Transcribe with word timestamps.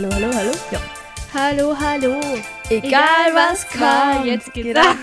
Hallo, 0.00 0.14
hallo, 0.14 0.32
hallo. 0.34 0.52
Ja. 0.70 0.80
Hallo, 1.34 1.76
hallo. 1.78 2.20
Egal 2.70 3.34
was 3.34 3.68
kommt, 3.68 4.24
jetzt 4.24 4.50
geht's 4.54 4.68
geht 4.68 4.78
ab. 4.78 4.96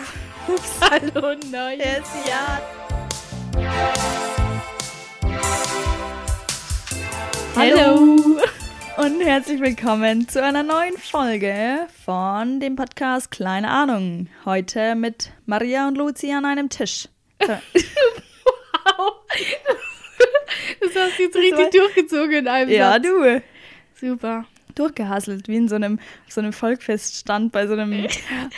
hallo, 0.81 1.36
neues 1.52 2.07
Jahr. 2.25 2.59
Hallo. 7.55 8.41
Und 8.98 9.21
herzlich 9.21 9.62
willkommen 9.62 10.27
zu 10.27 10.41
einer 10.41 10.63
neuen 10.63 10.98
Folge 10.98 11.86
von 12.04 12.59
dem 12.59 12.75
Podcast 12.75 13.29
Kleine 13.29 13.70
Ahnung. 13.70 14.29
Heute 14.45 14.95
mit 14.95 15.32
Maria 15.45 15.88
und 15.88 15.95
Luzi 15.95 16.32
an 16.32 16.45
einem 16.45 16.70
Tisch. 16.70 17.07
Wow. 18.84 19.14
Das 20.80 20.95
hast 20.95 21.20
du 21.20 21.23
jetzt 21.23 21.36
richtig 21.36 21.72
durchgezogen 21.72 22.31
in 22.31 22.48
einem 22.48 22.72
ja, 22.72 22.94
Satz. 22.94 23.03
du. 23.03 23.44
Super. 23.94 24.45
Durchgehasselt, 24.77 25.48
wie 25.48 25.58
in 25.58 25.67
so 25.67 25.76
einem, 25.76 25.99
so 26.27 26.41
einem 26.41 26.54
Volkfeststand 26.54 27.52
bei 27.52 27.67
so 27.67 27.73
einem 27.73 28.08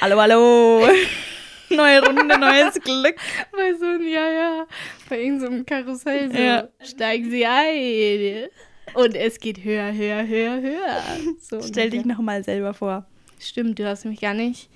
Hallo, 0.01 0.19
hallo. 0.19 0.87
Neue 1.69 2.03
Runde, 2.03 2.39
neues 2.39 2.73
Glück. 2.81 3.15
Bei 3.51 3.73
so 3.75 3.85
einem, 3.85 4.07
ja, 4.07 4.31
ja, 4.31 4.67
bei 5.07 5.21
irgendeinem 5.21 5.65
Karussell 5.65 6.31
so. 6.31 6.37
Ja. 6.37 6.67
Steigen 6.81 7.29
Sie 7.29 7.45
ein. 7.45 8.49
Und 8.95 9.15
es 9.15 9.39
geht 9.39 9.63
höher, 9.63 9.93
höher, 9.93 10.27
höher, 10.27 10.61
höher. 10.61 11.03
So 11.39 11.61
Stell 11.61 11.91
dich 11.91 12.05
nochmal 12.05 12.43
selber 12.43 12.73
vor. 12.73 13.05
Stimmt, 13.39 13.77
du 13.77 13.87
hast 13.87 14.05
mich 14.05 14.19
gar 14.19 14.33
nicht 14.33 14.69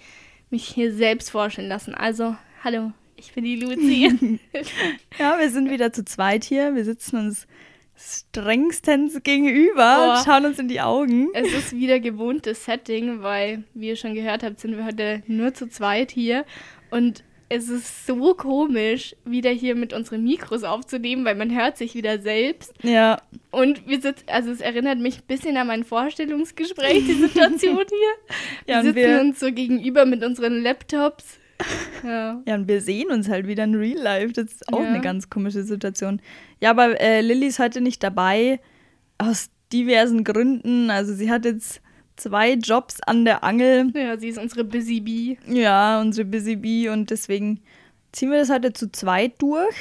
mich 0.54 0.68
hier 0.68 0.94
selbst 0.94 1.32
vorstellen 1.32 1.68
lassen. 1.68 1.96
Also, 1.96 2.38
hallo, 2.64 2.94
ich 3.18 3.34
bin 3.34 3.44
die 3.44 3.58
Luzi. 3.58 4.40
Ja, 5.20 5.38
wir 5.40 5.50
sind 5.50 5.70
wieder 5.70 5.92
zu 5.92 6.06
zweit 6.06 6.44
hier. 6.44 6.76
Wir 6.76 6.86
sitzen 6.86 7.18
uns 7.18 7.48
strengstens 7.96 9.22
gegenüber 9.24 10.02
und 10.02 10.08
Boah. 10.16 10.24
schauen 10.26 10.46
uns 10.46 10.60
in 10.60 10.68
die 10.68 10.82
Augen. 10.82 11.30
es 11.34 11.52
ist 11.54 11.76
wieder 11.76 12.00
gewohntes 12.00 12.66
Setting, 12.66 13.22
weil, 13.22 13.64
wie 13.74 13.90
ihr 13.90 13.96
schon 13.96 14.14
gehört 14.16 14.44
habt, 14.44 14.60
sind 14.60 14.76
wir 14.78 14.86
heute 14.86 15.24
nur 15.28 15.54
zu 15.54 15.70
zweit 15.70 16.12
hier. 16.12 16.46
Und 16.90 17.24
es 17.50 17.70
ist 17.70 18.08
so 18.08 18.34
komisch, 18.34 19.16
wieder 19.26 19.52
hier 19.52 19.76
mit 19.76 19.94
unseren 19.94 20.24
Mikros 20.24 20.64
aufzunehmen, 20.64 21.24
weil 21.24 21.36
man 21.36 21.56
hört 21.56 21.78
sich 21.78 21.94
wieder 21.94 22.18
selbst. 22.20 22.74
Ja, 22.82 23.22
Und 23.52 23.88
wir 23.88 24.02
sitzen, 24.02 24.24
also 24.28 24.50
es 24.50 24.60
erinnert 24.62 24.98
mich 24.98 25.18
ein 25.18 25.28
bisschen 25.28 25.56
an 25.58 25.68
mein 25.68 25.84
Vorstellungsgespräch, 25.84 27.06
die 27.06 27.14
Situation 27.14 27.76
hier. 27.88 28.36
Ja, 28.68 28.80
und 28.80 28.86
wir 28.86 28.94
sitzen 28.94 29.10
wir- 29.10 29.22
uns 29.22 29.40
so 29.40 29.52
gegenüber 29.52 30.06
mit 30.06 30.24
unseren 30.24 30.64
Laptops. 30.64 31.38
Ja. 32.04 32.42
ja, 32.46 32.56
und 32.56 32.68
wir 32.68 32.82
sehen 32.82 33.10
uns 33.12 33.30
halt 33.30 33.48
wieder 33.48 33.64
in 33.64 33.76
Real 33.76 33.98
Life. 34.02 34.34
Das 34.34 34.46
ist 34.46 34.68
auch 34.74 34.82
Ja. 34.82 34.88
eine 34.88 35.00
ganz 35.02 35.30
komische 35.30 35.64
Situation. 35.64 36.22
Ja, 36.60 36.72
aber 36.72 37.00
äh, 37.00 37.22
Lilly 37.22 37.48
ist 37.48 37.60
heute 37.60 37.80
nicht 37.80 38.04
dabei. 38.04 38.60
Aus 39.18 39.50
diversen 39.72 40.24
Gründen. 40.26 40.90
Also 40.90 41.14
sie 41.14 41.32
hat 41.32 41.46
jetzt 41.46 41.82
zwei 42.18 42.54
Jobs 42.54 43.00
an 43.02 43.24
der 43.26 43.44
Angel. 43.44 43.92
ja, 43.96 44.18
sie 44.18 44.28
ist 44.28 44.38
unsere 44.38 44.64
Busy 44.66 45.00
Bee. 45.00 45.38
Ja, 45.48 46.02
unsere 46.02 46.26
Busy 46.28 46.58
Bee. 46.58 46.90
Und 46.90 47.10
deswegen 47.10 47.62
ziehen 48.12 48.32
wir 48.32 48.40
das 48.40 48.50
heute 48.50 48.74
zu 48.74 48.92
zweit 48.92 49.42
durch. 49.42 49.74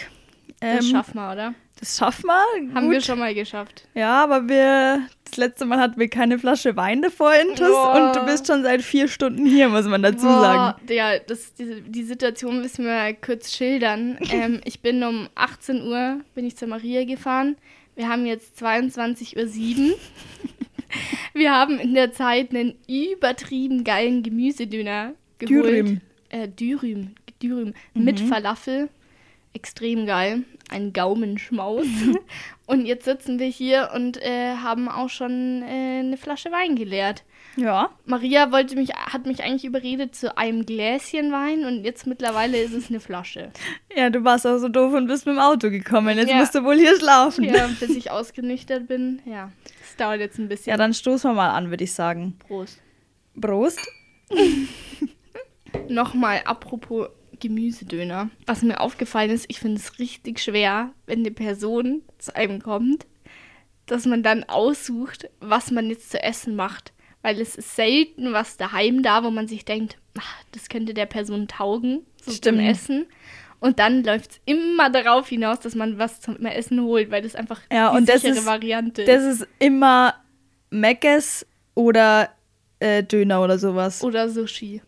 Das 0.61 0.84
Ähm, 0.84 0.91
schaffen 0.92 1.14
wir, 1.17 1.33
oder? 1.33 1.55
Das 1.83 1.97
schaffen 1.97 2.27
wir. 2.27 2.75
Haben 2.77 2.86
Gut. 2.86 2.92
wir 2.92 3.00
schon 3.00 3.19
mal 3.19 3.34
geschafft. 3.34 3.88
Ja, 3.94 4.22
aber 4.22 4.48
wir, 4.48 5.08
das 5.25 5.36
letzte 5.36 5.64
Mal 5.64 5.80
hatten 5.80 5.98
wir 5.98 6.08
keine 6.08 6.39
Flasche 6.39 6.77
Wein 6.77 7.02
davor 7.02 7.34
intus 7.34 7.66
Boah. 7.66 7.97
und 7.97 8.14
du 8.14 8.24
bist 8.24 8.47
schon 8.47 8.62
seit 8.62 8.83
vier 8.83 9.08
Stunden 9.08 9.44
hier, 9.44 9.69
muss 9.69 9.86
man 9.86 10.00
dazu 10.00 10.27
Boah, 10.27 10.41
sagen. 10.41 10.92
Ja, 10.92 11.19
das, 11.19 11.55
die, 11.55 11.80
die 11.80 12.05
Situation 12.05 12.61
müssen 12.61 12.84
wir 12.84 13.14
kurz 13.14 13.52
schildern. 13.52 14.16
ähm, 14.30 14.61
ich 14.64 14.80
bin 14.80 15.02
um 15.02 15.28
18 15.34 15.83
Uhr 15.83 16.20
bin 16.36 16.47
ich 16.47 16.56
zur 16.56 16.69
Maria 16.69 17.05
gefahren. 17.05 17.56
Wir 17.96 18.08
haben 18.08 18.27
jetzt 18.27 18.62
22.07 18.62 19.91
Uhr. 19.91 19.98
wir 21.35 21.51
haben 21.52 21.80
in 21.80 21.95
der 21.95 22.12
Zeit 22.12 22.55
einen 22.55 22.77
übertrieben 22.86 23.83
geilen 23.83 24.23
Gemüsedöner 24.23 25.14
geholt. 25.39 25.64
Dürüm. 25.64 26.01
Äh, 26.29 26.46
Dürüm. 26.46 27.17
Dürüm. 27.42 27.74
Mit 27.92 28.20
Falafel. 28.20 28.89
Extrem 29.55 30.07
geil. 30.07 30.45
Ein 30.70 30.92
Gaumenschmaus. 30.95 31.85
und 32.67 32.86
jetzt 32.86 33.05
sitzen 33.05 33.39
wir 33.39 33.48
hier 33.48 33.90
und 33.95 34.17
äh, 34.23 34.55
haben 34.57 34.89
auch 34.89 35.11
schon 35.11 35.63
äh, 35.63 36.01
eine 36.01 36.17
Flasche 36.17 36.51
Wein 36.51 36.74
geleert. 36.74 37.24
Ja. 37.57 37.91
Maria 38.07 38.51
wollte 38.51 38.77
mich, 38.77 38.95
hat 38.95 39.27
mich 39.27 39.42
eigentlich 39.45 39.67
überredet 39.67 40.14
zu 40.14 40.39
einem 40.39 40.64
Gläschen 40.64 41.30
Wein 41.33 41.67
und 41.67 41.85
jetzt 41.85 42.07
mittlerweile 42.07 42.57
ist 42.62 42.73
es 42.73 42.89
eine 42.89 43.01
Flasche. 43.01 43.51
Ja, 43.95 44.08
du 44.08 44.24
warst 44.24 44.46
auch 44.46 44.57
so 44.57 44.70
doof 44.70 44.95
und 44.95 45.07
bist 45.07 45.27
mit 45.27 45.35
dem 45.35 45.39
Auto 45.39 45.68
gekommen. 45.68 46.17
Jetzt 46.17 46.30
Ja. 46.30 46.36
musst 46.36 46.55
du 46.55 46.64
wohl 46.64 46.79
hier 46.79 46.98
schlafen. 46.98 47.45
Ja, 47.45 47.68
bis 47.80 47.91
ich 47.91 48.11
ausgenüchtert 48.11 48.89
bin. 48.89 49.20
Ja, 49.27 49.52
es 49.83 49.95
dauert 49.96 50.20
jetzt 50.20 50.39
ein 50.39 50.48
bisschen. 50.48 50.70
Ja, 50.70 50.79
dann 50.79 50.95
stoßen 50.95 51.30
wir 51.30 51.35
mal 51.35 51.51
an, 51.51 51.68
würde 51.68 51.85
ich 51.85 51.92
sagen. 51.92 52.39
Prost. 52.48 52.80
Prost. 53.39 53.86
Nochmal 55.89 56.41
apropos 56.46 57.08
Gemüsedöner. 57.42 58.30
Was 58.47 58.63
mir 58.63 58.80
aufgefallen 58.80 59.30
ist, 59.30 59.47
ich 59.48 59.58
finde 59.61 59.79
es 59.79 59.98
richtig 59.98 60.41
schwer, 60.41 60.92
wenn 61.07 61.19
eine 61.20 61.30
Person 61.33 62.03
zu 62.19 62.35
einem 62.35 62.63
kommt, 62.63 63.07
dass 63.86 64.07
man 64.07 64.23
dann 64.23 64.45
aussucht, 64.45 65.29
was 65.41 65.70
man 65.70 65.89
jetzt 65.91 66.11
zu 66.11 66.23
essen 66.23 66.55
macht. 66.57 66.92
Weil 67.20 67.41
es 67.41 67.55
ist 67.57 67.77
selten 67.77 68.33
was 68.33 68.57
daheim 68.57 69.03
da, 69.03 69.23
wo 69.23 69.30
man 69.30 69.47
sich 69.47 69.64
denkt, 69.64 69.98
ach, 70.19 70.42
das 70.53 70.69
könnte 70.69 70.95
der 70.95 71.07
Person 71.07 71.47
taugen, 71.48 72.05
so 72.20 72.33
Stimmt. 72.33 72.58
zum 72.58 72.67
Essen. 72.67 73.07
Und 73.61 73.79
dann 73.79 74.03
läuft 74.03 74.30
es 74.33 74.41
immer 74.45 74.91
darauf 74.91 75.29
hinaus, 75.29 75.61
dass 75.61 75.77
man 75.77 75.98
was 75.98 76.20
zum 76.20 76.36
Essen 76.45 76.80
holt, 76.83 77.11
weil 77.13 77.23
das 77.23 77.36
einfach 77.36 77.61
Ja, 77.73 77.91
die 77.92 77.97
und 77.98 78.09
das 78.09 78.23
sichere 78.23 78.39
ist- 78.39 78.47
Variante 78.47 79.05
Das 79.05 79.23
ist 79.23 79.47
immer 79.61 80.14
Meckes 80.70 81.47
oder 81.74 82.30
äh, 82.80 83.05
Döner 83.05 83.41
oder 83.42 83.59
sowas. 83.59 84.03
Oder 84.03 84.29
Sushi. 84.29 84.83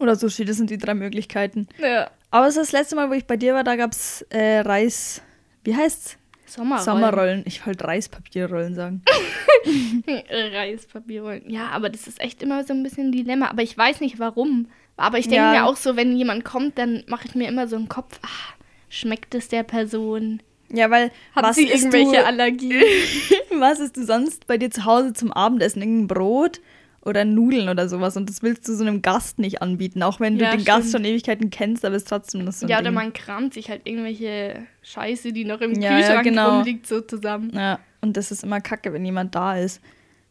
Oder 0.00 0.16
Sushi, 0.16 0.44
das 0.44 0.56
sind 0.56 0.70
die 0.70 0.78
drei 0.78 0.94
Möglichkeiten. 0.94 1.68
Ja. 1.78 2.10
Aber 2.30 2.46
es 2.46 2.56
ist 2.56 2.72
das 2.72 2.72
letzte 2.72 2.96
Mal, 2.96 3.08
wo 3.10 3.12
ich 3.14 3.26
bei 3.26 3.36
dir 3.36 3.54
war, 3.54 3.64
da 3.64 3.76
gab 3.76 3.92
es 3.92 4.22
äh, 4.30 4.60
Reis. 4.60 5.22
Wie 5.62 5.76
heißt's? 5.76 6.16
Sommerrollen. 6.46 6.84
Sommerrollen. 6.84 7.42
Ich 7.46 7.64
wollte 7.66 7.84
Reispapierrollen 7.86 8.74
sagen. 8.74 9.02
Reispapierrollen. 10.30 11.48
Ja, 11.48 11.68
aber 11.68 11.88
das 11.90 12.06
ist 12.06 12.20
echt 12.20 12.42
immer 12.42 12.64
so 12.64 12.72
ein 12.72 12.82
bisschen 12.82 13.08
ein 13.08 13.12
Dilemma. 13.12 13.48
Aber 13.50 13.62
ich 13.62 13.76
weiß 13.76 14.00
nicht 14.00 14.18
warum. 14.18 14.66
Aber 14.96 15.18
ich 15.18 15.26
denke 15.28 15.44
Ja. 15.44 15.52
mir 15.52 15.66
auch 15.66 15.76
so, 15.76 15.96
wenn 15.96 16.16
jemand 16.16 16.44
kommt, 16.44 16.78
dann 16.78 17.04
mache 17.06 17.26
ich 17.26 17.34
mir 17.34 17.48
immer 17.48 17.68
so 17.68 17.76
einen 17.76 17.88
Kopf, 17.88 18.18
ah, 18.22 18.54
schmeckt 18.88 19.34
es 19.34 19.48
der 19.48 19.62
Person? 19.62 20.42
Ja, 20.72 20.90
weil 20.90 21.10
Hat 21.34 21.44
was 21.44 21.56
sie 21.56 21.68
irgendwelche 21.68 22.12
du, 22.12 22.26
Allergien? 22.26 22.82
was 23.58 23.80
isst 23.80 23.96
du 23.96 24.04
sonst 24.04 24.46
bei 24.46 24.56
dir 24.58 24.70
zu 24.70 24.84
Hause 24.84 25.12
zum 25.12 25.32
Abendessen? 25.32 25.82
Irgendein 25.82 26.06
Brot 26.08 26.60
oder 27.02 27.24
Nudeln 27.24 27.68
oder 27.68 27.88
sowas? 27.88 28.16
Und 28.16 28.28
das 28.28 28.42
willst 28.42 28.68
du 28.68 28.74
so 28.74 28.84
einem 28.84 29.02
Gast 29.02 29.38
nicht 29.38 29.62
anbieten, 29.62 30.02
auch 30.02 30.20
wenn 30.20 30.38
du 30.38 30.44
Ja, 30.44 30.50
den 30.56 30.64
Gast 30.64 30.88
stimmt. 30.88 31.04
schon 31.06 31.12
Ewigkeiten 31.12 31.50
kennst, 31.50 31.84
aber 31.84 31.94
es 31.96 32.02
ist 32.02 32.08
trotzdem 32.08 32.44
das 32.46 32.60
so 32.60 32.66
ja, 32.66 32.76
oder 32.78 32.86
Ding. 32.90 32.94
man 32.94 33.12
kramt 33.12 33.54
sich 33.54 33.70
halt 33.70 33.82
irgendwelche 33.84 34.66
Scheiße, 34.82 35.32
die 35.32 35.44
noch 35.44 35.60
im 35.60 35.74
Ja, 35.80 35.90
ja, 35.92 35.96
Kühlschrank 35.96 36.24
genau. 36.24 36.56
rumliegt, 36.56 36.86
so 36.86 37.00
zusammen. 37.00 37.50
Ja, 37.54 37.78
und 38.00 38.16
das 38.16 38.30
ist 38.30 38.44
immer 38.44 38.60
kacke, 38.60 38.92
wenn 38.92 39.04
jemand 39.04 39.34
da 39.34 39.56
ist. 39.56 39.80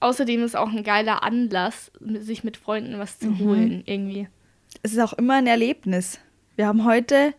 Außerdem 0.01 0.43
ist 0.43 0.55
auch 0.55 0.69
ein 0.71 0.83
geiler 0.83 1.23
Anlass, 1.23 1.91
sich 1.99 2.43
mit 2.43 2.55
Freunden 2.57 2.99
was 2.99 3.19
zu 3.19 3.27
Mhm. 3.27 3.39
holen, 3.39 3.83
irgendwie. 3.85 4.27
Es 4.83 4.93
ist 4.93 4.99
auch 4.99 5.13
immer 5.13 5.33
ein 5.35 5.47
Erlebnis. 5.47 6.19
Wir 6.55 6.67
haben 6.67 6.85
heute, 6.85 7.33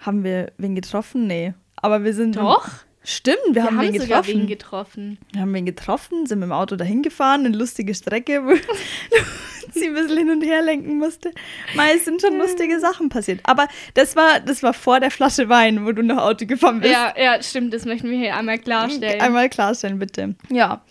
haben 0.00 0.24
wir 0.24 0.52
wen 0.58 0.74
getroffen? 0.74 1.26
Nee. 1.26 1.54
Aber 1.76 2.04
wir 2.04 2.12
sind. 2.12 2.36
Doch? 2.36 2.68
Stimmt, 3.02 3.38
wir, 3.48 3.54
Wir 3.54 3.64
haben, 3.64 3.78
haben 3.78 3.92
sogar 3.92 4.22
getroffen. 4.22 4.40
wen 4.40 4.46
getroffen. 4.46 5.18
wir 5.32 5.40
haben 5.40 5.54
wen 5.54 5.64
getroffen, 5.64 6.26
sind 6.26 6.40
mit 6.40 6.48
dem 6.48 6.52
Auto 6.52 6.76
dahin 6.76 7.02
gefahren, 7.02 7.46
eine 7.46 7.56
lustige 7.56 7.94
Strecke, 7.94 8.44
wo 8.44 8.54
sie 9.72 9.86
ein 9.86 9.94
bisschen 9.94 10.18
hin 10.18 10.30
und 10.30 10.42
her 10.42 10.60
lenken 10.62 10.98
musste. 10.98 11.32
Es 11.94 12.04
sind 12.04 12.20
schon 12.20 12.36
lustige 12.36 12.78
Sachen 12.78 13.08
passiert. 13.08 13.40
Aber 13.44 13.68
das 13.94 14.16
war, 14.16 14.40
das 14.40 14.62
war 14.62 14.74
vor 14.74 15.00
der 15.00 15.10
Flasche 15.10 15.48
Wein, 15.48 15.86
wo 15.86 15.92
du 15.92 16.02
nach 16.02 16.18
Auto 16.18 16.44
gefahren 16.44 16.80
bist. 16.80 16.92
Ja, 16.92 17.14
ja, 17.16 17.42
stimmt, 17.42 17.72
das 17.72 17.86
möchten 17.86 18.10
wir 18.10 18.18
hier 18.18 18.36
einmal 18.36 18.58
klarstellen. 18.58 19.20
Einmal 19.20 19.48
klarstellen, 19.48 19.98
bitte. 19.98 20.34
Ja. 20.50 20.84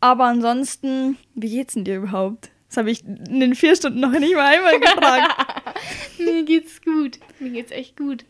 Aber 0.00 0.24
ansonsten, 0.24 1.16
wie 1.34 1.50
geht's 1.50 1.74
denn 1.74 1.84
dir 1.84 1.96
überhaupt? 1.96 2.50
Das 2.68 2.76
habe 2.76 2.90
ich 2.90 3.04
in 3.04 3.40
den 3.40 3.54
vier 3.54 3.74
Stunden 3.74 4.00
noch 4.00 4.10
nicht 4.10 4.34
mal 4.34 4.46
einmal 4.46 4.78
gefragt. 4.78 5.34
Mir 6.18 6.44
geht's 6.44 6.80
gut. 6.82 7.18
Mir 7.40 7.50
geht's 7.50 7.70
echt 7.72 7.96
gut. 7.96 8.24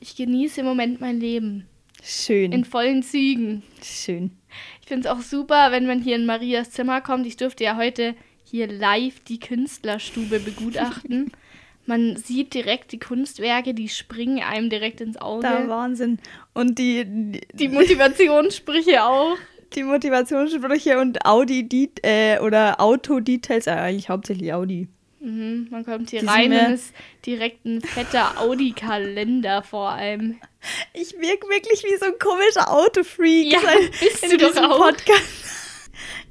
Ich 0.00 0.16
genieße 0.16 0.60
im 0.60 0.66
Moment 0.66 1.00
mein 1.00 1.20
Leben. 1.20 1.66
Schön. 2.02 2.52
In 2.52 2.64
vollen 2.64 3.02
Zügen. 3.02 3.62
Schön. 3.82 4.32
Ich 4.80 4.88
finde 4.88 5.08
es 5.08 5.14
auch 5.14 5.20
super, 5.20 5.70
wenn 5.70 5.86
man 5.86 6.00
hier 6.02 6.16
in 6.16 6.26
Marias 6.26 6.72
Zimmer 6.72 7.00
kommt. 7.00 7.26
Ich 7.26 7.36
durfte 7.36 7.64
ja 7.64 7.76
heute 7.76 8.14
hier 8.44 8.66
live 8.66 9.20
die 9.20 9.38
Künstlerstube 9.38 10.40
begutachten. 10.40 11.32
Man 11.84 12.16
sieht 12.16 12.54
direkt 12.54 12.92
die 12.92 13.00
Kunstwerke, 13.00 13.74
die 13.74 13.88
springen 13.88 14.40
einem 14.40 14.70
direkt 14.70 15.00
ins 15.00 15.16
Auge. 15.16 15.42
Da 15.42 15.66
Wahnsinn. 15.68 16.20
Und 16.54 16.78
die, 16.78 17.04
die, 17.04 17.40
die 17.54 17.68
Motivationssprüche 17.68 19.02
auch. 19.02 19.36
die 19.74 19.82
Motivationssprüche 19.82 21.00
und 21.00 21.24
Audi 21.26 21.68
die, 21.68 21.90
äh, 22.02 22.38
oder 22.38 22.80
Auto-Details, 22.80 23.66
äh, 23.66 23.70
eigentlich 23.70 24.08
hauptsächlich 24.08 24.52
Audi. 24.54 24.86
Mhm, 25.18 25.68
man 25.70 25.84
kommt 25.84 26.10
hier 26.10 26.20
Die 26.20 26.26
rein 26.26 26.52
und 26.52 26.74
ist 26.74 26.94
direkt 27.26 27.64
ein 27.64 27.80
fetter 27.80 28.40
Audi-Kalender 28.40 29.62
vor 29.62 29.90
allem. 29.90 30.36
Ich 30.94 31.12
wirke 31.18 31.48
wirklich 31.48 31.82
wie 31.84 31.96
so 31.98 32.06
ein 32.06 32.18
komischer 32.18 32.70
Autofreak 32.70 33.52
Ja, 33.52 33.58
in- 33.60 33.90
bist 34.00 34.22
in 34.24 34.30
du 34.30 34.36
doch 34.38 34.48
diesem 34.48 34.64
auch. 34.66 34.78
Podcast. 34.78 35.22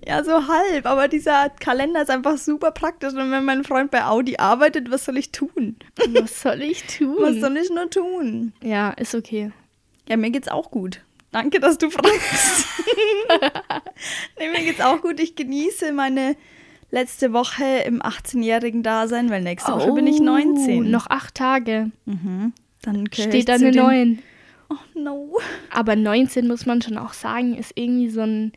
Ja, 0.03 0.23
so 0.23 0.47
halb, 0.47 0.87
aber 0.87 1.07
dieser 1.07 1.49
Kalender 1.59 2.01
ist 2.01 2.09
einfach 2.09 2.39
super 2.39 2.71
praktisch. 2.71 3.13
Und 3.13 3.29
wenn 3.29 3.45
mein 3.45 3.63
Freund 3.63 3.91
bei 3.91 4.03
Audi 4.05 4.35
arbeitet, 4.37 4.89
was 4.89 5.05
soll 5.05 5.15
ich 5.15 5.31
tun? 5.31 5.75
Was 6.19 6.41
soll 6.41 6.63
ich 6.63 6.81
tun? 6.97 7.17
Was 7.19 7.35
soll 7.35 7.55
ich 7.55 7.69
nur 7.69 7.87
tun? 7.87 8.51
ja, 8.63 8.89
ist 8.89 9.13
okay. 9.13 9.51
Ja, 10.09 10.17
mir 10.17 10.31
geht's 10.31 10.47
auch 10.47 10.71
gut. 10.71 11.01
Danke, 11.31 11.59
dass 11.59 11.77
du 11.77 11.91
fragst. 11.91 12.65
nee, 14.39 14.49
mir 14.49 14.63
geht's 14.63 14.81
auch 14.81 15.01
gut. 15.01 15.19
Ich 15.19 15.35
genieße 15.35 15.91
meine 15.93 16.35
letzte 16.89 17.31
Woche 17.31 17.63
im 17.85 18.01
18-jährigen 18.01 18.81
Dasein, 18.83 19.29
weil 19.29 19.41
nächste 19.43 19.71
Woche 19.71 19.91
bin 19.93 20.07
ich 20.07 20.19
19. 20.19 20.79
Oh, 20.79 20.89
Noch 20.89 21.07
acht 21.11 21.35
Tage. 21.35 21.91
Mhm. 22.05 22.53
Dann 22.81 23.07
Steht 23.11 23.47
da 23.49 23.53
eine 23.55 23.71
den- 23.71 23.81
9. 23.83 24.19
Oh 24.69 24.99
no. 24.99 25.37
Aber 25.69 25.95
19 25.95 26.47
muss 26.47 26.65
man 26.65 26.81
schon 26.81 26.97
auch 26.97 27.13
sagen, 27.13 27.55
ist 27.55 27.73
irgendwie 27.75 28.09
so 28.09 28.21
ein 28.21 28.53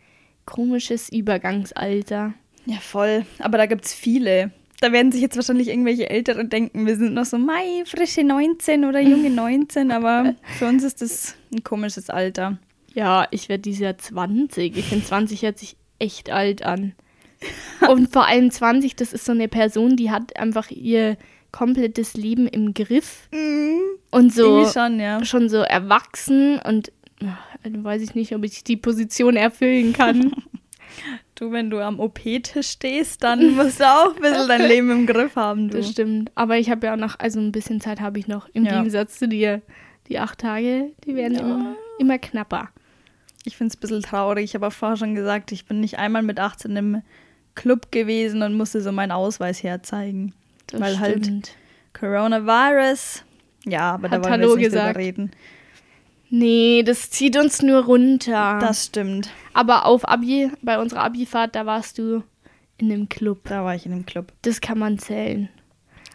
komisches 0.47 1.09
Übergangsalter. 1.11 2.35
Ja, 2.67 2.77
voll. 2.81 3.27
Aber 3.39 3.59
da 3.59 3.67
gibt's 3.67 3.93
viele. 3.95 4.51
Da 4.81 4.93
werden 4.93 5.13
sich 5.13 5.21
jetzt 5.23 5.37
wahrscheinlich 5.37 5.69
irgendwelche 5.69 6.11
Ältere 6.11 6.45
denken, 6.47 6.87
wir 6.87 6.97
sind 6.97 7.15
noch 7.15 7.25
so, 7.25 7.39
Mai, 7.39 7.85
frische 7.87 8.23
19 8.25 8.85
oder 8.85 9.01
junge 9.01 9.31
19, 9.35 9.91
aber 9.91 10.35
für 10.59 10.67
uns 10.67 10.83
ist 10.83 11.01
das 11.03 11.37
ein 11.53 11.63
komisches 11.65 12.11
Alter. 12.11 12.59
Ja, 12.95 13.27
ich 13.31 13.49
werde 13.49 13.63
dieses 13.63 13.81
Jahr 13.81 13.99
20. 13.99 14.77
Ich 14.77 14.85
finde 14.87 15.05
20 15.05 15.43
hört 15.43 15.59
sich 15.59 15.77
echt 15.99 16.31
alt 16.31 16.63
an. 16.63 16.93
Und 17.91 18.13
vor 18.13 18.27
allem 18.27 18.51
20, 18.51 18.95
das 18.97 19.13
ist 19.13 19.25
so 19.25 19.33
eine 19.33 19.49
Person, 19.49 19.97
die 19.97 20.11
hat 20.11 20.37
einfach 20.37 20.71
ihr 20.71 21.17
komplettes 21.55 22.15
Leben 22.15 22.49
im 22.49 22.75
Griff 22.75 23.29
und 24.11 24.35
so 24.35 24.67
schon, 24.67 24.99
ja. 24.99 25.25
schon 25.25 25.49
so 25.49 25.59
erwachsen 25.59 26.59
und 26.59 26.91
dann 27.63 27.85
weiß 27.85 28.03
ich 28.03 28.17
nicht, 28.17 28.35
ob 28.35 28.45
ich 28.45 28.65
die 28.65 28.77
Position 28.77 29.37
erfüllen 29.37 29.93
kann. 29.93 30.35
Du, 31.35 31.51
wenn 31.51 31.71
du 31.71 31.81
am 31.81 31.99
OP-Tisch 31.99 32.69
stehst, 32.69 33.25
dann 33.25 33.57
musst 33.57 33.81
du 33.81 33.85
auch 33.85 34.15
ein 34.15 34.23
bisschen 34.23 34.47
dein 34.47 34.69
Leben 34.69 34.91
im 34.93 35.07
Griff 35.09 35.35
haben, 35.35 35.69
du. 35.69 35.79
Das 35.79 35.91
stimmt. 35.91 36.31
Aber 36.37 36.57
ich 36.57 36.71
habe 36.71 36.87
ja 36.87 36.93
auch 36.95 36.99
noch, 36.99 37.19
also 37.19 37.41
ein 37.41 37.51
bisschen 37.51 37.81
Zeit 37.81 38.01
habe 38.01 38.21
ich 38.21 38.29
noch. 38.29 38.49
Im 38.53 38.65
Ja. 38.65 38.77
Gegensatz 38.77 39.19
zu 39.19 39.27
dir. 39.27 39.61
Die 40.09 40.21
acht 40.21 40.39
Tage, 40.39 40.93
die 41.05 41.17
werden 41.17 41.37
immer, 41.37 41.75
immer 41.99 42.19
knapper. 42.19 42.69
Ich 43.45 43.57
finde 43.57 43.73
es 43.73 43.77
ein 43.77 43.81
bisschen 43.81 44.03
traurig. 44.03 44.45
Ich 44.45 44.55
habe 44.55 44.69
auch 44.69 44.73
vorher 44.73 44.97
schon 44.97 45.17
gesagt, 45.17 45.51
ich 45.51 45.67
bin 45.67 45.81
nicht 45.81 45.99
einmal 45.99 46.23
mit 46.23 46.39
18 46.39 46.77
im 46.77 47.03
Club 47.57 47.91
gewesen 47.91 48.43
und 48.43 48.57
musste 48.57 48.81
so 48.81 48.93
meinen 48.93 49.11
Ausweis 49.11 49.65
herzeigen. 49.65 50.33
Das 50.67 50.81
Weil 50.81 50.99
halt 50.99 51.25
stimmt. 51.25 51.53
Coronavirus. 51.93 53.25
Ja, 53.67 53.93
aber 53.93 54.09
da 54.09 54.17
Hat 54.17 54.25
wollen 54.25 54.33
Hallo 54.33 54.49
wir 54.51 54.57
nicht 54.57 54.65
gesagt. 54.67 54.97
drüber 54.97 54.99
reden. 55.05 55.31
Nee, 56.31 56.83
das 56.85 57.11
zieht 57.11 57.37
uns 57.37 57.63
nur 57.63 57.85
runter. 57.85 58.59
Das 58.61 58.87
stimmt. 58.87 59.31
Aber 59.53 59.87
auf 59.87 60.09
Abi, 60.09 60.51
bei 60.63 60.79
unserer 60.79 61.03
Abifahrt, 61.03 61.55
da 61.55 61.65
warst 61.65 61.99
du 61.99 62.25
in 62.79 62.91
einem 62.93 63.09
Club. 63.09 63.43
Da 63.45 63.65
war 63.65 63.75
ich 63.75 63.87
in 63.87 63.93
dem 63.93 64.05
Club. 64.07 64.33
Das 64.43 64.61
kann 64.61 64.79
man 64.79 64.99
zählen. 64.99 65.49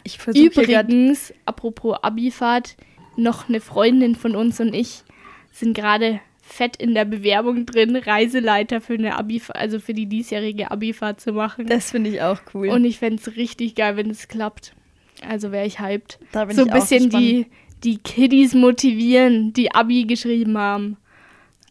Ich 0.04 0.18
versuche. 0.18 0.44
Übrigens, 0.46 1.34
apropos 1.46 1.98
Abifahrt, 2.02 2.76
noch 3.16 3.48
eine 3.48 3.62
Freundin 3.62 4.16
von 4.16 4.36
uns 4.36 4.60
und 4.60 4.74
ich 4.74 5.04
sind 5.52 5.74
gerade 5.74 6.20
fett 6.50 6.76
in 6.78 6.94
der 6.96 7.06
Bewerbung 7.06 7.66
drin, 7.66 7.96
Reiseleiter 7.96 8.82
für 8.82 8.94
eine 8.96 9.16
Abifahrt, 9.18 9.58
also 9.58 9.80
für 9.80 9.94
die 9.94 10.08
diesjährige 10.08 10.72
Abifahrt 10.72 11.22
zu 11.22 11.32
machen. 11.32 11.68
Das 11.68 11.92
finde 11.92 12.10
ich 12.10 12.22
auch 12.22 12.40
cool. 12.54 12.70
Und 12.70 12.86
ich 12.86 12.98
fände 13.00 13.22
es 13.22 13.36
richtig 13.38 13.76
geil, 13.76 13.96
wenn 13.98 14.10
es 14.10 14.28
klappt. 14.28 14.74
Also 15.28 15.52
wäre 15.52 15.66
ich 15.66 15.80
hyped. 15.80 16.20
Da 16.32 16.46
bin 16.46 16.56
so 16.56 16.64
ein 16.66 16.72
bisschen 16.74 17.06
gespannt. 17.06 17.24
die, 17.24 17.46
die 17.84 17.98
Kiddies 17.98 18.54
motivieren, 18.54 19.54
die 19.54 19.74
Abi 19.74 20.06
geschrieben 20.06 20.58
haben. 20.58 20.98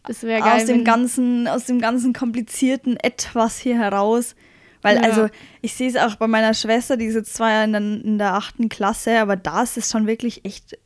Das 0.05 0.23
wäre 0.23 0.41
geil. 0.41 0.55
aus 0.61 0.65
dem 0.65 0.83
ganzen, 0.83 1.47
aus 1.47 1.65
dem 1.65 1.79
ganzen 1.81 2.13
komplizierten 2.13 2.95
Etwas 2.97 3.59
hier 3.59 3.77
heraus. 3.77 4.35
Weil, 4.81 4.95
Ja. 4.95 5.01
also, 5.01 5.27
ich 5.61 5.73
sehe 5.73 5.89
es 5.89 5.97
auch 5.97 6.15
bei 6.15 6.27
meiner 6.27 6.53
Schwester, 6.53 6.95
die 6.95 7.05
ist 7.05 7.15
jetzt 7.15 7.33
zwar 7.33 7.65
in 7.65 7.73
der, 7.73 7.81
in 7.81 8.17
der 8.17 8.33
achten 8.33 8.69
Klasse, 8.69 9.19
aber 9.19 9.35
da 9.35 9.63
ist 9.63 9.77
es 9.77 9.91
schon 9.91 10.07
wirklich 10.07 10.45
echt 10.45 10.77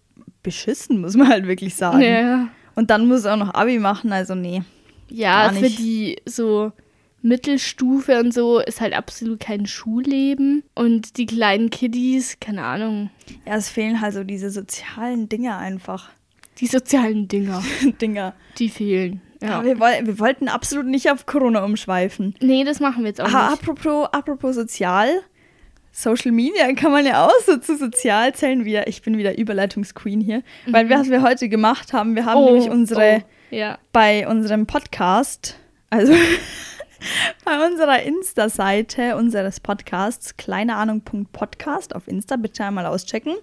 beschissen, 0.42 1.00
muss 1.00 1.16
man 1.16 1.30
halt 1.30 1.48
wirklich 1.48 1.75
sagen. 1.75 2.01
Ja, 2.01 2.48
Und 2.75 2.89
dann 2.89 3.07
muss 3.07 3.25
er 3.25 3.33
auch 3.33 3.37
noch 3.37 3.53
Abi 3.53 3.79
machen, 3.79 4.11
also 4.11 4.35
nee. 4.35 4.63
ja 5.09 5.51
für 5.53 5.69
die 5.69 6.17
so 6.25 6.71
Mittelstufe 7.21 8.19
und 8.19 8.33
so 8.33 8.59
ist 8.59 8.81
halt 8.81 8.93
absolut 8.93 9.39
kein 9.39 9.65
Schulleben. 9.65 10.63
Und 10.75 11.17
die 11.17 11.25
kleinen 11.25 11.69
Kiddies, 11.69 12.37
keine 12.39 12.63
Ahnung, 12.65 13.09
Ja, 13.45 13.55
es 13.55 13.69
fehlen 13.69 14.01
halt 14.01 14.13
so 14.13 14.23
diese 14.23 14.49
sozialen 14.49 15.29
Dinge 15.29 15.55
einfach. 15.55 16.09
die 16.59 16.67
sozialen 16.67 17.27
Dinger, 17.27 17.63
Dinger. 18.01 18.33
die 18.57 18.69
fehlen. 18.69 19.21
Ja. 19.41 19.49
Ja. 19.61 19.63
Wir, 19.65 19.79
woll 19.79 19.91
wir 20.05 20.19
wollten 20.19 20.47
absolut 20.47 20.85
nicht 20.85 21.09
auf 21.11 21.25
Corona 21.25 21.63
umschweifen. 21.65 22.35
Nee, 22.41 22.63
das 22.63 22.79
machen 22.79 23.03
wir 23.03 23.09
jetzt 23.09 23.19
auch 23.21 23.33
Ah, 23.33 23.49
nicht. 23.51 23.61
apropos, 23.61 24.07
apropos 24.11 24.55
sozial. 24.55 25.09
Social 25.95 26.31
Media 26.31 26.74
kann 26.74 26.92
man 26.92 27.06
ja 27.06 27.28
auch 27.28 27.40
so 27.45 27.57
zu 27.57 27.78
sozial 27.78 28.34
zählen. 28.34 28.66
Wir, 28.66 28.88
ich 28.88 29.04
bin 29.04 29.16
wieder 29.16 29.38
Überleitungsqueen 29.38 30.19
hier. 30.19 30.42
Weil 30.66 30.90
wir, 30.90 30.98
was 30.98 31.12
wir 31.12 31.22
heute 31.22 31.50
gemacht 31.50 31.94
haben, 31.94 32.16
wir 32.16 32.25
haben 32.25 32.44
nämlich 32.44 32.68
unsere, 32.68 33.22
oh, 33.22 33.56
ja. 33.56 33.78
bei 33.92 34.28
unserem 34.28 34.66
Podcast, 34.66 35.56
also 35.92 36.13
bei 37.45 37.68
unserer 37.68 38.01
Insta-Seite 38.01 39.16
unseres 39.16 39.60
Podcasts, 39.60 40.36
kleineahnung.podcast 40.36 41.95
auf 41.95 42.07
Insta, 42.07 42.38
bitte 42.38 42.66
einmal 42.66 42.88
auschecken. 42.88 43.36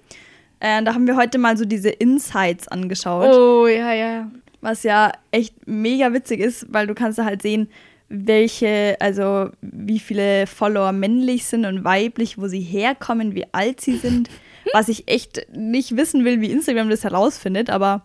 Äh, 0.59 0.83
da 0.83 0.93
haben 0.93 1.07
wir 1.07 1.15
heute 1.17 1.39
mal 1.39 1.57
so 1.57 1.65
diese 1.65 1.91
Insights 1.91 2.67
angeschaut 2.67 3.33
Oh, 3.33 3.69
ja, 3.69 3.93
ja. 3.93 4.29
was 4.61 4.83
ja 4.83 5.13
echt 5.31 5.69
mega 5.69 6.13
witzig 6.13 6.41
ist, 6.41 6.67
weil 6.69 6.89
du 6.89 6.95
kannst 6.95 7.17
da 7.21 7.25
halt 7.25 7.43
sehen, 7.43 7.69
welche, 8.11 8.97
also 9.01 9.51
wie 9.63 9.99
viele 9.99 10.47
Follower 10.47 10.93
männlich 10.93 11.47
sind 11.47 11.65
und 11.65 11.85
weiblich, 11.85 12.37
wo 12.37 12.49
sie 12.49 12.61
herkommen, 12.61 13.35
wie 13.35 13.47
alt 13.53 13.81
sie 13.81 13.97
sind. 13.97 14.29
was 14.73 14.89
ich 14.89 15.09
echt 15.09 15.47
nicht 15.55 15.97
wissen 15.97 16.25
will, 16.25 16.41
wie 16.41 16.51
Instagram 16.51 16.91
das 16.91 17.05
herausfindet, 17.05 17.71
aber 17.71 18.03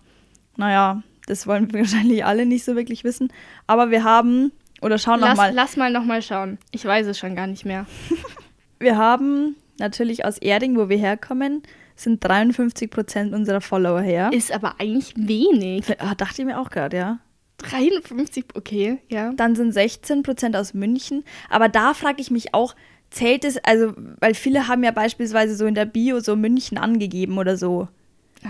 naja, 0.58 1.04
das 1.28 1.48
wollen 1.48 1.72
wir 1.74 1.80
wahrscheinlich 1.82 2.26
alle 2.26 2.46
nicht 2.46 2.64
so 2.64 2.76
wirklich 2.76 3.04
wissen. 3.04 3.32
Aber 3.68 3.92
wir 3.92 4.04
haben, 4.04 4.52
oder 4.82 4.98
schauen 4.98 5.20
Lass, 5.20 5.30
nochmal, 5.30 5.54
lass 5.54 5.78
mal 5.78 5.92
nochmal 5.92 6.22
schauen. 6.22 6.58
Ich 6.72 6.86
weiß 6.86 7.08
es 7.08 7.18
schon 7.18 7.36
gar 7.36 7.48
nicht 7.48 7.66
mehr. 7.66 7.86
wir 8.80 8.98
haben 8.98 9.56
natürlich 9.80 10.26
aus 10.26 10.38
Erding, 10.38 10.78
wo 10.78 10.90
wir 10.90 10.98
herkommen, 10.98 11.64
sind 11.96 12.24
53 12.24 12.90
Prozent 12.90 13.34
unserer 13.34 13.62
Follower 13.62 14.02
her. 14.02 14.30
Ist 14.34 14.52
aber 14.52 14.76
eigentlich 14.80 15.14
wenig. 15.16 15.86
Dachte 16.18 16.42
ich 16.42 16.46
mir 16.46 16.60
auch 16.60 16.70
gerade, 16.70 16.98
ja. 16.98 17.20
53, 17.58 18.46
okay, 18.56 18.98
ja. 19.10 19.32
Dann 19.34 19.56
sind 19.56 19.72
16 19.72 20.24
Prozent 20.24 20.56
aus 20.56 20.74
München. 20.74 21.24
Aber 21.50 21.70
da 21.70 21.94
frage 21.94 22.22
ich 22.22 22.32
mich 22.32 22.54
auch, 22.54 22.76
zählt 23.10 23.46
es, 23.46 23.58
also, 23.64 23.94
weil 24.20 24.34
viele 24.34 24.68
haben 24.68 24.84
ja 24.84 24.92
beispielsweise 24.92 25.56
so 25.56 25.66
in 25.66 25.76
der 25.76 25.86
Bio 25.86 26.20
so 26.20 26.36
München 26.36 26.78
angegeben 26.78 27.38
oder 27.38 27.58
so. 27.58 27.88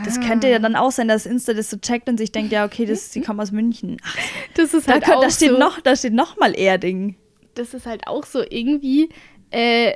Das 0.03 0.19
könnte 0.19 0.49
ja 0.49 0.59
dann 0.59 0.75
auch 0.75 0.91
sein, 0.91 1.07
dass 1.07 1.25
Insta 1.25 1.53
das 1.53 1.69
so 1.69 1.77
checkt 1.77 2.09
und 2.09 2.17
sich 2.17 2.31
denkt, 2.33 2.51
ja, 2.51 2.65
okay, 2.65 2.85
das, 2.85 3.13
sie 3.13 3.21
kommen 3.21 3.39
aus 3.39 3.51
München. 3.53 3.95
Ach, 4.03 4.17
Das 4.55 4.73
ist 4.73 4.89
da, 4.89 4.93
halt 4.93 5.05
könnt- 5.05 5.17
auch 5.17 5.21
da 5.23 5.29
steht 5.29 5.51
so, 5.51 5.57
noch, 5.57 5.79
da 5.79 5.95
steht 5.95 6.13
noch 6.13 6.35
mal 6.37 6.57
Erding. 6.57 7.15
das 7.53 7.73
ist 7.73 7.85
halt 7.85 8.05
auch 8.07 8.25
so 8.25 8.41
irgendwie 8.41 9.07
äh, 9.51 9.93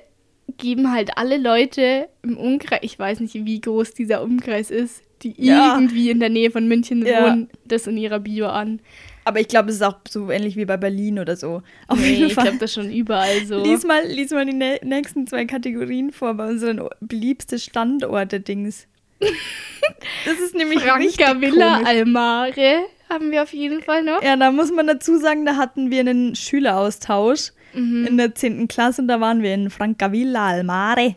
geben 0.57 0.93
halt 0.93 1.17
alle 1.17 1.37
Leute 1.37 2.07
im 2.23 2.37
Umkreis, 2.37 2.79
ich 2.83 2.97
weiß 2.97 3.19
nicht, 3.19 3.33
wie 3.33 3.59
groß 3.59 3.93
dieser 3.93 4.23
Umkreis 4.23 4.71
ist, 4.71 5.01
die 5.23 5.33
Ja. 5.37 5.75
irgendwie 5.75 6.09
in 6.09 6.19
der 6.19 6.29
Nähe 6.29 6.51
von 6.51 6.67
München 6.67 7.05
Ja. 7.05 7.23
wohnen, 7.25 7.49
das 7.65 7.87
in 7.87 7.97
ihrer 7.97 8.19
Bio 8.19 8.47
an. 8.47 8.79
Aber 9.25 9.39
ich 9.39 9.47
glaube, 9.47 9.69
es 9.69 9.75
ist 9.75 9.83
auch 9.83 9.97
so 10.09 10.31
ähnlich 10.31 10.55
wie 10.55 10.65
bei 10.65 10.77
Berlin 10.77 11.19
oder 11.19 11.35
so. 11.35 11.61
Auf 11.87 11.99
nee, 11.99 12.13
jeden 12.13 12.27
ich 12.27 12.33
Fall. 12.33 12.45
glaube, 12.45 12.57
das 12.59 12.73
schon 12.73 12.91
überall 12.91 13.45
so. 13.45 13.61
Lies 13.61 13.83
mal, 13.85 14.03
lies 14.07 14.31
mal 14.31 14.45
die 14.45 14.53
nä 14.53 14.79
nächsten 14.83 15.27
zwei 15.27 15.45
Kategorien 15.45 16.11
vor 16.11 16.33
bei 16.33 16.47
unseren 16.47 16.79
o- 16.79 16.89
beliebste 17.01 17.59
Standorte-Dings. 17.59 18.87
Das 20.25 20.39
ist 20.39 20.55
nämlich 20.55 20.79
Franka 20.81 21.41
Villa 21.41 21.75
komisch. 21.77 21.87
Almare 21.89 22.79
haben 23.09 23.31
wir 23.31 23.43
auf 23.43 23.53
jeden 23.53 23.81
Fall 23.81 24.03
noch. 24.03 24.21
Ja, 24.21 24.35
da 24.37 24.51
muss 24.51 24.71
man 24.71 24.87
dazu 24.87 25.17
sagen, 25.17 25.45
da 25.45 25.55
hatten 25.55 25.89
wir 25.91 25.99
einen 26.01 26.35
Schüleraustausch 26.35 27.51
Mhm. 27.73 28.05
in 28.07 28.17
der 28.17 28.33
10. 28.33 28.67
Klasse 28.67 29.01
und 29.03 29.07
da 29.07 29.19
waren 29.21 29.43
wir 29.43 29.53
in 29.53 29.69
Francavilla 29.69 30.47
al 30.47 30.63
Mare 30.63 31.15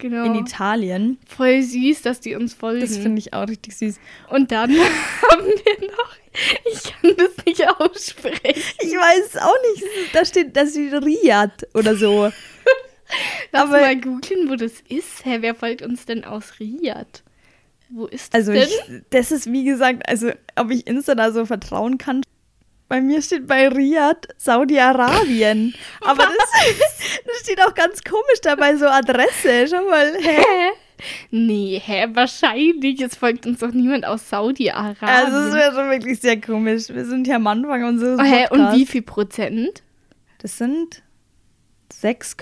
Genau. 0.00 0.24
in 0.24 0.34
Italien. 0.34 1.18
Voll 1.28 1.62
süß, 1.62 2.02
dass 2.02 2.20
die 2.20 2.34
uns 2.34 2.54
folgen. 2.54 2.80
Das 2.80 2.96
finde 2.96 3.18
ich 3.18 3.32
auch 3.32 3.46
richtig 3.48 3.76
süß. 3.76 4.00
Und 4.30 4.50
dann 4.50 4.70
haben 5.30 5.46
wir 5.46 5.88
noch, 5.88 6.16
ich 6.64 6.82
kann 6.84 7.14
das 7.16 7.44
nicht 7.46 7.68
aussprechen. 7.80 8.60
Ich 8.80 8.92
weiß 8.92 9.26
es 9.34 9.36
auch 9.36 9.54
nicht. 9.74 9.84
Da 10.12 10.24
steht, 10.24 10.56
da 10.56 10.66
steht 10.66 10.92
Riyadh 10.92 11.66
oder 11.74 11.94
so. 11.96 12.30
Lass 13.52 13.62
Aber- 13.64 13.80
mal 13.80 14.00
googeln, 14.00 14.48
wo 14.50 14.56
das 14.56 14.72
ist. 14.88 15.24
Hä, 15.24 15.38
wer 15.40 15.54
folgt 15.54 15.82
uns 15.82 16.06
denn 16.06 16.24
aus 16.24 16.60
Riyadh? 16.60 17.22
Wo 17.92 18.06
ist 18.06 18.32
das 18.32 18.48
Also 18.48 18.52
denn? 18.52 18.62
ich, 18.68 19.02
das 19.10 19.32
ist 19.32 19.50
wie 19.50 19.64
gesagt, 19.64 20.08
also 20.08 20.30
ob 20.56 20.70
ich 20.70 20.86
Insta 20.86 21.16
da 21.16 21.32
so 21.32 21.44
vertrauen 21.44 21.98
kann. 21.98 22.22
Bei 22.90 23.00
mir 23.00 23.22
steht 23.22 23.46
bei 23.46 23.68
Riyadh 23.68 24.26
Saudi-Arabien. 24.36 25.72
Aber 26.00 26.24
das, 26.24 26.50
das 27.24 27.38
steht 27.44 27.62
auch 27.62 27.72
ganz 27.72 28.02
komisch 28.02 28.40
dabei, 28.42 28.74
so 28.74 28.86
Adresse. 28.86 29.68
Schau 29.70 29.88
mal. 29.88 30.12
Hä? 30.20 30.42
Nee, 31.30 31.80
hä, 31.80 32.08
wahrscheinlich. 32.14 33.00
Es 33.00 33.14
folgt 33.14 33.46
uns 33.46 33.60
doch 33.60 33.70
niemand 33.70 34.04
aus 34.04 34.28
Saudi-Arabien. 34.28 35.08
Also 35.08 35.36
es 35.38 35.54
wäre 35.54 35.72
schon 35.72 35.88
wirklich 35.88 36.18
sehr 36.18 36.40
komisch. 36.40 36.88
Wir 36.88 37.04
sind 37.04 37.28
hier 37.28 37.36
am 37.36 37.46
Anfang 37.46 37.84
unseres 37.84 38.18
Oh, 38.18 38.24
hä, 38.24 38.48
und 38.50 38.72
wie 38.72 38.86
viel 38.86 39.02
Prozent? 39.02 39.84
Das 40.38 40.58
sind 40.58 41.04
6, 41.92 42.36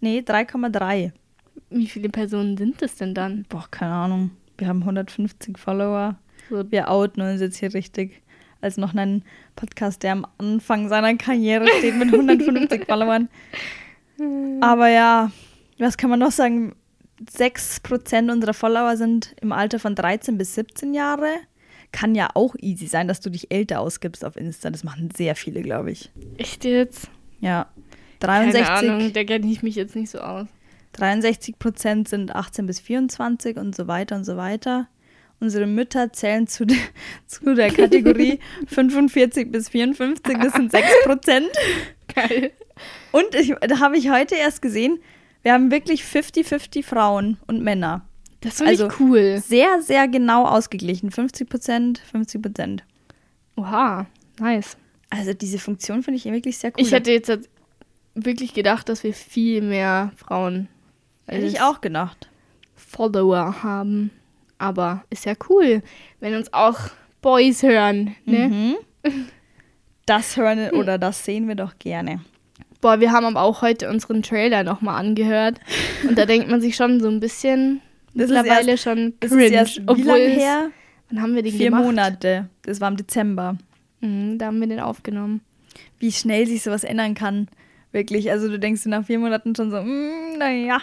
nee, 0.00 0.20
3,3. 0.20 1.10
Wie 1.70 1.88
viele 1.88 2.08
Personen 2.08 2.56
sind 2.56 2.80
es 2.82 2.94
denn 2.94 3.14
dann? 3.14 3.44
Boah, 3.48 3.66
keine 3.68 3.94
Ahnung. 3.94 4.30
Wir 4.58 4.68
haben 4.68 4.82
150 4.82 5.58
Follower. 5.58 6.14
So, 6.48 6.70
Wir 6.70 6.88
outen 6.88 7.20
uns 7.20 7.40
jetzt 7.40 7.56
hier 7.56 7.74
richtig. 7.74 8.22
Als 8.66 8.78
noch 8.78 8.96
einen 8.96 9.22
Podcast, 9.54 10.02
der 10.02 10.10
am 10.10 10.26
Anfang 10.38 10.88
seiner 10.88 11.14
Karriere 11.14 11.68
steht 11.78 11.94
mit 11.94 12.12
150 12.12 12.84
Followern. 12.88 13.28
Aber 14.60 14.88
ja, 14.88 15.30
was 15.78 15.96
kann 15.96 16.10
man 16.10 16.18
noch 16.18 16.32
sagen? 16.32 16.74
6% 17.24 18.28
unserer 18.32 18.54
Follower 18.54 18.96
sind 18.96 19.36
im 19.40 19.52
Alter 19.52 19.78
von 19.78 19.94
13 19.94 20.36
bis 20.36 20.56
17 20.56 20.94
Jahre. 20.94 21.28
Kann 21.92 22.16
ja 22.16 22.28
auch 22.34 22.56
easy 22.58 22.88
sein, 22.88 23.06
dass 23.06 23.20
du 23.20 23.30
dich 23.30 23.52
älter 23.52 23.78
ausgibst 23.78 24.24
auf 24.24 24.36
Insta. 24.36 24.68
Das 24.68 24.82
machen 24.82 25.10
sehr 25.16 25.36
viele, 25.36 25.62
glaube 25.62 25.92
ich. 25.92 26.10
echt 26.36 26.64
jetzt? 26.64 27.08
Ja. 27.38 27.68
Keine 28.18 28.50
63, 28.50 28.68
Ahnung, 28.68 29.12
da 29.12 29.22
kenne 29.22 29.46
ich 29.46 29.62
mich 29.62 29.76
jetzt 29.76 29.94
nicht 29.94 30.10
so 30.10 30.18
aus. 30.18 30.48
63 30.94 31.56
Prozent 31.60 32.08
sind 32.08 32.34
18 32.34 32.66
bis 32.66 32.80
24 32.80 33.58
und 33.58 33.76
so 33.76 33.86
weiter 33.86 34.16
und 34.16 34.24
so 34.24 34.36
weiter. 34.36 34.88
Unsere 35.38 35.66
Mütter 35.66 36.12
zählen 36.12 36.46
zu, 36.46 36.64
de, 36.66 36.76
zu 37.26 37.54
der 37.54 37.70
Kategorie 37.72 38.40
45 38.68 39.52
bis 39.52 39.68
54, 39.68 40.38
das 40.38 40.52
sind 40.54 40.70
6 40.70 40.86
Prozent. 41.04 41.48
Geil. 42.14 42.52
Und 43.12 43.34
ich, 43.34 43.54
da 43.60 43.80
habe 43.80 43.96
ich 43.98 44.10
heute 44.10 44.34
erst 44.34 44.62
gesehen, 44.62 44.98
wir 45.42 45.52
haben 45.52 45.70
wirklich 45.70 46.02
50-50 46.02 46.82
Frauen 46.84 47.38
und 47.46 47.62
Männer. 47.62 48.06
Das 48.40 48.56
finde 48.56 48.70
Also- 48.72 48.86
ich 48.88 49.00
cool. 49.00 49.42
Sehr, 49.46 49.80
sehr 49.82 50.08
genau 50.08 50.44
ausgeglichen. 50.46 51.10
50 51.10 51.48
Prozent, 51.48 51.98
50 52.10 52.42
Prozent. 52.42 52.84
Oha, 53.56 54.06
nice. 54.40 54.76
Also 55.10 55.32
diese 55.34 55.58
Funktion 55.58 56.02
finde 56.02 56.18
ich 56.18 56.24
wirklich 56.24 56.58
sehr 56.58 56.70
cool. 56.70 56.84
Ich 56.84 56.92
hätte 56.92 57.12
jetzt 57.12 57.30
wirklich 58.14 58.54
gedacht, 58.54 58.88
dass 58.88 59.04
wir 59.04 59.14
viel 59.14 59.62
mehr 59.62 60.12
Frauen 60.16 60.68
Hätte 61.26 61.46
ich 61.46 61.60
auch 61.60 61.80
gedacht. 61.80 62.28
Follower 62.74 63.62
haben. 63.62 64.10
Aber 64.58 65.04
ist 65.10 65.24
ja 65.26 65.34
cool, 65.50 65.82
wenn 66.20 66.34
uns 66.34 66.52
auch 66.52 66.78
Boys 67.22 67.62
hören. 67.62 68.14
Ne? 68.24 68.48
Mhm. 68.48 68.76
Das 70.06 70.36
hören 70.36 70.70
oder 70.70 70.98
das 70.98 71.24
sehen 71.24 71.48
wir 71.48 71.54
doch 71.56 71.78
gerne. 71.78 72.20
Boah, 72.80 73.00
wir 73.00 73.10
haben 73.10 73.24
aber 73.26 73.42
auch 73.42 73.62
heute 73.62 73.88
unseren 73.90 74.22
Trailer 74.22 74.62
nochmal 74.62 75.04
angehört. 75.04 75.58
Und 76.08 76.16
da 76.16 76.26
denkt 76.26 76.48
man 76.48 76.60
sich 76.60 76.76
schon 76.76 77.00
so 77.00 77.08
ein 77.08 77.18
bisschen 77.20 77.80
Das 78.14 78.28
mittlerweile 78.30 78.78
schon 78.78 79.14
Das 79.20 79.30
cringe. 79.30 79.44
ist 79.46 79.52
erst 79.52 79.76
wie 79.78 79.82
obwohl 79.88 80.04
lange 80.06 80.24
es- 80.36 80.38
her? 80.42 80.70
Wann 81.10 81.22
haben 81.22 81.34
wir 81.34 81.42
den 81.42 81.52
Vier 81.52 81.66
gemacht? 81.66 81.84
Monate. 81.84 82.48
Das 82.62 82.80
war 82.80 82.88
im 82.88 82.96
Dezember. 82.96 83.56
Mhm, 84.00 84.38
da 84.38 84.46
haben 84.46 84.60
wir 84.60 84.66
den 84.66 84.80
aufgenommen. 84.80 85.40
Wie 85.98 86.12
schnell 86.12 86.46
sich 86.46 86.62
sowas 86.62 86.84
ändern 86.84 87.14
kann. 87.14 87.48
Wirklich. 87.92 88.30
Also 88.30 88.48
du 88.48 88.58
denkst 88.58 88.82
dir 88.84 88.90
nach 88.90 89.06
vier 89.06 89.18
Monaten 89.18 89.54
schon 89.54 89.70
so, 89.70 89.80
mm, 89.80 90.38
naja. 90.38 90.80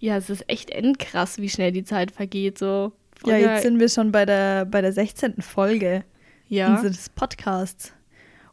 Ja, 0.00 0.16
es 0.16 0.30
ist 0.30 0.44
echt 0.48 0.70
endkrass, 0.70 1.38
wie 1.38 1.48
schnell 1.48 1.72
die 1.72 1.84
Zeit 1.84 2.10
vergeht. 2.10 2.58
So. 2.58 2.92
Ja, 3.24 3.34
Früher- 3.34 3.38
jetzt 3.38 3.62
sind 3.62 3.80
wir 3.80 3.88
schon 3.88 4.12
bei 4.12 4.24
der, 4.24 4.64
bei 4.64 4.80
der 4.80 4.92
16. 4.92 5.42
Folge 5.42 6.04
ja. 6.48 6.74
unseres 6.74 7.08
Podcasts. 7.08 7.92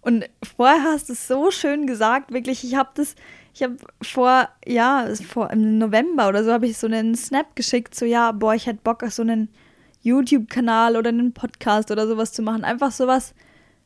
Und 0.02 0.26
vorher 0.44 0.84
hast 0.84 1.10
du 1.10 1.14
es 1.14 1.28
so 1.28 1.50
schön 1.50 1.88
gesagt, 1.88 2.32
wirklich, 2.32 2.64
ich 2.64 2.76
habe 2.76 2.90
das, 2.94 3.16
ich 3.54 3.64
habe 3.64 3.78
vor, 4.04 4.50
ja, 4.66 5.08
vor 5.28 5.50
im 5.50 5.80
November 5.80 6.28
oder 6.30 6.44
so 6.44 6.52
habe 6.52 6.68
ich 6.68 6.78
so 6.78 6.86
einen 6.86 7.16
Snap 7.16 7.56
geschickt, 7.56 7.96
so 7.96 8.06
ja, 8.06 8.32
boah, 8.32 8.54
ich 8.54 8.68
hätte 8.68 8.82
Bock 8.84 9.02
auf 9.02 9.14
so 9.14 9.24
einen 9.24 9.50
YouTube-Kanal 10.02 10.96
oder 10.96 11.10
einen 11.10 11.34
Podcast 11.34 11.90
oder 11.90 12.08
sowas 12.08 12.32
zu 12.32 12.44
machen. 12.44 12.64
Einfach 12.64 12.92
sowas, 12.92 13.34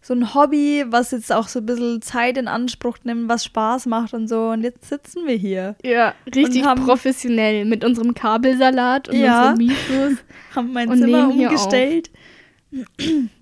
so 0.01 0.13
ein 0.13 0.33
Hobby, 0.33 0.85
was 0.87 1.11
jetzt 1.11 1.31
auch 1.31 1.47
so 1.47 1.59
ein 1.59 1.65
bisschen 1.65 2.01
Zeit 2.01 2.37
in 2.37 2.47
Anspruch 2.47 2.97
nimmt, 3.03 3.27
was 3.29 3.43
Spaß 3.43 3.85
macht 3.87 4.13
und 4.13 4.27
so. 4.27 4.47
Und 4.49 4.63
jetzt 4.63 4.87
sitzen 4.89 5.27
wir 5.27 5.35
hier. 5.35 5.75
Ja, 5.83 6.13
richtig 6.33 6.63
professionell 6.63 7.65
mit 7.65 7.83
unserem 7.83 8.13
Kabelsalat 8.13 9.09
und 9.09 9.15
Ja. 9.17 9.51
unserem 9.51 9.67
Mikros. 9.67 10.17
Haben 10.55 10.73
mein 10.73 10.97
Zimmer 10.97 11.27
umgestellt. 11.29 12.09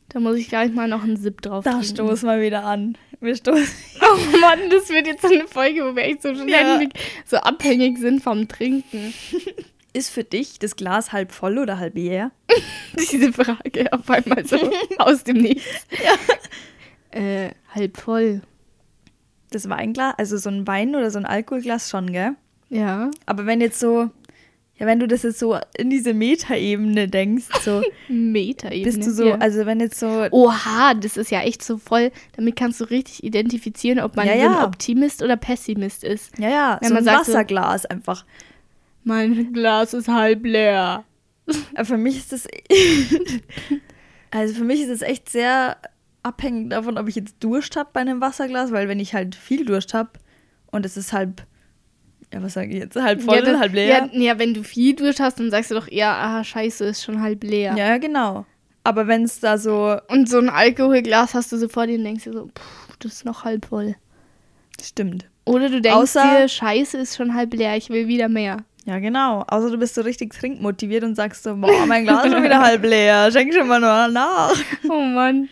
Da 0.10 0.20
muss 0.20 0.38
ich 0.38 0.48
gleich 0.50 0.72
mal 0.74 0.88
noch 0.88 1.04
einen 1.04 1.18
Sip 1.18 1.42
drauf 1.42 1.64
Da 1.64 1.84
stoßen 1.84 2.28
wir 2.28 2.42
wieder 2.42 2.64
an. 2.66 2.98
Wir 3.20 3.36
stoßen. 3.36 3.68
Oh 4.02 4.38
Mann, 4.40 4.60
das 4.70 4.90
wird 4.90 5.06
jetzt 5.08 5.22
so 5.24 5.28
eine 5.28 5.48
Folge, 5.48 5.82
wo 5.84 5.96
wir 5.96 6.04
echt 6.04 6.22
so 6.22 6.34
ständig 6.34 6.54
Ja. 6.94 7.02
so 7.26 7.38
abhängig 7.38 7.98
sind 7.98 8.24
vom 8.24 8.48
Trinken. 8.48 9.14
Ist 9.98 10.10
für 10.10 10.24
dich 10.24 10.60
das 10.60 10.76
Glas 10.76 11.12
halb 11.12 11.32
voll 11.32 11.58
oder 11.58 11.80
halb 11.80 11.96
leer? 11.96 12.32
Diese 13.12 13.34
Frage 13.34 13.92
auf 13.92 14.10
einmal 14.10 14.46
so 14.46 14.58
aus 15.00 15.24
dem 15.24 15.38
Nichts. 15.38 15.66
Äh, 17.12 17.50
halb 17.74 17.98
voll. 17.98 18.42
Das 19.50 19.70
Weinglas, 19.70 20.14
also 20.18 20.38
so 20.38 20.50
ein 20.50 20.68
Wein 20.68 20.96
oder 20.96 21.10
so 21.10 21.18
ein 21.18 21.26
Alkoholglas 21.26 21.90
schon, 21.90 22.12
gell? 22.12 22.32
Ja. 22.70 23.10
Aber 23.26 23.46
wenn 23.46 23.62
jetzt 23.62 23.80
so, 23.80 24.10
ja, 24.78 24.86
wenn 24.86 25.00
du 25.00 25.08
das 25.08 25.24
jetzt 25.24 25.40
so 25.40 25.58
in 25.78 25.90
diese 25.90 26.14
Metaebene 26.14 27.08
denkst, 27.08 27.46
so, 27.64 27.82
Metaebene. 28.10 28.84
bist 28.84 29.06
du 29.08 29.12
so, 29.12 29.30
ja. 29.30 29.36
also 29.38 29.66
wenn 29.66 29.80
jetzt 29.80 30.00
so, 30.00 30.28
Oha, 30.32 30.94
das 30.96 31.16
ist 31.16 31.32
ja 31.32 31.42
echt 31.42 31.64
so 31.64 31.78
voll. 31.78 32.12
Damit 32.36 32.58
kannst 32.58 32.82
du 32.82 32.84
richtig 32.84 33.24
identifizieren, 33.24 34.00
ob 34.02 34.16
man 34.18 34.28
Ja, 34.28 34.34
so 34.34 34.40
ja. 34.42 34.60
ein 34.60 34.66
Optimist 34.66 35.24
oder 35.24 35.38
Pessimist 35.38 36.04
ist. 36.04 36.38
ja, 36.38 36.50
ja, 36.50 36.78
wenn 36.82 36.90
so 36.90 36.94
man 36.96 37.04
ein 37.04 37.06
sagt 37.06 37.26
so- 37.26 37.32
Wasserglas 37.32 37.86
einfach. 37.86 38.26
Mein 39.08 39.54
Glas 39.54 39.94
ist 39.94 40.08
halb 40.08 40.46
leer. 40.46 41.04
Aber 41.76 41.86
für 41.86 41.98
mich 41.98 42.18
ist 42.18 42.34
das, 42.34 42.48
also 44.32 44.54
für 44.54 44.64
mich 44.64 44.82
ist 44.82 44.90
es 44.90 45.02
echt 45.02 45.30
sehr 45.30 45.78
abhängig 46.24 46.72
davon, 46.72 46.98
ob 46.98 47.08
ich 47.08 47.16
jetzt 47.16 47.36
Durst 47.40 47.76
habe 47.78 47.90
bei 47.94 48.02
einem 48.02 48.20
Wasserglas, 48.22 48.72
weil 48.72 48.88
wenn 48.90 49.00
ich 49.00 49.14
halt 49.14 49.36
viel 49.36 49.66
Durst 49.66 49.94
habe 49.94 50.10
und 50.72 50.86
es 50.86 50.98
ist 50.98 51.14
halb, 51.14 51.44
ja, 52.34 52.44
was 52.44 52.56
sage 52.56 52.68
ich 52.70 52.76
jetzt, 52.80 52.96
halb 52.98 53.22
voll, 53.22 53.38
ja, 53.38 53.42
dann- 53.44 53.60
halb 53.60 53.74
leer. 53.74 54.10
Ja, 54.12 54.20
ja, 54.22 54.40
wenn 54.40 54.54
du 54.54 54.64
viel 54.64 54.94
Durst 54.96 55.20
hast, 55.22 55.40
dann 55.40 55.50
sagst 55.52 55.72
du 55.72 55.76
doch 55.76 55.88
eher, 55.88 56.10
ah, 56.12 56.44
scheiße, 56.44 56.84
ist 56.86 57.04
schon 57.04 57.22
halb 57.22 57.44
leer. 57.44 57.76
Ja, 57.78 57.98
genau. 57.98 58.46
Aber 58.84 59.08
wenn 59.08 59.24
es 59.24 59.40
da 59.40 59.58
so, 59.58 59.98
Und 60.10 60.30
so 60.30 60.38
ein 60.40 60.50
Alkoholglas 60.50 61.34
hast 61.34 61.52
du 61.52 61.58
so 61.58 61.68
vor 61.70 61.88
dir 61.88 61.98
und 61.98 62.04
denkst 62.04 62.26
dir 62.26 62.34
so, 62.34 62.48
pff, 62.48 62.98
das 63.00 63.14
ist 63.14 63.26
noch 63.26 63.44
halb 63.46 63.66
voll. 63.66 63.96
stimmt. 64.82 65.30
Oder 65.46 65.70
du 65.70 65.80
denkst 65.82 65.98
Außer- 66.18 66.42
dir, 66.42 66.48
scheiße, 66.50 66.98
ist 66.98 67.16
schon 67.16 67.34
halb 67.34 67.54
leer, 67.54 67.78
ich 67.78 67.90
will 67.90 68.08
wieder 68.10 68.28
mehr. 68.28 68.66
Ja, 68.88 69.00
genau. 69.00 69.44
Außer 69.50 69.70
du 69.70 69.78
bist 69.78 69.96
so 69.96 70.02
richtig 70.02 70.34
trinkmotiviert 70.34 71.04
und 71.04 71.16
sagst 71.16 71.44
so, 71.44 71.54
boah, 71.58 71.86
mein 71.86 72.06
Glas 72.06 72.24
ist 72.26 72.32
schon 72.32 72.44
wieder 72.44 72.62
halb 72.62 72.84
leer. 72.86 73.30
Schenk 73.34 73.54
schon 73.54 73.68
mal 73.68 73.82
noch 73.82 74.10
nach. 74.12 74.56
Oh 74.90 75.02
Mann. 75.02 75.50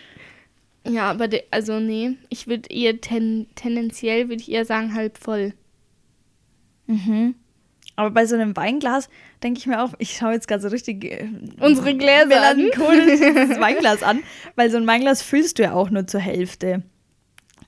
Ja, 0.88 1.10
aber 1.12 1.28
de, 1.28 1.44
also 1.52 1.80
nee, 1.82 2.12
ich 2.30 2.48
würde 2.48 2.70
eher 2.70 3.02
ten, 3.02 3.48
tendenziell 3.56 4.30
würde 4.30 4.42
ich 4.42 4.50
eher 4.52 4.64
sagen 4.64 4.94
halb 4.94 5.18
voll. 5.18 5.54
Mhm. 6.88 7.36
Aber 7.98 8.12
bei 8.12 8.26
so 8.26 8.36
einem 8.36 8.56
Weinglas 8.56 9.10
denke 9.44 9.60
ich 9.60 9.68
mir 9.68 9.82
auch, 9.84 9.94
ich 10.00 10.16
schaue 10.18 10.34
jetzt 10.34 10.48
gerade 10.48 10.62
so 10.62 10.68
richtig 10.70 11.04
äh, 11.06 11.28
Unsere 11.60 11.96
Gläser 11.96 12.42
an. 12.52 12.58
melancholisch 12.58 13.06
dieses 13.20 13.60
Weinglas 13.60 14.04
an, 14.04 14.22
weil 14.56 14.70
so 14.70 14.78
ein 14.78 14.88
Weinglas 14.88 15.22
füllst 15.22 15.60
du 15.60 15.64
ja 15.64 15.74
auch 15.74 15.90
nur 15.90 16.06
zur 16.08 16.20
Hälfte. 16.20 16.84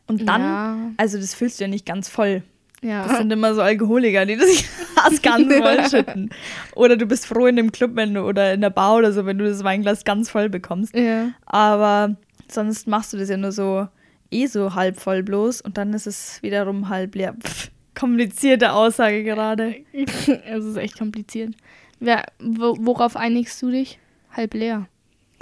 Und 0.05 0.27
dann, 0.27 0.41
Ja. 0.41 0.77
also 0.97 1.17
das 1.17 1.33
füllst 1.33 1.59
du 1.59 1.65
ja 1.65 1.69
nicht 1.69 1.85
ganz 1.85 2.07
voll. 2.09 2.43
Ja. 2.83 3.07
Das 3.07 3.17
sind 3.17 3.31
immer 3.31 3.53
so 3.55 3.61
Alkoholiker, 3.61 4.25
die 4.25 4.35
das 4.37 4.47
Glas 4.95 5.21
ganz 5.21 5.53
voll 5.53 5.89
schütten. 5.89 6.29
Oder 6.75 6.95
du 6.95 7.05
bist 7.07 7.25
froh 7.25 7.47
in 7.47 7.55
dem 7.55 7.71
Club 7.71 7.91
wenn 7.95 8.13
du, 8.13 8.21
oder 8.23 8.53
in 8.53 8.61
der 8.61 8.69
Bar 8.69 8.97
oder 8.97 9.11
so, 9.11 9.25
wenn 9.25 9.37
du 9.39 9.45
das 9.45 9.63
Weinglas 9.63 10.03
ganz 10.05 10.29
voll 10.29 10.49
bekommst. 10.49 10.95
ja. 10.95 11.29
Aber 11.45 12.15
sonst 12.49 12.87
machst 12.87 13.11
du 13.13 13.17
das 13.17 13.29
ja 13.29 13.37
nur 13.37 13.51
so 13.51 13.87
eh 14.31 14.45
so 14.45 14.75
halb 14.75 14.99
voll 14.99 15.23
bloß 15.23 15.61
und 15.61 15.77
dann 15.77 15.93
ist 15.93 16.05
es 16.07 16.41
wiederum 16.43 16.89
halb 16.89 17.15
leer. 17.15 17.33
Pff, 17.43 17.69
komplizierte 17.95 18.71
Aussage 18.73 19.23
gerade. 19.23 19.75
Es 20.45 20.63
ist 20.63 20.77
echt 20.77 20.97
kompliziert. 20.97 21.53
Wer, 21.99 22.23
wo, 22.39 22.77
worauf 22.79 23.15
einigst 23.17 23.59
du 23.61 23.71
dich? 23.71 23.97
Halb 24.31 24.53
leer. 24.53 24.87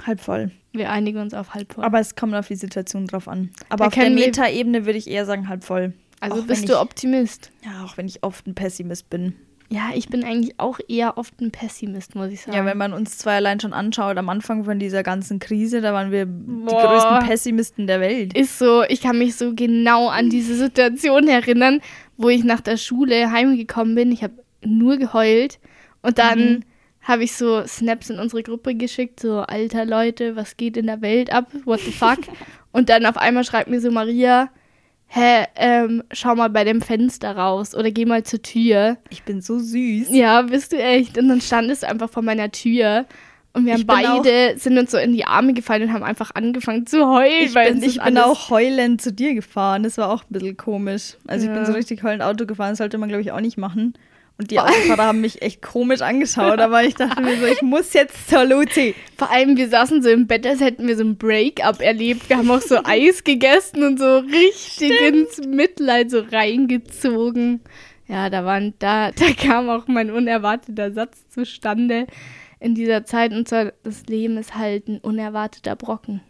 Halb 0.06 0.20
voll. 0.20 0.50
Wir 0.72 0.90
einigen 0.90 1.18
uns 1.20 1.34
auf 1.34 1.54
halb 1.54 1.72
voll. 1.74 1.84
Aber 1.84 2.00
es 2.00 2.16
kommt 2.16 2.34
auf 2.34 2.48
die 2.48 2.56
Situation 2.56 3.06
drauf 3.06 3.28
an. 3.28 3.50
Aber 3.68 3.84
Da 3.84 3.88
auf 3.88 3.94
der 3.94 4.04
wir- 4.04 4.26
Metaebene 4.26 4.86
würde 4.86 4.98
ich 4.98 5.08
eher 5.08 5.26
sagen 5.26 5.48
halb 5.48 5.64
voll. 5.64 5.92
Also 6.20 6.40
auch 6.42 6.46
bist 6.46 6.64
ich- 6.64 6.70
du 6.70 6.80
Optimist? 6.80 7.50
Ja, 7.64 7.84
auch 7.84 7.96
wenn 7.96 8.06
ich 8.06 8.22
oft 8.22 8.46
ein 8.46 8.54
Pessimist 8.54 9.10
bin. 9.10 9.34
Ja, 9.68 9.90
ich 9.96 10.08
bin 10.08 10.22
eigentlich 10.22 10.60
auch 10.60 10.78
eher 10.86 11.18
oft 11.18 11.40
ein 11.40 11.50
Pessimist, 11.50 12.14
muss 12.14 12.30
ich 12.30 12.42
sagen. 12.42 12.56
Ja, 12.56 12.64
wenn 12.64 12.78
man 12.78 12.92
uns 12.92 13.18
zwei 13.18 13.34
allein 13.34 13.58
schon 13.58 13.72
anschaut, 13.72 14.16
am 14.16 14.28
Anfang 14.28 14.62
von 14.64 14.78
dieser 14.78 15.02
ganzen 15.02 15.40
Krise, 15.40 15.80
da 15.80 15.92
waren 15.92 16.12
wir 16.12 16.24
die 16.26 16.32
Boah. 16.66 16.86
größten 16.86 17.18
Pessimisten 17.28 17.88
der 17.88 18.00
Welt. 18.00 18.32
ist 18.38 18.60
so, 18.60 18.84
ich 18.84 19.00
kann 19.00 19.18
mich 19.18 19.34
so 19.34 19.54
genau 19.56 20.08
an 20.08 20.30
diese 20.30 20.54
Situation 20.54 21.26
erinnern, 21.26 21.80
wo 22.16 22.28
ich 22.28 22.44
nach 22.44 22.60
der 22.60 22.76
Schule 22.76 23.32
heimgekommen 23.32 23.96
bin. 23.96 24.12
Ich 24.12 24.22
habe 24.22 24.34
nur 24.64 24.98
geheult 24.98 25.58
und 26.00 26.18
dann 26.18 26.38
Mhm. 26.38 26.60
habe 27.02 27.24
ich 27.24 27.32
so 27.34 27.66
Snaps 27.66 28.08
in 28.08 28.20
unsere 28.20 28.44
Gruppe 28.44 28.76
geschickt, 28.76 29.18
so 29.18 29.40
alter 29.40 29.84
Leute, 29.84 30.36
was 30.36 30.56
geht 30.56 30.76
in 30.76 30.86
der 30.86 31.02
Welt 31.02 31.32
ab? 31.32 31.48
What 31.64 31.80
the 31.80 31.90
fuck? 31.90 32.18
und 32.72 32.88
dann 32.88 33.04
auf 33.04 33.16
einmal 33.16 33.42
schreibt 33.42 33.68
mir 33.68 33.80
so 33.80 33.90
Maria, 33.90 34.48
hä, 35.08 35.44
ähm, 35.56 36.02
schau 36.12 36.34
mal 36.34 36.50
bei 36.50 36.64
dem 36.64 36.80
Fenster 36.82 37.36
raus 37.36 37.74
oder 37.74 37.90
geh 37.90 38.04
mal 38.04 38.22
zur 38.24 38.42
Tür. 38.42 38.96
Ich 39.10 39.22
bin 39.22 39.40
so 39.40 39.58
süß. 39.58 40.08
Ja, 40.10 40.42
bist 40.42 40.72
du 40.72 40.76
echt? 40.76 41.16
Und 41.18 41.28
dann 41.28 41.40
standest 41.40 41.82
du 41.82 41.88
einfach 41.88 42.10
vor 42.10 42.22
meiner 42.22 42.50
Tür 42.50 43.06
Und 43.52 43.64
wir 43.64 43.72
haben 43.74 43.86
beide, 43.86 44.58
sind 44.58 44.76
uns 44.76 44.90
so 44.90 44.98
in 44.98 45.12
die 45.14 45.24
Arme 45.24 45.54
gefallen 45.54 45.84
und 45.84 45.92
haben 45.94 46.02
einfach 46.02 46.32
angefangen 46.34 46.86
zu 46.86 47.06
heulen. 47.08 47.44
Ich 47.44 47.54
weil 47.54 47.72
bin, 47.72 47.82
ich 47.82 48.02
bin 48.02 48.18
auch 48.18 48.50
heulend 48.50 49.00
zu 49.00 49.12
dir 49.12 49.32
gefahren. 49.34 49.82
Das 49.84 49.96
war 49.96 50.10
auch 50.10 50.22
ein 50.24 50.28
bisschen 50.32 50.56
komisch. 50.58 51.14
Also 51.26 51.46
ich 51.46 51.50
bin 51.50 51.60
Ja. 51.60 51.66
so 51.66 51.72
richtig 51.72 52.02
heulend 52.02 52.22
Auto 52.22 52.44
gefahren. 52.44 52.72
Das 52.72 52.78
sollte 52.78 52.98
man, 52.98 53.08
glaube 53.08 53.22
ich, 53.22 53.32
auch 53.32 53.40
nicht 53.40 53.56
machen. 53.56 53.94
Und 54.38 54.50
die 54.50 54.60
Autofahrer 54.60 55.04
haben 55.04 55.22
mich 55.22 55.40
echt 55.40 55.62
komisch 55.62 56.02
angeschaut. 56.02 56.58
Aber 56.58 56.84
ich 56.84 56.94
dachte 56.94 57.22
mir 57.22 57.38
so, 57.38 57.46
ich 57.46 57.62
muss 57.62 57.94
jetzt 57.94 58.28
zur 58.28 58.44
Luzi. 58.44 58.94
Vor 59.16 59.30
allem, 59.30 59.56
wir 59.56 59.68
saßen 59.68 60.02
so 60.02 60.10
im 60.10 60.26
Bett, 60.26 60.46
als 60.46 60.60
hätten 60.60 60.86
wir 60.86 60.96
so 60.96 61.04
ein 61.04 61.16
Break-up 61.16 61.80
erlebt. 61.80 62.28
Wir 62.28 62.36
haben 62.36 62.50
auch 62.50 62.60
so 62.60 62.78
Eis 62.84 63.24
gegessen 63.24 63.82
und 63.82 63.98
so 63.98 64.18
richtig 64.18 64.92
ins 65.00 65.38
Mitleid 65.38 66.10
so 66.10 66.20
reingezogen. 66.20 67.60
Ja, 68.08 68.28
da 68.28 68.44
waren, 68.44 68.74
da, 68.78 69.10
da 69.12 69.32
kam 69.32 69.70
auch 69.70 69.86
mein 69.88 70.10
unerwarteter 70.10 70.92
Satz 70.92 71.28
zustande 71.28 72.06
in 72.60 72.74
dieser 72.74 73.06
Zeit. 73.06 73.32
Und 73.32 73.48
zwar, 73.48 73.72
das 73.84 74.04
Leben 74.06 74.36
ist 74.36 74.54
halt 74.54 74.88
ein 74.88 74.98
unerwarteter 74.98 75.76
Brocken. 75.76 76.20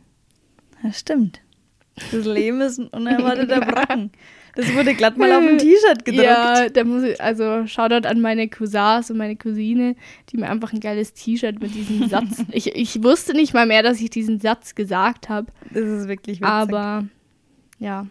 Ja, 0.83 0.93
stimmt. 0.93 1.41
Das 2.13 2.25
Leben 2.25 2.61
ist 2.61 2.79
ein 2.79 2.87
unerwarteter 2.93 3.61
Brocken. 3.63 4.13
Das 4.57 4.75
wurde 4.75 4.95
glatt 4.95 5.19
mal 5.19 5.31
auf 5.33 5.47
ein 5.47 5.59
T-Shirt 5.59 6.05
gedruckt. 6.05 6.25
Ja, 6.25 6.69
da 6.71 6.85
muss 6.85 7.03
ich, 7.03 7.21
also 7.21 7.67
Shoutout 7.67 8.09
an 8.09 8.23
meine 8.23 8.49
Cousins 8.49 9.11
und 9.11 9.19
meine 9.19 9.37
Cousine, 9.37 9.95
die 10.31 10.39
mir 10.39 10.49
einfach 10.49 10.73
ein 10.73 10.81
geiles 10.81 11.13
T-Shirt 11.13 11.61
mit 11.61 11.75
diesem 11.75 12.09
Satz. 12.09 12.43
ich, 12.51 12.75
ich 12.75 13.03
wusste 13.05 13.35
nicht 13.35 13.53
mal 13.53 13.67
mehr, 13.67 13.83
dass 13.83 14.01
ich 14.01 14.09
diesen 14.09 14.41
Satz 14.41 14.75
gesagt 14.75 15.29
habe. 15.29 15.53
Das 15.71 15.85
ist 15.85 16.09
wirklich 16.09 16.41
witzig. 16.41 16.49
Aber 16.49 17.05
ja, 17.79 18.07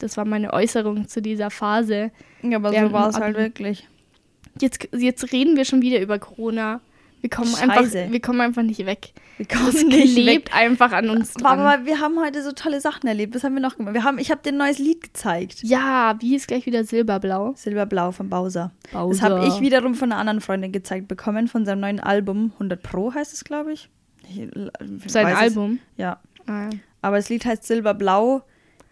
das 0.00 0.16
war 0.16 0.24
meine 0.24 0.52
Äußerung 0.52 1.06
zu 1.06 1.22
dieser 1.22 1.50
Phase. 1.50 2.10
ja, 2.42 2.56
aber 2.56 2.72
so 2.72 2.92
war 2.92 3.08
es 3.08 3.16
halt 3.16 3.36
wirklich. 3.36 3.88
Jetzt, 4.60 4.88
jetzt 4.92 5.32
reden 5.32 5.56
wir 5.56 5.64
schon 5.64 5.80
wieder 5.80 6.00
über 6.00 6.18
Corona. 6.18 6.80
Wir 7.24 7.30
kommen, 7.30 7.54
einfach, 7.54 7.90
wir 7.90 8.20
kommen 8.20 8.40
einfach 8.42 8.60
nicht 8.62 8.84
weg. 8.84 9.14
Wir 9.38 9.46
Das 9.46 9.58
kommen 9.58 9.88
nicht 9.88 10.14
weg. 10.14 10.24
klebt 10.24 10.54
einfach 10.54 10.92
an 10.92 11.08
uns 11.08 11.32
dran. 11.32 11.58
Aber 11.58 11.86
wir 11.86 11.98
haben 11.98 12.20
heute 12.20 12.42
so 12.42 12.52
tolle 12.52 12.82
Sachen 12.82 13.06
erlebt. 13.06 13.34
Was 13.34 13.42
haben 13.44 13.54
wir 13.54 13.62
noch 13.62 13.78
gemacht? 13.78 13.94
Wir 13.94 14.04
haben, 14.04 14.18
ich 14.18 14.30
habe 14.30 14.42
dir 14.42 14.50
ein 14.50 14.58
neues 14.58 14.78
Lied 14.78 15.00
gezeigt. 15.02 15.62
ja, 15.62 16.16
wie 16.20 16.36
ist 16.36 16.48
gleich 16.48 16.66
wieder 16.66 16.84
Silberblau? 16.84 17.54
Silberblau 17.56 18.12
von 18.12 18.28
Bowser. 18.28 18.72
Bowser. 18.92 19.08
Das 19.08 19.22
habe 19.22 19.46
ich 19.46 19.58
wiederum 19.62 19.94
von 19.94 20.12
einer 20.12 20.20
anderen 20.20 20.42
Freundin 20.42 20.70
gezeigt 20.70 21.08
bekommen, 21.08 21.48
von 21.48 21.64
seinem 21.64 21.80
neuen 21.80 21.98
Album. 22.00 22.52
100 22.56 22.82
Pro 22.82 23.14
heißt 23.14 23.32
es, 23.32 23.42
glaube 23.42 23.72
ich. 23.72 23.88
ich. 24.28 24.40
ich 24.42 25.10
Sein 25.10 25.24
weiß 25.24 25.32
es- 25.34 25.40
Album. 25.40 25.78
Ja. 25.96 26.20
Ah. 26.46 26.68
Aber 27.00 27.16
das 27.16 27.30
Lied 27.30 27.46
heißt 27.46 27.64
Silberblau. 27.64 28.42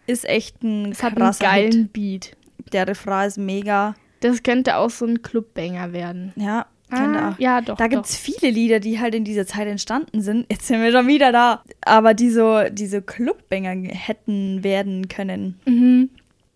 Ist 0.07 0.25
echt 0.27 0.63
ein 0.63 0.91
Es 0.91 1.03
hat 1.03 1.21
einen 1.21 1.31
geilen 1.37 1.87
Beat. 1.89 2.35
Hit. 2.57 2.73
Der 2.73 2.87
Refrain 2.87 3.27
ist 3.27 3.37
mega. 3.37 3.93
Das 4.21 4.41
könnte 4.41 4.77
auch 4.77 4.89
so 4.89 5.05
ein 5.05 5.21
Clubbanger 5.21 5.93
werden. 5.93 6.33
Ja, 6.35 6.65
Ah, 6.95 7.35
ja, 7.37 7.61
doch. 7.61 7.77
Da 7.77 7.87
gibt 7.87 8.05
es 8.05 8.15
viele 8.15 8.51
Lieder, 8.51 8.79
die 8.79 8.99
halt 8.99 9.15
in 9.15 9.23
dieser 9.23 9.45
Zeit 9.45 9.67
entstanden 9.67 10.21
sind. 10.21 10.45
Jetzt 10.49 10.67
sind 10.67 10.81
wir 10.81 10.91
schon 10.91 11.07
wieder 11.07 11.31
da. 11.31 11.63
Aber 11.81 12.13
die 12.13 12.29
so 12.29 12.63
diese 12.71 13.01
Clubbanger 13.01 13.89
hätten 13.93 14.63
werden 14.63 15.07
können. 15.07 15.59
Mhm. 15.65 16.09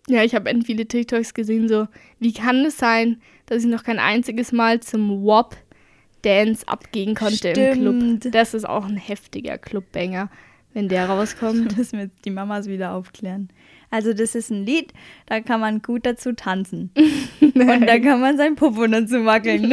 Ja, 0.08 0.22
ich 0.24 0.34
habe 0.34 0.50
viele 0.64 0.86
TikToks 0.86 1.34
gesehen, 1.34 1.68
so, 1.68 1.86
wie 2.18 2.32
kann 2.32 2.64
es 2.64 2.78
sein, 2.78 3.20
dass 3.46 3.62
ich 3.62 3.68
noch 3.68 3.84
kein 3.84 3.98
einziges 3.98 4.52
Mal 4.52 4.80
zum 4.80 5.22
WOP 5.22 5.56
Dance 6.22 6.66
abgehen 6.66 7.14
konnte 7.14 7.48
im 7.48 7.54
Stimmt. 7.54 8.20
Club. 8.22 8.32
Das 8.32 8.54
ist 8.54 8.68
auch 8.68 8.86
ein 8.86 8.96
heftiger 8.96 9.58
Clubbanger, 9.58 10.30
wenn 10.74 10.88
der 10.88 11.08
rauskommt. 11.08 11.72
Das 11.78 11.92
müssen 11.92 12.10
die 12.24 12.30
Mamas 12.30 12.66
wieder 12.66 12.92
aufklären. 12.94 13.50
Also 13.90 14.12
das 14.12 14.34
ist 14.34 14.50
ein 14.50 14.64
Lied, 14.66 14.92
da 15.26 15.40
kann 15.40 15.60
man 15.60 15.80
gut 15.82 16.04
dazu 16.04 16.32
tanzen. 16.32 16.90
Und 17.40 17.56
da 17.86 17.98
kann 17.98 18.20
man 18.20 18.36
sein 18.36 18.54
Popo 18.54 18.86
dazu 18.86 19.24
wackeln. 19.24 19.72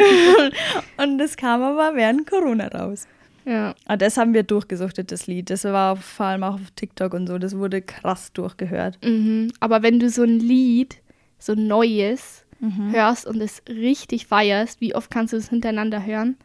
Und 0.97 1.17
das 1.17 1.35
kam 1.37 1.61
aber 1.61 1.95
während 1.95 2.29
Corona 2.29 2.67
raus. 2.67 3.07
ja. 3.45 3.75
Aber 3.85 3.97
das 3.97 4.17
haben 4.17 4.33
wir 4.33 4.43
durchgesuchtet, 4.43 5.11
das 5.11 5.27
Lied. 5.27 5.49
Das 5.49 5.63
war 5.65 5.95
vor 5.97 6.27
allem 6.27 6.43
auch 6.43 6.55
auf 6.55 6.71
TikTok 6.75 7.13
und 7.13 7.27
so. 7.27 7.37
Das 7.37 7.57
wurde 7.57 7.81
krass 7.81 8.31
durchgehört. 8.33 8.97
Mhm. 9.03 9.51
Aber 9.59 9.83
wenn 9.83 9.99
du 9.99 10.09
so 10.09 10.23
ein 10.23 10.39
Lied, 10.39 10.97
so 11.39 11.53
ein 11.53 11.67
neues, 11.67 12.41
Mhm. 12.61 12.93
hörst 12.93 13.27
und 13.27 13.41
es 13.41 13.61
richtig 13.67 14.27
feierst, 14.27 14.79
wie 14.79 14.95
oft 14.95 15.11
kannst 15.11 15.33
du 15.33 15.37
es 15.37 15.49
hintereinander 15.49 16.05
hören? 16.05 16.37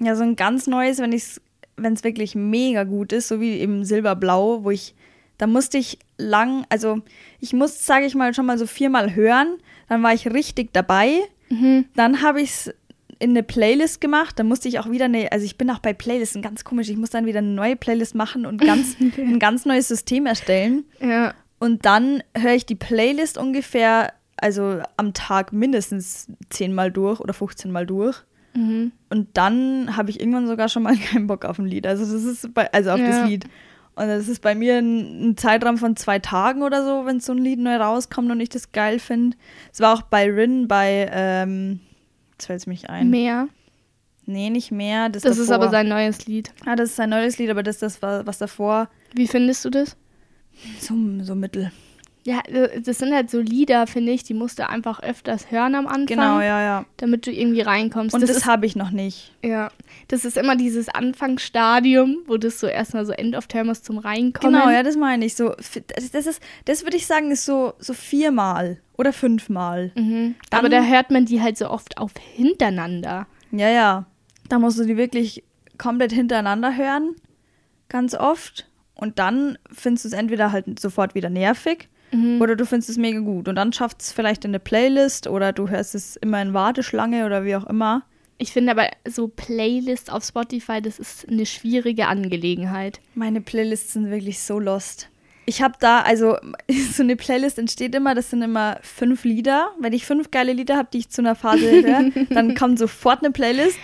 Ja, 0.00 0.16
so 0.16 0.22
ein 0.22 0.34
ganz 0.34 0.66
neues, 0.66 0.98
wenn 0.98 1.12
es 1.12 1.42
wenn 1.76 1.92
es 1.92 2.04
wirklich 2.04 2.34
mega 2.34 2.84
gut 2.84 3.12
ist, 3.12 3.28
so 3.28 3.38
wie 3.40 3.58
eben 3.58 3.84
Silberblau, 3.84 4.64
wo 4.64 4.70
ich, 4.70 4.94
da 5.42 5.48
musste 5.48 5.76
ich 5.76 5.98
lang, 6.18 6.64
also 6.68 7.00
ich 7.40 7.52
musste, 7.52 7.82
sage 7.82 8.06
ich 8.06 8.14
mal, 8.14 8.32
schon 8.32 8.46
mal 8.46 8.58
so 8.58 8.66
viermal 8.66 9.14
hören, 9.16 9.56
dann 9.88 10.02
war 10.04 10.14
ich 10.14 10.26
richtig 10.32 10.72
dabei, 10.72 11.18
Mhm. 11.50 11.86
dann 11.96 12.22
habe 12.22 12.40
ich 12.40 12.50
es 12.50 12.74
in 13.18 13.30
eine 13.30 13.42
Playlist 13.42 14.00
gemacht, 14.00 14.38
dann 14.38 14.46
musste 14.48 14.68
ich 14.68 14.78
auch 14.78 14.88
wieder 14.90 15.04
eine, 15.06 15.30
also 15.32 15.44
ich 15.44 15.58
bin 15.58 15.68
auch 15.70 15.80
bei 15.80 15.92
Playlisten 15.92 16.42
ganz 16.42 16.64
komisch, 16.64 16.88
ich 16.88 16.96
muss 16.96 17.10
dann 17.10 17.26
wieder 17.26 17.38
eine 17.40 17.48
neue 17.48 17.76
Playlist 17.76 18.14
machen 18.14 18.46
und 18.46 18.60
ganz, 18.60 18.96
ein 19.18 19.38
ganz 19.40 19.64
neues 19.64 19.88
System 19.88 20.26
erstellen 20.26 20.84
Ja. 21.00 21.34
und 21.58 21.84
dann 21.84 22.22
höre 22.36 22.54
ich 22.54 22.64
die 22.66 22.74
Playlist 22.76 23.36
ungefähr, 23.36 24.12
also 24.36 24.80
am 24.96 25.12
Tag 25.12 25.52
mindestens 25.52 26.28
zehnmal 26.50 26.90
durch 26.92 27.20
oder 27.20 27.34
15 27.34 27.70
Mal 27.72 27.84
durch. 27.86 28.16
Mhm. 28.54 28.92
Und 29.08 29.28
dann 29.34 29.96
habe 29.96 30.10
ich 30.10 30.20
irgendwann 30.20 30.46
sogar 30.46 30.68
schon 30.68 30.82
mal 30.82 30.96
keinen 31.12 31.26
Bock 31.26 31.44
auf 31.44 31.58
ein 31.58 31.66
Lied. 31.66 31.86
Also 31.86 32.04
das 32.04 32.24
ist 32.24 32.52
bei, 32.54 32.72
also 32.72 32.90
auf 32.90 32.98
Ja. 33.00 33.08
das 33.08 33.28
Lied. 33.28 33.44
Und 33.94 34.06
das 34.08 34.28
ist 34.28 34.40
bei 34.40 34.54
mir 34.54 34.78
ein, 34.78 35.30
ein 35.30 35.36
Zeitraum 35.36 35.76
von 35.76 35.96
zwei 35.96 36.18
Tagen 36.18 36.62
oder 36.62 36.84
so, 36.84 37.04
wenn 37.04 37.20
so 37.20 37.32
ein 37.32 37.38
Lied 37.38 37.58
neu 37.58 37.76
rauskommt 37.76 38.30
und 38.30 38.40
ich 38.40 38.48
das 38.48 38.72
geil 38.72 38.98
finde. 38.98 39.36
Es 39.70 39.80
war 39.80 39.94
auch 39.94 40.02
bei 40.02 40.30
Rin 40.30 40.66
bei, 40.66 41.10
ähm, 41.12 41.80
jetzt 42.32 42.46
fällt 42.46 42.60
es 42.60 42.66
mich 42.66 42.88
ein. 42.88 43.10
Mehr. 43.10 43.48
Nee, 44.24 44.50
nicht 44.50 44.70
mehr. 44.70 45.08
Das, 45.08 45.22
Das 45.22 45.36
ist 45.36 45.50
aber 45.50 45.68
sein 45.68 45.88
neues 45.88 46.26
Lied. 46.26 46.52
Ah, 46.64 46.76
das 46.76 46.90
ist 46.90 46.96
sein 46.96 47.10
neues 47.10 47.38
Lied, 47.38 47.50
aber 47.50 47.62
das 47.62 47.82
ist 47.82 48.00
das, 48.00 48.26
was 48.26 48.38
davor 48.38 48.88
Wie 49.14 49.26
findest 49.26 49.64
du 49.64 49.70
das? 49.70 49.96
so, 50.80 50.94
so 51.22 51.34
mittel. 51.34 51.72
Ja, 52.24 52.40
das 52.84 52.98
sind 52.98 53.12
halt 53.12 53.30
so 53.30 53.40
Lieder, 53.40 53.88
finde 53.88 54.12
ich, 54.12 54.22
die 54.22 54.32
musst 54.34 54.60
du 54.60 54.68
einfach 54.68 55.00
öfters 55.02 55.50
hören 55.50 55.74
am 55.74 55.88
Anfang, 55.88 56.06
Genau, 56.06 56.38
ja, 56.40 56.62
ja. 56.62 56.84
damit 56.98 57.26
du 57.26 57.32
irgendwie 57.32 57.62
reinkommst. 57.62 58.14
Und 58.14 58.20
das, 58.20 58.30
ist, 58.30 58.46
habe 58.46 58.64
ich 58.64 58.76
noch 58.76 58.90
nicht. 58.92 59.32
ja, 59.42 59.70
das 60.06 60.24
ist 60.24 60.36
immer 60.36 60.54
dieses 60.54 60.88
Anfangsstadium, 60.88 62.18
wo 62.26 62.36
das 62.36 62.60
so 62.60 62.66
erstmal 62.66 63.04
so 63.06 63.12
End 63.12 63.34
of 63.36 63.46
Termos 63.48 63.82
zum 63.82 63.98
Reinkommen. 63.98 64.54
Genau, 64.60 64.70
ja, 64.70 64.82
das 64.82 64.96
meine 64.96 65.24
ich. 65.24 65.34
So, 65.34 65.50
das, 65.96 66.10
das 66.12 66.26
ist, 66.26 66.40
das 66.66 66.84
würde 66.84 66.96
ich 66.96 67.06
sagen, 67.06 67.30
ist 67.30 67.44
so, 67.44 67.74
so 67.78 67.92
viermal 67.94 68.78
oder 68.96 69.12
fünfmal. 69.12 69.90
Mhm. 69.96 70.36
Dann- 70.50 70.58
Aber 70.60 70.68
da 70.68 70.82
hört 70.84 71.10
man 71.10 71.24
die 71.24 71.40
halt 71.40 71.58
so 71.58 71.68
oft 71.70 71.98
auf 71.98 72.12
hintereinander. 72.34 73.26
Ja, 73.50 73.68
ja. 73.68 74.06
Da 74.48 74.58
musst 74.58 74.78
du 74.78 74.84
die 74.84 74.96
wirklich 74.96 75.42
komplett 75.78 76.12
hintereinander 76.12 76.76
hören, 76.76 77.16
ganz 77.88 78.14
oft. 78.14 78.68
Und 78.94 79.18
dann 79.18 79.58
findest 79.72 80.04
du 80.04 80.08
es 80.10 80.14
entweder 80.14 80.52
halt 80.52 80.78
sofort 80.78 81.14
wieder 81.14 81.30
nervig 81.30 81.88
Mhm. 82.12 82.40
oder 82.40 82.56
du 82.56 82.64
findest 82.66 82.90
es 82.90 82.96
mega 82.96 83.20
gut. 83.20 83.48
Und 83.48 83.56
dann 83.56 83.72
schafft 83.72 84.02
es 84.02 84.12
vielleicht 84.12 84.44
in 84.44 84.50
eine 84.50 84.58
Playlist 84.60 85.26
oder 85.26 85.52
du 85.52 85.68
hörst 85.68 85.94
es 85.94 86.16
immer 86.16 86.40
in 86.42 86.54
Warteschlange 86.54 87.26
oder 87.26 87.44
wie 87.44 87.56
auch 87.56 87.66
immer. 87.66 88.02
Ich 88.38 88.52
finde 88.52 88.72
aber 88.72 88.88
so 89.08 89.28
Playlists 89.28 90.10
auf 90.10 90.24
Spotify, 90.24 90.82
das 90.82 90.98
ist 90.98 91.28
eine 91.28 91.46
schwierige 91.46 92.08
Angelegenheit. 92.08 93.00
Meine 93.14 93.40
Playlists 93.40 93.92
sind 93.92 94.10
wirklich 94.10 94.40
so 94.40 94.58
lost. 94.58 95.08
Ich 95.46 95.62
habe 95.62 95.74
da, 95.80 96.00
also 96.00 96.36
so 96.92 97.02
eine 97.02 97.16
Playlist 97.16 97.58
entsteht 97.58 97.94
immer, 97.94 98.14
das 98.14 98.30
sind 98.30 98.42
immer 98.42 98.78
fünf 98.82 99.24
Lieder. 99.24 99.70
Wenn 99.80 99.92
ich 99.92 100.04
fünf 100.06 100.30
geile 100.30 100.52
Lieder 100.52 100.76
habe, 100.76 100.88
die 100.92 100.98
ich 100.98 101.08
zu 101.10 101.22
einer 101.22 101.34
Phase 101.34 101.70
höre, 101.70 102.10
dann 102.30 102.54
kommt 102.54 102.78
sofort 102.78 103.20
eine 103.22 103.30
Playlist 103.32 103.78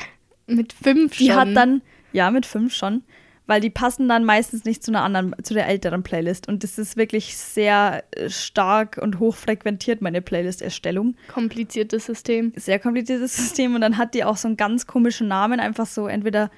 Mit 0.46 0.72
fünf 0.72 1.16
Die 1.16 1.26
schon. 1.26 1.36
hat 1.36 1.48
dann, 1.56 1.82
ja, 2.12 2.30
mit 2.30 2.46
fünf 2.46 2.74
schon, 2.74 3.02
weil 3.48 3.62
die 3.62 3.70
passen 3.70 4.08
dann 4.08 4.24
meistens 4.24 4.64
nicht 4.64 4.84
zu 4.84 4.90
einer 4.90 5.02
anderen, 5.02 5.34
zu 5.42 5.54
der 5.54 5.66
älteren 5.66 6.02
Playlist. 6.02 6.46
Und 6.48 6.62
das 6.62 6.78
ist 6.78 6.98
wirklich 6.98 7.34
sehr 7.36 8.04
äh, 8.10 8.28
stark 8.28 8.98
und 9.02 9.18
hoch 9.20 9.34
frequentiert, 9.34 10.02
meine 10.02 10.20
Playlist-Erstellung. 10.20 11.16
kompliziertes 11.32 12.04
System. 12.04 12.52
Sehr 12.56 12.78
kompliziertes 12.78 13.34
System. 13.36 13.74
Und 13.74 13.80
dann 13.80 13.96
hat 13.96 14.12
die 14.12 14.22
auch 14.22 14.36
so 14.36 14.48
einen 14.48 14.58
ganz 14.58 14.86
komischen 14.86 15.28
Namen, 15.28 15.58
einfach 15.60 15.86
so 15.86 16.06
entweder. 16.06 16.50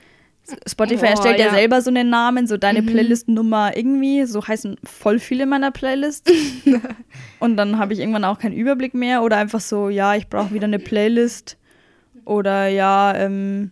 Spotify 0.67 1.05
Oh, 1.05 1.11
erstellt 1.11 1.39
ja. 1.39 1.47
ja. 1.47 1.53
selber 1.53 1.81
so 1.81 1.91
einen 1.91 2.11
Namen, 2.11 2.49
so 2.49 2.57
deine 2.57 2.83
Mhm. 2.83 2.87
Playlist-Nummer 2.87 3.77
irgendwie. 3.77 4.25
So 4.25 4.45
heißen 4.45 4.77
voll 4.83 5.21
viele 5.21 5.47
meiner 5.47 5.71
Playlists. 5.71 6.33
und 7.39 7.57
dann 7.57 7.79
habe 7.79 7.93
ich 7.93 8.01
irgendwann 8.01 8.25
auch 8.25 8.41
keinen 8.41 8.55
Überblick 8.55 8.95
mehr. 8.95 9.23
Oder 9.23 9.37
einfach 9.37 9.61
so, 9.61 9.91
ja, 9.91 10.17
ich 10.17 10.27
brauche 10.29 10.53
wieder 10.53 10.65
eine 10.65 10.81
Playlist. 10.81 11.57
Oder 12.25 12.67
ja, 12.67 13.15
ähm, 13.15 13.71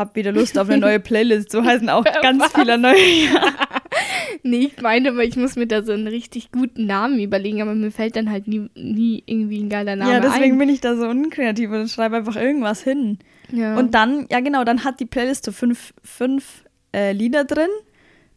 hab 0.00 0.16
wieder 0.16 0.32
Lust 0.32 0.58
auf 0.58 0.68
eine 0.68 0.78
neue 0.78 0.98
Playlist. 1.00 1.52
So 1.52 1.64
heißen 1.64 1.88
auch 1.88 2.04
ganz 2.22 2.42
Was? 2.42 2.52
viele 2.52 2.76
neue. 2.78 2.96
Ja. 2.96 3.42
Nee, 4.42 4.70
ich 4.74 4.80
meine, 4.80 5.10
aber 5.10 5.22
ich 5.24 5.36
muss 5.36 5.56
mir 5.56 5.66
da 5.66 5.82
so 5.82 5.92
einen 5.92 6.06
richtig 6.06 6.50
guten 6.52 6.86
Namen 6.86 7.20
überlegen, 7.20 7.60
aber 7.60 7.74
mir 7.74 7.90
fällt 7.90 8.16
dann 8.16 8.30
halt 8.30 8.48
nie, 8.48 8.70
nie 8.74 9.22
irgendwie 9.26 9.60
ein 9.60 9.68
geiler 9.68 9.96
Name 9.96 10.12
ja, 10.12 10.20
deswegen 10.20 10.54
ein. 10.54 10.58
bin 10.58 10.70
ich 10.70 10.80
da 10.80 10.96
so 10.96 11.06
unkreativ 11.08 11.70
und 11.70 11.90
schreibe 11.90 12.16
einfach 12.16 12.36
irgendwas 12.36 12.82
hin. 12.82 13.18
Ja. 13.52 13.76
Und 13.76 13.92
dann, 13.94 14.26
ja 14.30 14.40
genau, 14.40 14.64
dann 14.64 14.84
hat 14.84 14.98
die 15.00 15.04
Playlist 15.06 15.44
so 15.44 15.52
fünf, 15.52 15.92
fünf 16.02 16.64
äh, 16.94 17.12
Lieder 17.12 17.44
drin. 17.44 17.68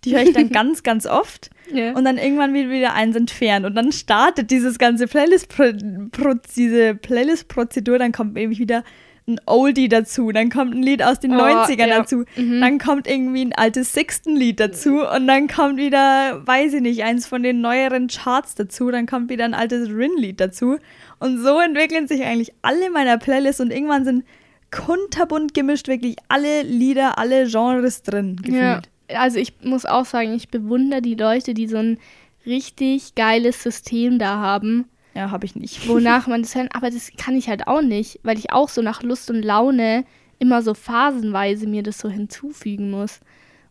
Die 0.04 0.13
höre 0.15 0.23
ich 0.23 0.34
dann 0.34 0.49
ganz, 0.49 0.84
ganz 0.84 1.06
oft. 1.06 1.52
ja. 1.71 1.93
Und 1.93 2.04
dann 2.04 2.17
irgendwann 2.17 2.54
wird 2.54 2.69
wieder 2.69 2.93
eins 2.95 3.15
entfernt. 3.15 3.65
Und 3.65 3.76
dann 3.76 3.93
startet 3.93 4.52
dieses 4.52 4.78
ganze 4.80 5.08
Playlist, 5.08 5.47
Playlist-Prozedur, 5.47 7.99
dann 7.99 8.12
kommt 8.12 8.34
nämlich 8.34 8.60
wieder 8.60 8.84
ein 9.27 9.39
Oldie 9.45 9.88
dazu, 9.88 10.31
dann 10.31 10.49
kommt 10.49 10.75
ein 10.75 10.83
Lied 10.83 11.01
aus 11.01 11.19
den 11.19 11.31
Oh, 11.33 11.39
90ern 11.39 11.88
ja. 11.88 11.99
dazu, 11.99 12.25
Mhm. 12.36 12.59
dann 12.59 12.77
kommt 12.77 13.07
irgendwie 13.07 13.45
ein 13.45 13.53
altes 13.53 13.93
Sixten-Lied 13.93 14.59
dazu 14.59 14.99
und 15.07 15.27
dann 15.27 15.47
kommt 15.47 15.77
wieder, 15.77 16.45
weiß 16.45 16.73
ich 16.73 16.81
nicht, 16.81 17.03
eins 17.03 17.25
von 17.25 17.41
den 17.41 17.62
neueren 17.62 18.07
Charts 18.07 18.55
dazu, 18.55 18.91
dann 18.91 19.05
kommt 19.05 19.29
wieder 19.29 19.45
ein 19.45 19.53
altes 19.53 19.88
Rin-Lied 19.89 20.39
dazu. 20.41 20.77
Und 21.19 21.38
so 21.41 21.59
entwickeln 21.59 22.07
sich 22.07 22.23
eigentlich 22.23 22.51
alle 22.63 22.89
meiner 22.89 23.17
Playlists 23.17 23.62
und 23.62 23.71
irgendwann 23.71 24.03
sind 24.03 24.25
kunterbunt 24.71 25.53
gemischt 25.53 25.88
wirklich 25.88 26.15
alle 26.27 26.63
Lieder, 26.63 27.17
alle 27.17 27.47
Genres 27.47 28.01
drin 28.01 28.36
Ja, 28.45 28.75
gefühlt. 28.79 28.89
also 29.19 29.38
ich 29.39 29.53
muss 29.63 29.86
auch 29.86 30.05
sagen, 30.05 30.33
ich 30.33 30.49
bewundere 30.49 31.01
die 31.01 31.15
Leute, 31.15 31.53
die 31.53 31.67
so 31.67 31.77
ein 31.77 31.97
richtig 32.45 33.15
geiles 33.15 33.63
System 33.63 34.19
da 34.19 34.38
haben, 34.39 34.86
Ja, 35.15 35.32
habe 35.32 35.45
ich 35.45 35.56
nicht. 35.56 35.88
wonach 35.88 36.28
man 36.28 36.41
das 36.43 36.56
hören. 36.56 36.69
Aber 36.73 36.89
das 36.89 37.12
kann 37.17 37.36
ich 37.36 37.47
halt 37.49 37.67
auch 37.67 37.82
nicht, 37.82 38.19
weil 38.23 38.38
ich 38.38 38.52
auch 38.52 38.69
so 38.69 38.82
nach 38.82 39.04
Lust 39.04 39.30
und 39.30 39.43
Laune 39.43 40.06
immer 40.39 40.62
so 40.62 40.73
phasenweise 40.73 41.67
mir 41.67 41.84
das 41.84 41.99
so 41.99 42.10
hinzufügen 42.10 42.91
muss. 42.91 43.19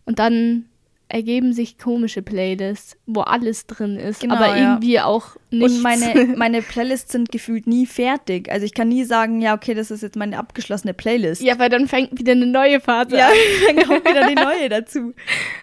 Und 0.05 0.19
dann 0.19 0.67
ergeben 1.09 1.53
sich 1.53 1.77
komische 1.77 2.23
Playlists, 2.23 2.97
wo 3.05 3.21
alles 3.21 3.67
drin 3.67 3.97
ist, 3.97 4.21
Genau, 4.23 4.35
aber 4.37 4.57
ja. 4.57 4.71
irgendwie 4.73 4.99
auch 4.99 5.37
nichts. 5.51 5.75
Und 5.77 5.83
meine, 5.83 6.25
meine 6.39 6.63
Playlists 6.63 7.13
sind 7.13 7.31
gefühlt 7.31 7.67
nie 7.67 7.85
fertig. 7.85 8.51
Also 8.51 8.65
ich 8.65 8.73
kann 8.73 8.89
nie 8.89 9.05
sagen, 9.05 9.43
ja, 9.43 9.55
okay, 9.55 9.75
das 9.75 9.91
ist 9.91 10.03
jetzt 10.03 10.17
meine 10.17 10.39
abgeschlossene 10.39 10.95
Playlist. 10.95 11.43
ja, 11.43 11.59
weil 11.59 11.69
dann 11.69 11.87
fängt 11.87 12.19
wieder 12.19 12.33
eine 12.33 12.47
neue 12.47 12.81
Phase 12.81 13.19
Ja, 13.19 13.27
an. 13.27 13.33
dann 13.77 13.87
kommt 13.87 14.09
wieder 14.09 14.27
die 14.27 14.35
neue 14.37 14.71
dazu. 14.71 15.13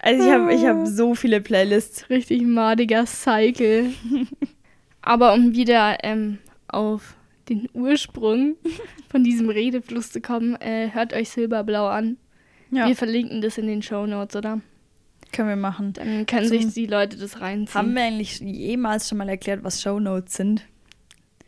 Also 0.02 0.24
ich 0.24 0.30
habe 0.32 0.54
ich 0.54 0.64
hab 0.64 0.86
so 0.86 1.16
viele 1.16 1.40
Playlists. 1.40 2.08
Richtig 2.08 2.42
madiger 2.42 3.04
Cycle. 3.06 3.86
Aber 5.02 5.32
um 5.34 5.54
wieder 5.54 5.98
ähm, 6.04 6.38
auf 6.68 7.16
den 7.48 7.68
Ursprung 7.72 8.56
von 9.10 9.24
diesem 9.24 9.48
Redefluss 9.50 10.10
zu 10.12 10.20
kommen, 10.20 10.54
äh, 10.60 10.90
hört 10.92 11.12
euch 11.12 11.30
Silberblau 11.30 11.86
an. 11.88 12.16
Ja, 12.70 12.86
Wir 12.88 12.94
verlinken 12.96 13.40
das 13.42 13.58
in 13.58 13.66
den 13.66 13.82
Show 13.82 14.06
Notes, 14.06 14.36
oder? 14.36 14.60
können 15.32 15.48
wir 15.48 15.54
machen. 15.56 15.92
Dann 15.92 16.26
können 16.26 16.48
Zum- 16.48 16.60
sich 16.60 16.74
die 16.74 16.86
Leute 16.86 17.16
das 17.16 17.40
reinziehen. 17.40 17.74
Haben 17.74 17.94
wir 17.94 18.02
eigentlich 18.02 18.40
jemals 18.40 19.08
schon 19.08 19.18
mal 19.18 19.28
erklärt, 19.28 19.62
was 19.62 19.80
Shownotes 19.80 20.34
sind? 20.34 20.66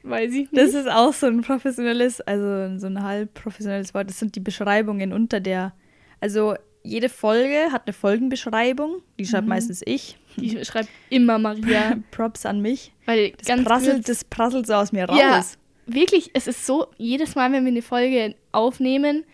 Weiß 0.05 0.31
ich 0.33 0.53
nicht. 0.53 0.57
Das 0.57 0.73
ist 0.75 0.88
auch 0.88 1.12
so 1.12 1.27
ein 1.27 1.41
professionelles, 1.43 2.21
also 2.21 2.79
so 2.79 2.87
ein 2.87 3.03
halb 3.03 3.35
professionelles 3.35 3.93
Wort. 3.93 4.09
Das 4.09 4.21
sind 4.21 4.37
die 4.37 4.41
Beschreibungen 4.41 5.12
unter 5.12 5.41
der. 5.41 5.73
Also 6.21 6.55
jede 6.85 7.09
Folge 7.09 7.73
hat 7.73 7.87
eine 7.87 7.93
Folgenbeschreibung. 7.93 9.03
Die 9.19 9.27
schreibt 9.27 9.45
Mhm. 9.45 9.49
meistens 9.49 9.83
ich. 9.85 10.17
Die 10.37 10.64
schreibt 10.64 10.88
immer 11.11 11.38
Maria. 11.38 11.97
Props 12.11 12.47
an 12.47 12.61
mich. 12.61 12.92
Weil 13.07 13.33
Das 13.33 13.47
ganz 13.47 13.64
prasselt, 13.64 13.95
kurz, 13.97 14.07
das 14.07 14.25
prasselt 14.25 14.66
so 14.66 14.75
aus 14.75 14.92
mir 14.92 15.05
raus. 15.05 15.18
Ja. 15.18 15.45
wirklich, 15.87 16.31
es 16.35 16.47
ist 16.47 16.66
so, 16.66 16.87
jedes 16.99 17.35
Mal, 17.35 17.53
wenn 17.53 17.64
wir 17.64 17.73
eine 17.73 17.83
Folge 17.83 18.35
aufnehmen 18.53 19.25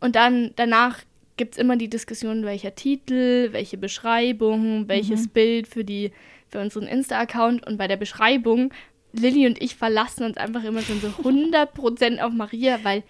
und 0.00 0.16
dann 0.16 0.52
danach 0.56 1.00
gibt 1.36 1.54
es 1.54 1.58
immer 1.58 1.76
die 1.76 1.88
Diskussion, 1.88 2.44
welcher 2.44 2.74
Titel, 2.74 3.52
welche 3.52 3.76
Beschreibung, 3.76 4.88
welches 4.88 5.28
Bild 5.28 5.66
für, 5.68 5.84
die, 5.84 6.12
für 6.48 6.60
unseren 6.60 6.84
Insta-Account 6.84 7.66
und 7.66 7.76
bei 7.76 7.88
der 7.88 7.96
Beschreibung, 7.96 8.72
Lilly 9.12 9.46
und 9.46 9.62
ich 9.62 9.76
verlassen 9.76 10.24
uns 10.24 10.36
einfach 10.36 10.64
immer 10.64 10.82
schon 10.82 11.00
so 11.00 11.08
100% 11.22 12.20
auf 12.20 12.32
Maria, 12.32 12.78
weil 12.82 13.02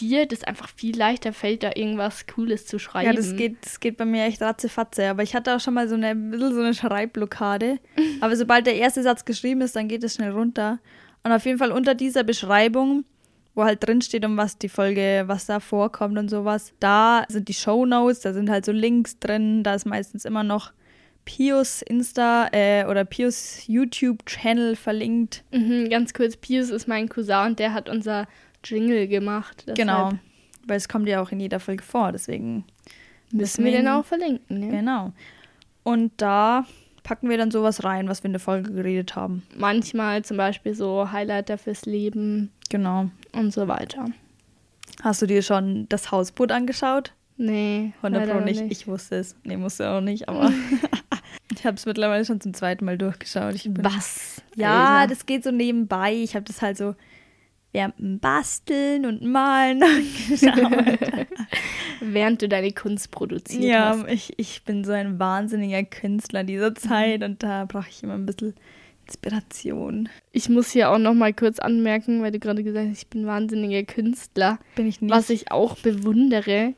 dir 0.00 0.26
das 0.26 0.44
einfach 0.44 0.68
viel 0.68 0.96
leichter 0.96 1.32
fällt, 1.32 1.62
da 1.62 1.70
irgendwas 1.74 2.26
Cooles 2.26 2.66
zu 2.66 2.78
schreiben. 2.78 3.06
Ja, 3.06 3.12
das 3.12 3.36
geht, 3.36 3.56
das 3.64 3.80
geht 3.80 3.96
bei 3.96 4.04
mir 4.04 4.24
echt 4.24 4.42
ratzefatze. 4.42 5.08
Aber 5.08 5.22
ich 5.22 5.34
hatte 5.34 5.54
auch 5.54 5.60
schon 5.60 5.74
mal 5.74 5.88
so 5.88 5.94
eine, 5.94 6.08
ein 6.08 6.30
bisschen 6.30 6.54
so 6.54 6.60
eine 6.60 6.74
Schreibblockade. 6.74 7.78
Aber 8.20 8.36
sobald 8.36 8.66
der 8.66 8.76
erste 8.76 9.02
Satz 9.02 9.24
geschrieben 9.24 9.60
ist, 9.60 9.76
dann 9.76 9.88
geht 9.88 10.02
es 10.04 10.14
schnell 10.14 10.32
runter. 10.32 10.80
Und 11.22 11.32
auf 11.32 11.44
jeden 11.44 11.58
Fall 11.58 11.70
unter 11.70 11.94
dieser 11.94 12.24
Beschreibung, 12.24 13.04
wo 13.54 13.64
halt 13.64 13.86
drin 13.86 14.02
steht, 14.02 14.24
um 14.24 14.36
was 14.36 14.58
die 14.58 14.68
Folge, 14.68 15.24
was 15.26 15.46
da 15.46 15.60
vorkommt 15.60 16.18
und 16.18 16.28
sowas, 16.28 16.72
da 16.80 17.24
sind 17.28 17.48
die 17.48 17.54
Show 17.54 17.86
Notes, 17.86 18.20
da 18.20 18.32
sind 18.32 18.50
halt 18.50 18.64
so 18.64 18.72
Links 18.72 19.18
drin. 19.18 19.62
Da 19.62 19.74
ist 19.74 19.86
meistens 19.86 20.24
immer 20.24 20.42
noch 20.42 20.72
Pius 21.24 21.82
Insta 21.82 22.48
äh, 22.52 22.84
oder 22.86 23.04
Pius 23.04 23.66
YouTube-Channel 23.68 24.74
verlinkt. 24.74 25.44
Mhm, 25.52 25.88
ganz 25.88 26.14
kurz, 26.14 26.36
Pius 26.36 26.70
ist 26.70 26.88
mein 26.88 27.08
Cousin 27.08 27.46
und 27.46 27.58
der 27.60 27.72
hat 27.74 27.88
unser 27.88 28.26
Jingle 28.64 29.08
gemacht. 29.08 29.64
Genau. 29.74 30.10
Deshalb 30.10 30.18
Weil 30.66 30.76
es 30.76 30.88
kommt 30.88 31.08
ja 31.08 31.20
auch 31.22 31.30
in 31.32 31.40
jeder 31.40 31.60
Folge 31.60 31.82
vor, 31.82 32.12
deswegen 32.12 32.64
Müssen 33.32 33.64
wir 33.64 33.72
ihn- 33.72 33.78
den 33.84 33.88
auch 33.88 34.04
verlinken, 34.04 34.58
ne? 34.60 34.68
Genau. 34.68 35.12
Und 35.82 36.12
da 36.18 36.66
packen 37.02 37.28
wir 37.28 37.36
dann 37.38 37.50
sowas 37.50 37.82
rein, 37.82 38.08
was 38.08 38.22
wir 38.22 38.26
in 38.26 38.32
der 38.34 38.40
Folge 38.40 38.70
geredet 38.72 39.16
haben. 39.16 39.42
manchmal 39.56 40.24
zum 40.24 40.36
Beispiel 40.36 40.74
so 40.74 41.10
Highlighter 41.10 41.58
fürs 41.58 41.84
Leben 41.86 42.52
Genau. 42.70 43.10
und 43.32 43.52
so 43.52 43.66
weiter. 43.68 44.06
Hast 45.02 45.20
du 45.22 45.26
dir 45.26 45.42
schon 45.42 45.88
das 45.88 46.12
Hausboot 46.12 46.52
angeschaut? 46.52 47.12
Nee, 47.38 47.92
100 48.02 48.20
leider 48.26 48.38
Pro 48.38 48.44
nicht. 48.44 48.60
nicht. 48.62 48.72
Ich 48.82 48.86
wusste 48.86 49.16
es. 49.16 49.34
Nee, 49.42 49.56
musste 49.56 49.88
auch 49.90 50.00
nicht, 50.00 50.28
aber 50.28 50.52
ich 51.56 51.66
habe 51.66 51.76
es 51.76 51.86
mittlerweile 51.86 52.24
schon 52.24 52.40
zum 52.40 52.54
zweiten 52.54 52.84
Mal 52.84 52.98
durchgeschaut. 52.98 53.54
Ich 53.56 53.64
bin, 53.64 53.82
Was? 53.84 54.42
Ja, 54.54 54.98
Alter. 55.00 55.14
das 55.14 55.26
geht 55.26 55.42
so 55.42 55.50
nebenbei. 55.50 56.14
Ich 56.14 56.36
habe 56.36 56.44
das 56.44 56.62
halt 56.62 56.76
so 56.76 56.94
während 57.72 57.98
dem 57.98 58.18
Basteln 58.20 59.06
und 59.06 59.22
Malen 59.22 59.82
angeschaut. 59.82 61.28
Während 62.00 62.42
du 62.42 62.48
deine 62.48 62.72
Kunst 62.72 63.10
produziert 63.10 63.64
ja, 63.64 63.96
hast. 63.96 64.10
ich, 64.10 64.34
ich 64.36 64.62
bin 64.64 64.84
so 64.84 64.92
ein 64.92 65.18
wahnsinniger 65.18 65.82
Künstler 65.84 66.44
dieser 66.44 66.74
Zeit 66.74 67.22
und 67.22 67.42
da 67.42 67.64
brauche 67.64 67.88
ich 67.88 68.02
immer 68.02 68.14
ein 68.14 68.26
bisschen 68.26 68.54
Inspiration. 69.06 70.08
Ich 70.32 70.48
muss 70.48 70.70
hier 70.70 70.90
auch 70.90 70.98
noch 70.98 71.14
mal 71.14 71.32
kurz 71.32 71.58
anmerken, 71.58 72.22
weil 72.22 72.32
du 72.32 72.38
gerade 72.38 72.62
gesagt 72.62 72.88
hast, 72.90 73.02
ich 73.02 73.08
bin 73.08 73.26
wahnsinniger 73.26 73.82
Künstler. 73.84 74.58
Bin 74.74 74.86
ich 74.86 75.00
nicht. 75.00 75.12
Was 75.12 75.30
ich 75.30 75.50
auch 75.50 75.76
bewundere, 75.76 76.74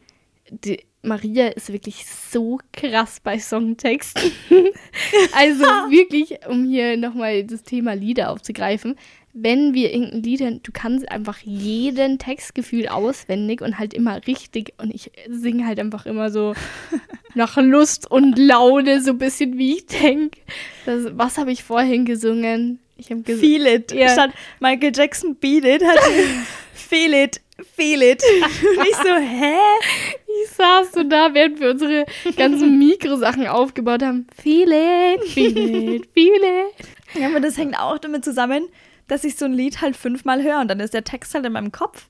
die 0.51 0.81
Maria 1.03 1.49
ist 1.49 1.73
wirklich 1.73 2.07
so 2.07 2.59
krass 2.73 3.21
bei 3.21 3.39
Songtexten. 3.39 4.31
also 5.35 5.65
wirklich, 5.91 6.47
um 6.49 6.65
hier 6.65 6.97
nochmal 6.97 7.45
das 7.45 7.63
Thema 7.63 7.95
Lieder 7.95 8.31
aufzugreifen. 8.31 8.97
Wenn 9.37 9.75
wir 9.75 9.93
irgendein 9.93 10.23
Lied, 10.23 10.41
du 10.41 10.71
kannst 10.73 11.11
einfach 11.11 11.39
jeden 11.41 12.19
Textgefühl 12.19 12.87
auswendig 12.89 13.63
und 13.63 13.79
halt 13.79 13.93
immer 13.93 14.25
richtig. 14.27 14.75
Und 14.79 14.95
ich 14.95 15.11
singe 15.29 15.67
halt 15.67 15.81
einfach 15.81 16.07
immer 16.07 16.31
so 16.31 16.55
nach 17.35 17.57
Lust 17.57 18.09
und 18.09 18.39
Laune, 18.39 19.01
so 19.01 19.11
ein 19.11 19.19
bisschen 19.19 19.59
wie 19.59 19.75
ich 19.75 19.87
denke. 19.87 20.39
Was 20.87 21.37
habe 21.37 21.51
ich 21.51 21.65
vorhin 21.65 22.05
gesungen? 22.05 22.79
Ich 22.97 23.11
habe 23.11 23.23
gesungen. 23.23 23.41
Feel 23.41 23.67
it. 23.67 23.93
Ja. 23.93 24.09
Statt 24.11 24.31
Michael 24.61 24.93
Jackson 24.95 25.35
Beat 25.35 25.65
it 25.65 25.83
hat 25.85 25.99
Feel 26.75 27.15
it, 27.15 27.41
feel 27.77 28.03
it. 28.03 28.23
Und 28.79 28.87
ich 28.87 28.97
so, 28.97 29.15
hä? 29.15 29.57
Ich 30.45 30.51
saß 30.51 30.93
so 30.93 31.03
da, 31.03 31.33
während 31.33 31.61
wir 31.61 31.71
unsere 31.71 32.05
ganzen 32.37 32.79
Mikrosachen 32.79 33.47
aufgebaut 33.47 34.03
haben. 34.03 34.27
Feel 34.41 34.71
it, 34.71 35.25
feel 35.25 35.57
it, 35.57 36.09
feel 36.13 36.35
it. 36.35 37.21
Ja, 37.21 37.29
aber 37.29 37.41
das 37.41 37.57
hängt 37.57 37.79
auch 37.79 37.99
damit 37.99 38.25
zusammen, 38.25 38.69
dass 39.09 39.25
ich 39.25 39.37
so 39.37 39.45
ein 39.45 39.53
Lied 39.53 39.81
halt 39.81 39.97
fünfmal 39.97 40.43
höre 40.43 40.61
und 40.61 40.69
dann 40.69 40.81
ist 40.81 40.95
der 40.95 41.05
Text 41.05 41.35
halt 41.35 41.45
in 41.47 41.53
meinem 41.53 41.73
Kopf. 41.73 42.09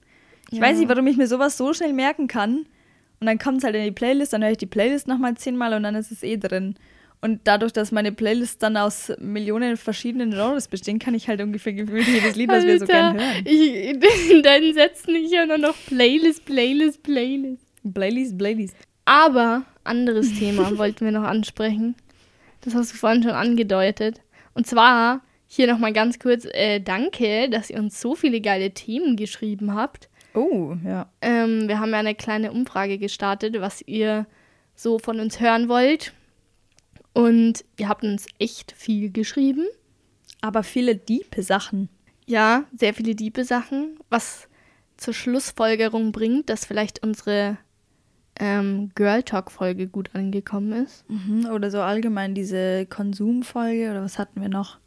Ich 0.51 0.59
Ja. 0.59 0.65
weiß 0.65 0.79
nicht, 0.79 0.89
warum 0.89 1.07
ich 1.07 1.17
mir 1.17 1.27
sowas 1.27 1.57
so 1.57 1.73
schnell 1.73 1.93
merken 1.93 2.29
kann. 2.29 2.67
Und 3.21 3.27
dann 3.27 3.39
kommt 3.39 3.59
es 3.59 3.65
halt 3.65 3.75
in 3.75 3.85
die 3.85 3.91
Playlist, 3.93 4.33
dann 4.33 4.43
höre 4.43 4.51
ich 4.51 4.59
die 4.59 4.67
Playlist 4.67 5.09
nochmal 5.09 5.35
zehnmal 5.37 5.73
und 5.75 5.83
dann 5.85 5.95
ist 5.95 6.11
es 6.13 6.23
eh 6.23 6.37
drin. 6.37 6.75
Und 7.23 7.41
dadurch, 7.45 7.73
dass 7.73 7.91
meine 7.91 8.13
Playlists 8.13 8.59
dann 8.59 8.77
aus 8.77 9.11
Millionen 9.19 9.79
verschiedenen 9.79 10.31
Genres 10.33 10.69
bestehen, 10.69 10.99
kann 10.99 11.15
ich 11.15 11.27
halt 11.27 11.41
ungefähr 11.41 11.73
gefühlt 11.73 12.07
jedes 12.07 12.37
Lied, 12.37 12.51
was 12.51 12.67
wir 12.67 12.79
so 12.79 12.85
gern 12.85 13.15
hören. 13.19 13.43
Ich, 13.47 13.71
in 14.31 14.43
deinen 14.43 14.75
Sätzen 14.75 15.15
ich 15.15 15.31
ja 15.31 15.47
nur 15.47 15.57
noch 15.57 15.75
Playlist, 15.87 16.45
Playlist, 16.45 17.03
Playlist. 17.03 17.63
Playlist, 17.95 18.37
Playlist. 18.37 18.77
Aber 19.07 19.63
anderes 19.85 20.35
Thema 20.39 20.77
wollten 20.77 21.05
wir 21.07 21.13
noch 21.13 21.23
ansprechen. 21.25 21.95
Das 22.61 22.75
hast 22.75 22.93
du 22.93 22.97
vorhin 22.99 23.23
schon 23.23 23.33
angedeutet. 23.33 24.21
Und 24.53 24.67
zwar 24.67 25.23
hier 25.55 25.67
nochmal 25.67 25.93
ganz 25.93 26.19
kurz, 26.19 26.47
äh, 26.47 26.81
danke, 26.81 27.49
dass 27.49 27.71
ihr 27.71 27.79
uns 27.79 28.01
so 28.01 28.15
viele 28.15 28.41
geile 28.41 28.73
Themen 28.73 29.17
geschrieben 29.17 29.75
habt. 29.75 30.09
Oh, 30.35 30.75
ja. 30.85 31.09
Ähm, 31.21 31.69
wir 31.69 31.79
haben 31.79 31.93
ja 31.93 31.99
eine 31.99 32.15
kleine 32.15 32.51
Umfrage 32.51 32.99
gestartet, 32.99 33.61
was 33.61 33.83
ihr 33.87 34.27
so 34.75 34.99
von 34.99 35.21
uns 35.21 35.41
hören 35.41 35.69
wollt. 35.69 36.13
Und 37.13 37.65
ihr 37.79 37.89
habt 37.89 38.03
uns 38.03 38.27
echt 38.39 38.73
viel 38.73 39.11
geschrieben. 39.11 39.67
Aber 40.41 40.63
viele 40.63 40.97
diepe 40.97 41.43
Sachen. 41.43 41.89
Ja, 42.27 42.65
sehr 42.77 42.93
viele 42.93 43.15
diebe 43.15 43.45
Sachen, 43.45 43.99
was 44.11 44.49
zur 44.97 45.15
Schlussfolgerung 45.15 46.13
bringt, 46.13 46.51
dass 46.51 46.65
vielleicht 46.65 47.03
unsere 47.03 47.59
ähm, 48.41 48.91
Girl 48.95 49.23
Talk-Folge 49.23 49.87
gut 49.87 50.11
angekommen 50.15 50.85
ist. 50.85 51.09
Mhm, 51.09 51.47
oder 51.47 51.71
so 51.71 51.81
allgemein 51.81 52.35
diese 52.35 52.87
Konsumfolge 52.87 53.91
oder 53.91 54.03
was 54.03 54.19
hatten 54.19 54.41
wir 54.41 54.49
noch? 54.49 54.79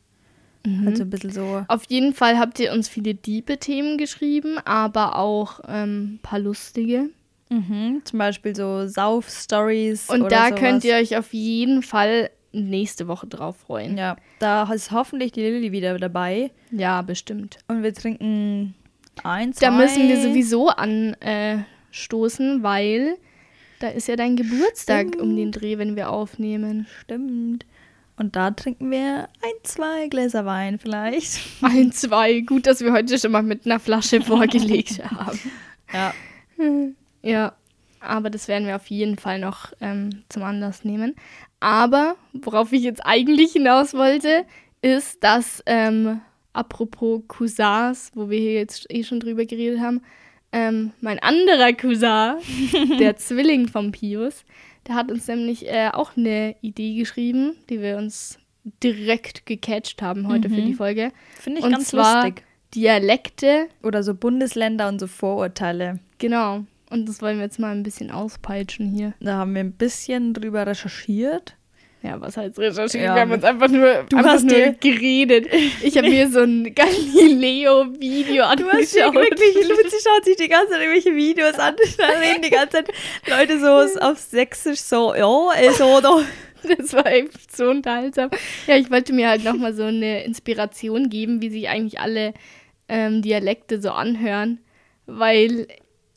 Mhm. 0.67 0.88
Also 0.88 1.03
ein 1.03 1.10
bisschen 1.10 1.32
so. 1.32 1.65
Auf 1.67 1.84
jeden 1.88 2.13
Fall 2.13 2.38
habt 2.38 2.60
ihr 2.60 2.73
uns 2.73 2.89
viele 2.89 3.15
diebe 3.15 3.58
Themen 3.58 3.97
geschrieben, 3.97 4.58
aber 4.65 5.17
auch 5.17 5.62
ähm, 5.67 6.15
ein 6.15 6.19
paar 6.21 6.39
lustige. 6.39 7.10
Mhm, 7.49 8.01
zum 8.03 8.19
Beispiel 8.19 8.53
so 8.53 8.86
Sauf-Stories. 8.88 10.10
Und 10.10 10.30
da 10.32 10.47
sowas. 10.47 10.60
könnt 10.60 10.84
ihr 10.84 10.95
euch 10.95 11.15
auf 11.15 11.34
jeden 11.34 11.82
Fall 11.82 12.30
nächste 12.51 13.08
Woche 13.08 13.27
drauf 13.27 13.56
freuen. 13.58 13.97
Ja, 13.97 14.17
da 14.39 14.71
ist 14.73 14.91
hoffentlich 14.91 15.32
die 15.32 15.41
Lilly 15.41 15.71
wieder 15.71 15.97
dabei. 15.97 16.51
Ja, 16.71 17.01
bestimmt. 17.01 17.60
Und 17.69 17.84
wir 17.84 17.93
trinken 17.93 18.75
Ein, 19.23 19.53
zwei. 19.53 19.67
Da 19.67 19.71
müssen 19.71 20.10
wir 20.10 20.21
sowieso 20.21 20.69
anstoßen, 20.69 22.63
weil 22.63 23.15
da 23.80 23.89
ist 23.89 24.08
ja 24.10 24.17
dein 24.17 24.36
Geburtstag 24.36 25.15
um 25.21 25.36
den 25.36 25.51
Dreh, 25.53 25.77
wenn 25.77 25.95
wir 25.95 26.10
aufnehmen. 26.10 26.88
Stimmt. 27.01 27.65
Und 28.17 28.36
da 28.36 28.51
trinken 28.51 28.89
wir 28.89 29.30
ein, 29.41 29.63
zwei 29.63 30.08
Gläser 30.08 30.45
Wein 30.45 30.80
vielleicht. 30.80 31.39
Ein, 31.62 31.91
zwei. 31.91 32.41
Gut, 32.41 32.65
dass 32.65 32.82
wir 32.82 32.91
heute 32.91 33.19
schon 33.19 33.32
mal 33.32 33.43
mit 33.43 33.65
einer 33.65 33.80
Flasche 33.80 34.21
vorgelegt 34.21 34.99
haben. 35.12 35.39
Ja. 35.93 36.13
Ja, 37.21 37.53
aber 37.99 38.32
das 38.32 38.47
werden 38.47 38.67
wir 38.67 38.75
auf 38.75 38.88
jeden 38.88 39.17
Fall 39.17 39.39
noch 39.39 39.71
ähm, 39.82 40.23
zum 40.30 40.41
Anlass 40.41 40.84
nehmen. 40.84 41.15
Aber 41.60 42.15
worauf 42.34 42.73
ich 42.73 42.82
jetzt 42.82 43.06
eigentlich 43.06 43.53
hinaus 43.53 43.93
wollte, 43.93 44.45
ist, 44.82 45.23
dass 45.23 45.62
ähm, 45.65 46.21
apropos 46.53 47.21
Cousins, 47.27 48.12
wo 48.15 48.30
wir 48.30 48.39
hier 48.39 48.53
jetzt 48.53 48.86
eh 48.89 49.03
schon 49.03 49.19
drüber 49.19 49.45
geredet 49.45 49.80
haben, 49.80 50.01
ähm, 50.51 50.91
mein 51.01 51.19
anderer 51.19 51.73
Cousin, 51.73 52.38
der 52.99 53.17
Zwilling 53.17 53.67
von 53.67 53.91
Pius, 53.91 54.45
der 54.88 54.95
hat 54.95 55.12
uns 55.12 55.28
nämlich 55.28 55.67
äh, 55.67 55.89
auch 55.93 56.15
eine 56.17 56.56
Idee 56.62 56.95
geschrieben, 56.95 57.56
die 57.69 57.82
wir 57.82 57.97
uns 57.97 58.39
direkt 58.84 59.45
gecatcht 59.45 60.02
haben 60.02 60.28
heute 60.28 60.50
für 60.50 60.62
die 60.62 60.73
Folge. 60.73 61.12
Finde 61.39 61.60
ich 61.60 61.65
Und 61.65 61.71
ganz 61.71 61.89
zwar 61.89 62.26
lustig. 62.26 62.43
Dialekte, 62.76 63.67
Oder 63.84 64.04
so 64.04 64.13
Bundesländer 64.13 64.88
und 64.89 65.00
so 65.00 65.08
Vorurteile. 65.08 66.00
genau. 66.17 66.65
Und 66.89 67.10
das 67.10 67.21
wollen 67.21 67.36
wir 67.38 67.43
jetzt 67.43 67.60
mal 67.60 67.76
ein 67.76 67.84
bisschen 67.84 68.12
auspeitschen 68.12 68.88
hier. 68.89 69.13
Da 69.19 69.36
haben 69.39 69.54
wir 69.54 69.60
ein 69.60 69.73
bisschen 69.73 70.34
drüber 70.34 70.65
recherchiert. 70.65 71.56
Ja, 72.03 72.21
was 72.21 72.38
heißt 72.38 72.60
recherchiert? 72.60 73.03
Ja, 73.03 73.15
wir 73.15 73.21
haben 73.21 73.31
uns 73.31 73.43
einfach 73.43 73.67
nur, 73.69 74.05
du 74.07 74.17
einfach 74.17 74.33
hast 74.33 74.43
nur 74.45 74.75
geredet. 74.79 75.47
Ich 75.81 75.97
habe 75.97 76.10
mir 76.10 76.29
so 76.29 76.41
ein 76.41 76.73
Galileo-Video 76.75 78.43
Du 78.55 78.67
hast 78.67 78.95
angeschaut. 78.97 79.15
wirklich, 79.15 79.55
Luzi 79.67 79.97
schaut 80.03 80.23
sich 80.25 80.38
die 80.38 80.47
ganze 80.47 80.73
Zeit 80.73 80.81
irgendwelche 80.81 81.15
Videos 81.15 81.55
an. 81.55 81.75
Da 81.97 82.05
reden 82.19 82.43
die 82.43 82.49
ganze 82.51 82.77
Zeit 82.77 82.89
Leute 83.27 83.60
so 83.60 83.99
auf 84.01 84.19
Sächsisch 84.19 84.79
so, 84.79 85.15
ja, 85.15 85.47
also 85.55 85.99
da. 86.01 86.21
Das 86.77 86.91
war 86.93 87.05
echt 87.05 87.55
so 87.55 87.69
unterhaltsam. 87.69 88.29
Ja, 88.65 88.75
ich 88.77 88.89
wollte 88.91 89.13
mir 89.13 89.29
halt 89.29 89.43
nochmal 89.43 89.73
so 89.73 89.83
eine 89.83 90.23
Inspiration 90.23 91.07
geben, 91.10 91.39
wie 91.41 91.49
sich 91.49 91.69
eigentlich 91.69 91.99
alle 91.99 92.33
ähm, 92.89 93.21
Dialekte 93.21 93.79
so 93.79 93.91
anhören, 93.91 94.60
weil 95.05 95.67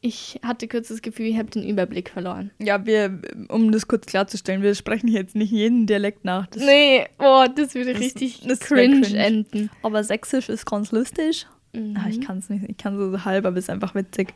ich 0.01 0.41
hatte 0.43 0.67
kurz 0.69 0.89
das 0.89 1.03
Gefühl, 1.03 1.27
ich 1.27 1.37
habe 1.37 1.51
den 1.51 1.63
Überblick 1.69 2.11
verloren. 2.11 2.51
Ja, 2.59 2.87
wir, 2.87 3.21
um 3.49 3.71
das 3.71 3.87
kurz 3.87 4.07
klarzustellen, 4.07 4.63
wir 4.63 4.75
sprechen 4.75 5.09
jetzt 5.09 5.35
nicht 5.35 5.51
jeden 5.53 5.87
Dialekt 5.87 6.25
nach. 6.25 6.47
Das, 6.47 6.63
Nee, 6.65 7.07
boah, 7.19 7.49
das 7.49 7.75
würde 7.75 7.93
Das- 7.93 8.01
richtig 8.03 8.41
das 8.47 8.61
cringe, 8.61 9.03
cringe. 9.03 9.19
enden. 9.19 9.71
Aber 9.83 10.03
Sächsisch 10.05 10.49
ist 10.49 10.65
ganz 10.67 10.91
lustig. 10.93 11.47
Mhm. 11.73 11.97
Ah, 11.97 12.09
ich 12.09 12.21
kann 12.21 12.39
es 12.39 12.49
nicht, 12.49 12.65
ich 12.69 12.77
kann 12.79 12.97
so 12.97 13.25
halb, 13.25 13.45
aber 13.45 13.57
es 13.59 13.65
ist 13.67 13.71
einfach 13.71 13.95
witzig. 13.95 14.35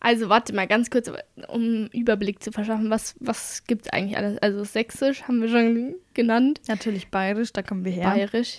Also 0.00 0.28
warte 0.28 0.54
mal 0.54 0.66
ganz 0.68 0.90
kurz, 0.90 1.10
um 1.48 1.86
Überblick 1.92 2.40
zu 2.42 2.52
verschaffen, 2.52 2.88
was, 2.88 3.16
was 3.18 3.64
gibt 3.66 3.86
es 3.86 3.92
eigentlich 3.92 4.16
alles? 4.16 4.38
Also 4.38 4.62
Sächsisch 4.64 5.24
haben 5.24 5.40
wir 5.42 5.48
schon 5.48 5.94
genannt, 6.14 6.60
Natürlich 6.68 7.08
bayerisch, 7.08 7.52
da 7.52 7.62
kommen 7.62 7.84
wir 7.84 7.90
her. 7.92 8.04
Bayerisch, 8.10 8.58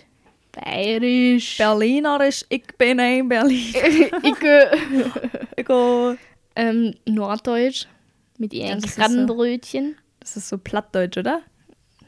Bayerisch, 0.51 1.57
Berlinerisch, 1.57 2.43
ich 2.49 2.63
bin 2.77 2.99
ein 2.99 3.27
Berlin. 3.29 3.73
Icke, 4.23 4.71
Ich 5.55 5.65
go- 5.65 6.15
ähm, 6.55 6.95
Norddeutsch 7.05 7.85
mit 8.37 8.53
ihren 8.53 8.81
das 8.81 8.95
so- 8.95 9.01
Krabbenbrötchen, 9.01 9.95
Das 10.19 10.35
ist 10.37 10.49
so 10.49 10.57
Plattdeutsch, 10.57 11.17
oder? 11.17 11.41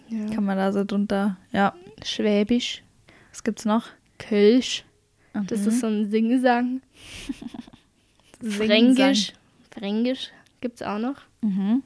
ja. 0.09 0.33
Kann 0.33 0.43
man 0.45 0.57
da 0.57 0.71
so 0.73 0.83
drunter. 0.83 1.37
Ja. 1.51 1.73
Schwäbisch, 2.03 2.83
Was 3.31 3.43
gibt's 3.43 3.63
noch? 3.65 3.85
Kölsch, 4.17 4.83
das 5.33 5.61
Mhm. 5.61 5.67
ist 5.67 5.79
so 5.79 5.87
ein 5.87 6.09
Singsang. 6.11 6.81
Fränkisch, 8.43 9.33
Fränkisch 9.71 10.31
gibt 10.61 10.81
es 10.81 10.87
auch 10.87 10.97
noch. 10.97 11.15
Mhm. 11.41 11.83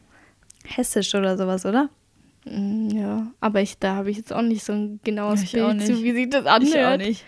Hessisch 0.65 1.13
oder 1.15 1.38
sowas, 1.38 1.65
oder? 1.65 1.89
Mm, 2.45 2.89
Ja, 2.89 3.27
aber 3.39 3.62
ich, 3.62 3.77
da 3.79 3.95
habe 3.95 4.12
ich 4.12 4.17
jetzt 4.17 4.31
auch 4.34 4.41
nicht 4.41 4.63
so 4.63 4.73
ein 4.73 4.99
genaues 5.03 5.43
Ich 5.43 5.60
auch 5.62 5.69
Bild 5.71 5.86
zu, 5.86 6.03
wie 6.03 6.13
sich 6.13 6.29
das 6.29 6.45
anhört. 6.45 7.01
nicht. 7.01 7.23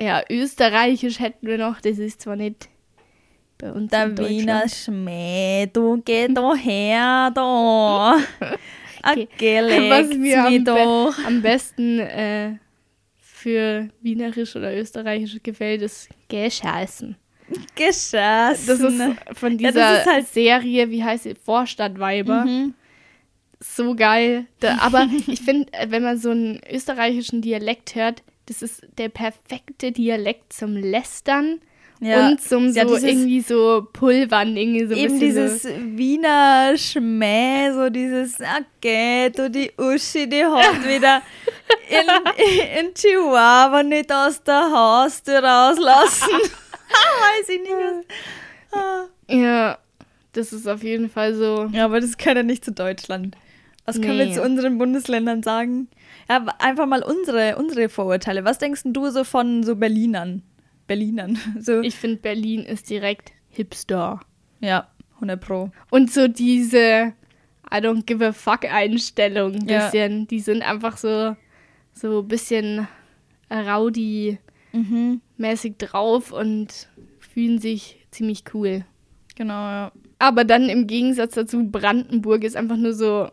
Ja, 0.00 0.22
Österreichisch 0.30 1.20
hätten 1.20 1.46
wir 1.46 1.56
noch, 1.58 1.80
das 1.80 1.98
ist 1.98 2.20
zwar 2.22 2.36
nicht 2.36 2.68
bei 3.58 3.72
uns 3.72 3.90
Der 3.90 4.16
Wiener. 4.18 4.64
Schmäh, 4.68 5.66
du 5.72 6.02
geh 6.04 6.28
doch 6.28 6.56
her, 6.56 7.30
da. 7.34 8.16
Okay. 9.06 9.28
Okay, 9.34 9.90
Was 9.90 10.16
mir 10.16 10.44
am, 10.46 10.52
be 10.54 10.64
doch. 10.64 11.14
am 11.26 11.42
besten 11.42 11.98
äh, 12.00 12.54
für 13.18 13.90
Wienerisch 14.00 14.56
oder 14.56 14.74
Österreichisch 14.74 15.42
gefällt, 15.42 15.82
ist 15.82 16.08
Gescheißen. 16.30 17.14
Geschossen. 17.76 18.16
Das 18.66 18.80
ist 18.80 19.02
von 19.38 19.58
Ja, 19.58 19.70
dieser 19.70 19.72
das 19.72 19.98
ist 20.00 20.06
halt- 20.12 20.26
Serie, 20.28 20.90
wie 20.90 21.04
heißt 21.04 21.24
sie, 21.24 21.34
Vorstadtweiber. 21.34 22.46
Mhm. 22.46 22.72
So 23.76 23.94
geil. 23.94 24.46
Da, 24.60 24.78
aber 24.80 25.08
ich 25.26 25.40
finde, 25.40 25.72
äh, 25.72 25.86
wenn 25.90 26.02
man 26.02 26.18
so 26.18 26.30
einen 26.30 26.60
österreichischen 26.70 27.40
Dialekt 27.42 27.94
hört, 27.94 28.22
das 28.46 28.60
ist 28.62 28.86
der 28.98 29.08
perfekte 29.08 29.90
Dialekt 29.90 30.52
zum 30.52 30.76
Lästern 30.76 31.60
Ja. 32.00 32.28
und 32.28 32.42
zum 32.42 32.70
so 32.72 32.78
Ja, 32.78 32.84
dieses- 32.84 33.02
irgendwie 33.02 33.40
so 33.40 33.86
Pulvern, 33.92 34.54
irgendwie 34.56 34.84
so 34.86 34.92
ein 34.92 34.98
Eben 34.98 35.18
dieses 35.18 35.62
so. 35.62 35.70
Wiener 35.70 36.76
Schmäh, 36.76 37.72
so 37.72 37.88
dieses, 37.88 38.36
okay, 38.40 39.30
du 39.30 39.48
die 39.50 39.72
Uschi, 39.78 40.28
die 40.28 40.44
hat 40.44 40.84
wieder 40.86 41.22
in, 41.88 42.86
in 42.86 42.94
Chihuahua 42.94 43.82
nicht 43.82 44.12
aus 44.12 44.42
der 44.42 44.70
Haustür 44.70 45.42
rauslassen. 45.42 46.28
Weiß 46.90 47.48
ich 47.48 47.60
nicht. 47.62 47.72
Was. 48.70 48.78
Ah. 48.78 49.04
Ja, 49.28 49.78
das 50.32 50.52
ist 50.52 50.68
auf 50.68 50.82
jeden 50.82 51.08
Fall 51.08 51.34
so. 51.34 51.68
Ja, 51.72 51.86
aber 51.86 52.00
das 52.00 52.16
gehört 52.18 52.36
ja 52.36 52.42
nicht 52.42 52.64
zu 52.64 52.72
Deutschland. 52.72 53.36
Was 53.86 54.00
können 54.00 54.18
wir 54.18 54.26
Nee. 54.26 54.32
zu 54.34 54.42
unseren 54.42 54.78
Bundesländern 54.78 55.42
sagen? 55.42 55.88
Ja, 56.28 56.44
einfach 56.58 56.86
mal 56.86 57.02
unsere, 57.02 57.56
unsere 57.56 57.88
Vorurteile. 57.90 58.44
Was 58.44 58.58
denkst 58.58 58.82
du 58.84 59.10
so 59.10 59.24
von 59.24 59.62
so 59.62 59.76
Berlinern? 59.76 60.42
Berlinern. 60.86 61.38
So, 61.60 61.80
Ich 61.80 61.94
finde, 61.94 62.16
Berlin 62.16 62.60
ist 62.64 62.88
direkt 62.90 63.32
Hipster. 63.50 64.20
ja, 64.60 64.88
100 65.16 65.40
Pro. 65.40 65.70
Und 65.90 66.10
so 66.12 66.28
diese 66.28 67.12
I 67.72 67.76
don't 67.78 68.04
give 68.04 68.24
a 68.24 68.32
fuck 68.32 68.64
Einstellung, 68.70 69.54
ein 69.54 69.68
Ja. 69.68 69.84
bisschen. 69.86 70.26
Die 70.28 70.40
sind 70.40 70.62
einfach 70.62 70.96
so, 70.96 71.36
so 71.92 72.20
ein 72.20 72.28
bisschen 72.28 72.86
rowdy-mäßig 73.50 74.40
Mhm. 74.72 75.78
drauf 75.78 76.32
und 76.32 76.88
fühlen 77.20 77.58
sich 77.58 78.06
ziemlich 78.10 78.44
cool. 78.54 78.84
Genau, 79.36 79.54
ja. 79.54 79.92
Aber 80.18 80.44
dann 80.44 80.68
im 80.68 80.86
Gegensatz 80.86 81.34
dazu, 81.34 81.64
Brandenburg 81.68 82.44
ist 82.44 82.56
einfach 82.56 82.76
nur 82.76 82.92
so, 82.94 83.28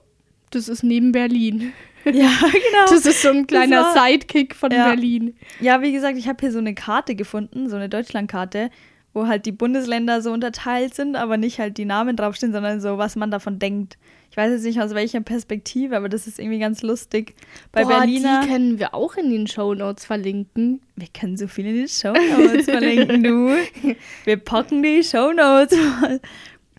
das 0.52 0.68
ist 0.70 0.84
neben 0.84 1.12
Berlin. 1.12 1.74
Ja, 2.04 2.12
genau. 2.42 2.86
Das 2.90 3.06
ist 3.06 3.22
so 3.22 3.30
ein 3.30 3.46
kleiner 3.46 3.84
war- 3.84 3.94
Sidekick 3.94 4.56
von 4.56 4.72
Ja. 4.72 4.88
Berlin. 4.88 5.36
Ja, 5.60 5.84
wie 5.84 5.92
gesagt, 5.92 6.18
ich 6.18 6.28
habe 6.28 6.38
hier 6.40 6.52
so 6.52 6.58
eine 6.58 6.74
Karte 6.74 7.14
gefunden, 7.14 7.70
so 7.70 7.76
eine 7.76 7.90
Deutschlandkarte, 7.90 8.72
wo 9.14 9.28
halt 9.28 9.46
die 9.46 9.52
Bundesländer 9.52 10.24
so 10.24 10.32
unterteilt 10.34 10.96
sind, 10.96 11.16
aber 11.16 11.38
nicht 11.38 11.60
halt 11.60 11.78
die 11.78 11.86
Namen 11.86 12.16
draufstehen, 12.16 12.54
sondern 12.54 12.82
so, 12.82 12.98
was 12.98 13.16
man 13.16 13.30
davon 13.30 13.60
denkt. 13.60 14.00
Ich 14.32 14.38
weiß 14.38 14.52
jetzt 14.52 14.64
nicht 14.64 14.82
aus 14.82 14.96
welcher 14.96 15.22
Perspektive, 15.22 15.96
aber 15.96 16.10
das 16.10 16.26
ist 16.26 16.40
irgendwie 16.40 16.58
ganz 16.58 16.82
lustig. 16.82 17.36
Bei 17.72 17.84
Boah, 17.84 18.00
Berliner. 18.00 18.42
die 18.42 18.48
können 18.48 18.80
wir 18.80 18.96
auch 18.96 19.16
in 19.16 19.30
den 19.30 19.46
Shownotes 19.46 20.04
verlinken. 20.06 20.82
Wir 20.96 21.08
können 21.14 21.38
so 21.38 21.48
viel 21.48 21.68
in 21.68 21.76
den 21.76 21.88
Shownotes 21.88 22.66
verlinken, 22.66 23.22
du. 23.22 23.56
Wir 24.26 24.38
packen 24.38 24.82
die 24.82 25.04
Shownotes. 25.04 25.78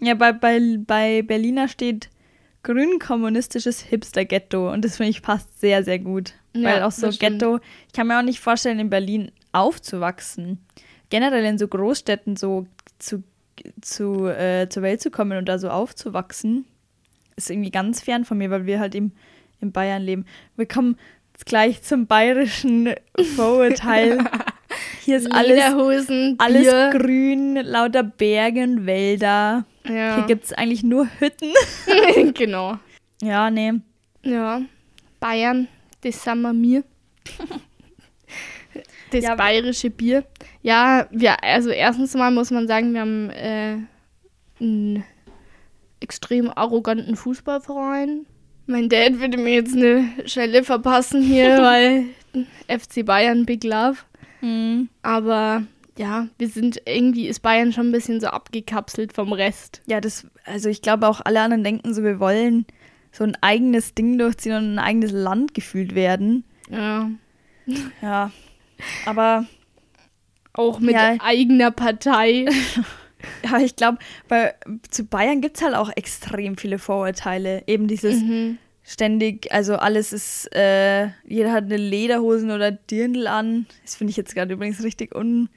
Ja, 0.01 0.15
bei, 0.15 0.33
bei, 0.33 0.61
bei 0.85 1.23
Berliner 1.23 1.69
steht 1.69 2.09
grün-kommunistisches 2.62 3.81
Hipster-Ghetto 3.81 4.72
und 4.72 4.85
das 4.85 4.96
finde 4.96 5.11
ich 5.11 5.22
passt 5.22 5.61
sehr, 5.61 5.85
sehr 5.85 5.98
gut. 5.98 6.35
Ja, 6.55 6.70
Weil 6.70 6.83
auch 6.83 6.92
so. 6.92 7.11
Ghetto, 7.11 7.59
ich 7.87 7.92
kann 7.92 8.07
mir 8.07 8.18
auch 8.18 8.25
nicht 8.25 8.40
vorstellen, 8.40 8.79
in 8.79 8.90
Berlin 8.90 9.33
aufzuwachsen. 9.53 10.64
Generell 11.11 11.44
in 11.44 11.59
so 11.59 11.68
Großstädten 11.68 12.37
so 12.37 12.66
zu, 12.98 13.22
zu, 13.81 14.27
äh, 14.27 14.68
zur 14.68 14.83
Welt 14.83 15.01
zu 15.01 15.11
kommen 15.11 15.38
und 15.38 15.46
da 15.46 15.59
so 15.59 15.70
aufzuwachsen, 15.70 16.64
ist 17.37 17.51
irgendwie 17.51 17.70
ganz 17.70 18.03
fern 18.03 18.25
von 18.25 18.38
mir, 18.38 18.51
weil 18.51 18.66
wir 18.66 18.81
halt 18.81 18.94
im, 18.94 19.12
in 19.61 19.72
Bayern 19.72 20.03
leben. 20.03 20.27
Wir 20.57 20.66
kommen 20.66 20.96
gleich 21.44 21.83
zum 21.83 22.07
bayerischen 22.07 22.94
Vorurteil. 23.37 24.18
Hier 25.05 25.17
ist 25.17 25.33
alles, 25.33 25.61
alles 26.38 26.62
Bier. 26.62 26.91
grün, 26.93 27.55
lauter 27.57 28.03
Berge 28.05 28.62
und 28.62 28.87
Wälder. 28.87 29.65
Ja. 29.85 30.17
Hier 30.17 30.25
gibt 30.27 30.45
es 30.45 30.53
eigentlich 30.53 30.85
nur 30.85 31.09
Hütten. 31.19 31.53
genau. 32.35 32.79
Ja, 33.21 33.51
nee. 33.51 33.73
Ja, 34.25 34.62
Bayern, 35.19 35.67
das 36.03 36.23
sind 36.23 36.41
wir 36.43 36.53
mir. 36.53 36.85
Das 39.11 39.25
Ja. 39.25 39.35
bayerische 39.35 39.91
Bier. 39.91 40.25
Ja, 40.62 41.07
wir, 41.11 41.43
also 41.43 41.71
erstens 41.71 42.15
mal 42.15 42.31
muss 42.31 42.51
man 42.51 42.67
sagen, 42.69 42.95
wir 42.95 43.01
haben 43.01 43.31
äh, 43.31 43.77
einen 44.61 45.05
extrem 46.01 46.49
arroganten 46.51 47.17
Fußballverein. 47.17 48.27
Mein 48.67 48.88
Dad 48.88 49.19
würde 49.21 49.37
mir 49.37 49.55
jetzt 49.55 49.75
eine 49.77 50.09
Schelle 50.27 50.62
verpassen 50.65 51.23
hier, 51.23 51.59
weil 51.62 52.05
FC 52.69 53.05
Bayern 53.05 53.45
Big 53.45 53.65
Love. 53.65 53.99
Hm. 54.43 54.89
Aber 55.03 55.63
ja, 55.97 56.29
wir 56.39 56.49
sind 56.49 56.83
irgendwie, 56.87 57.29
ist 57.29 57.41
Bayern 57.41 57.73
schon 57.73 57.89
ein 57.89 57.93
bisschen 57.93 58.21
so 58.21 58.27
abgekapselt 58.29 59.13
vom 59.13 59.33
Rest. 59.33 59.83
Ja, 59.87 60.01
das, 60.01 60.27
also 60.45 60.69
ich 60.69 60.83
glaube 60.83 61.07
auch 61.09 61.21
alle 61.25 61.41
anderen 61.41 61.65
denken 61.65 61.95
so, 61.95 62.03
wir 62.03 62.19
wollen 62.21 62.67
so 63.13 63.25
ein 63.25 63.37
eigenes 63.41 63.95
Ding 63.95 64.19
durchziehen 64.19 64.57
und 64.57 64.75
ein 64.75 64.79
eigenes 64.79 65.13
Land 65.13 65.55
gefühlt 65.55 65.95
werden. 65.95 66.45
Ja. 66.71 67.11
Ja. 68.03 68.33
Aber 69.07 69.47
Auch 70.55 70.81
mit 70.81 70.95
Ja. 70.95 71.15
eigener 71.21 71.71
Partei. 71.71 72.47
ja, 73.45 73.59
ich 73.59 73.77
glaube, 73.77 73.99
bei 74.29 74.55
zu 74.91 75.05
Bayern 75.05 75.41
gibt 75.41 75.57
es 75.57 75.63
halt 75.63 75.75
auch 75.75 75.91
extrem 75.95 76.57
viele 76.57 76.79
Vorurteile. 76.79 77.63
Eben 77.67 77.89
dieses 77.89 78.21
mhm. 78.21 78.59
Ständig, 78.85 79.51
also 79.53 79.77
alles 79.77 80.12
ist, 80.12 80.55
äh, 80.55 81.09
jeder 81.25 81.53
hat 81.53 81.64
eine 81.64 81.77
Lederhosen 81.77 82.51
oder 82.51 82.71
Dirndl 82.73 83.27
an. 83.27 83.66
Das 83.83 83.95
finde 83.95 84.11
ich 84.11 84.16
jetzt 84.16 84.35
gerade 84.35 84.55
übrigens 84.55 84.83
richtig 84.83 85.14
un, 85.14 85.49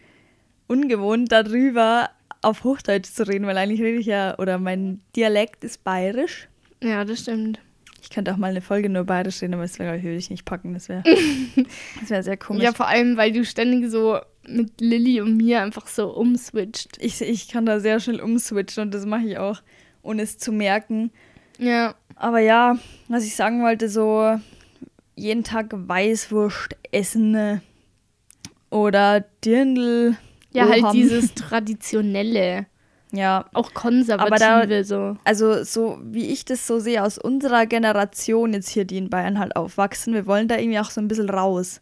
ungewohnt, 0.67 1.31
darüber 1.31 2.09
auf 2.41 2.63
Hochdeutsch 2.63 3.11
zu 3.11 3.27
reden, 3.27 3.47
weil 3.47 3.57
eigentlich 3.57 3.81
rede 3.81 3.97
ich 3.97 4.05
ja, 4.05 4.37
oder 4.37 4.59
mein 4.59 5.01
Dialekt 5.15 5.63
ist 5.63 5.83
bayerisch. 5.83 6.47
Ja, 6.83 7.03
das 7.03 7.21
stimmt. 7.21 7.59
Ich 8.01 8.11
könnte 8.11 8.31
auch 8.31 8.37
mal 8.37 8.51
eine 8.51 8.61
Folge 8.61 8.87
nur 8.87 9.03
bayerisch 9.03 9.41
reden, 9.41 9.55
aber 9.55 9.63
das 9.63 9.79
wäre, 9.79 10.03
würde 10.03 10.15
ich 10.15 10.29
nicht 10.29 10.45
packen. 10.45 10.75
Das 10.75 10.89
wäre 10.89 11.01
das 11.99 12.09
wär 12.11 12.21
sehr 12.21 12.37
komisch. 12.37 12.63
Ja, 12.63 12.71
vor 12.71 12.87
allem, 12.87 13.17
weil 13.17 13.31
du 13.31 13.43
ständig 13.43 13.89
so 13.89 14.19
mit 14.47 14.79
Lilly 14.79 15.21
und 15.21 15.37
mir 15.37 15.63
einfach 15.63 15.87
so 15.87 16.09
umswitcht. 16.13 16.97
ich, 16.99 17.19
ich 17.21 17.47
kann 17.47 17.65
da 17.65 17.79
sehr 17.79 17.99
schnell 17.99 18.21
umswitchen 18.21 18.83
und 18.83 18.93
das 18.93 19.07
mache 19.07 19.25
ich 19.25 19.37
auch, 19.39 19.63
ohne 20.03 20.21
es 20.21 20.37
zu 20.37 20.51
merken. 20.51 21.11
Ja. 21.57 21.95
Aber 22.15 22.39
ja, 22.39 22.77
was 23.07 23.25
ich 23.25 23.35
sagen 23.35 23.61
wollte, 23.61 23.89
so 23.89 24.39
jeden 25.15 25.43
Tag 25.43 25.67
Weißwurst 25.71 26.75
essen 26.91 27.31
ne? 27.31 27.61
oder 28.69 29.23
Dirndl. 29.43 30.17
Ja, 30.51 30.69
halt 30.69 30.83
haben. 30.83 30.93
dieses 30.93 31.33
Traditionelle. 31.35 32.67
Ja, 33.11 33.45
Auch 33.53 33.73
konservative 33.73 34.45
Aber 34.45 34.65
da- 34.67 34.83
so. 34.83 35.17
also 35.23 35.63
so 35.63 35.99
wie 36.03 36.27
ich 36.27 36.43
das 36.43 36.67
so 36.67 36.79
sehe 36.79 37.01
aus 37.03 37.17
unserer 37.17 37.65
Generation 37.65 38.53
jetzt 38.53 38.69
hier, 38.69 38.83
die 38.85 38.97
in 38.97 39.09
Bayern 39.09 39.39
halt 39.39 39.55
aufwachsen, 39.55 40.13
wir 40.13 40.25
wollen 40.25 40.47
da 40.47 40.57
irgendwie 40.57 40.79
auch 40.79 40.89
so 40.91 40.99
ein 40.99 41.07
bisschen 41.07 41.29
raus. 41.29 41.81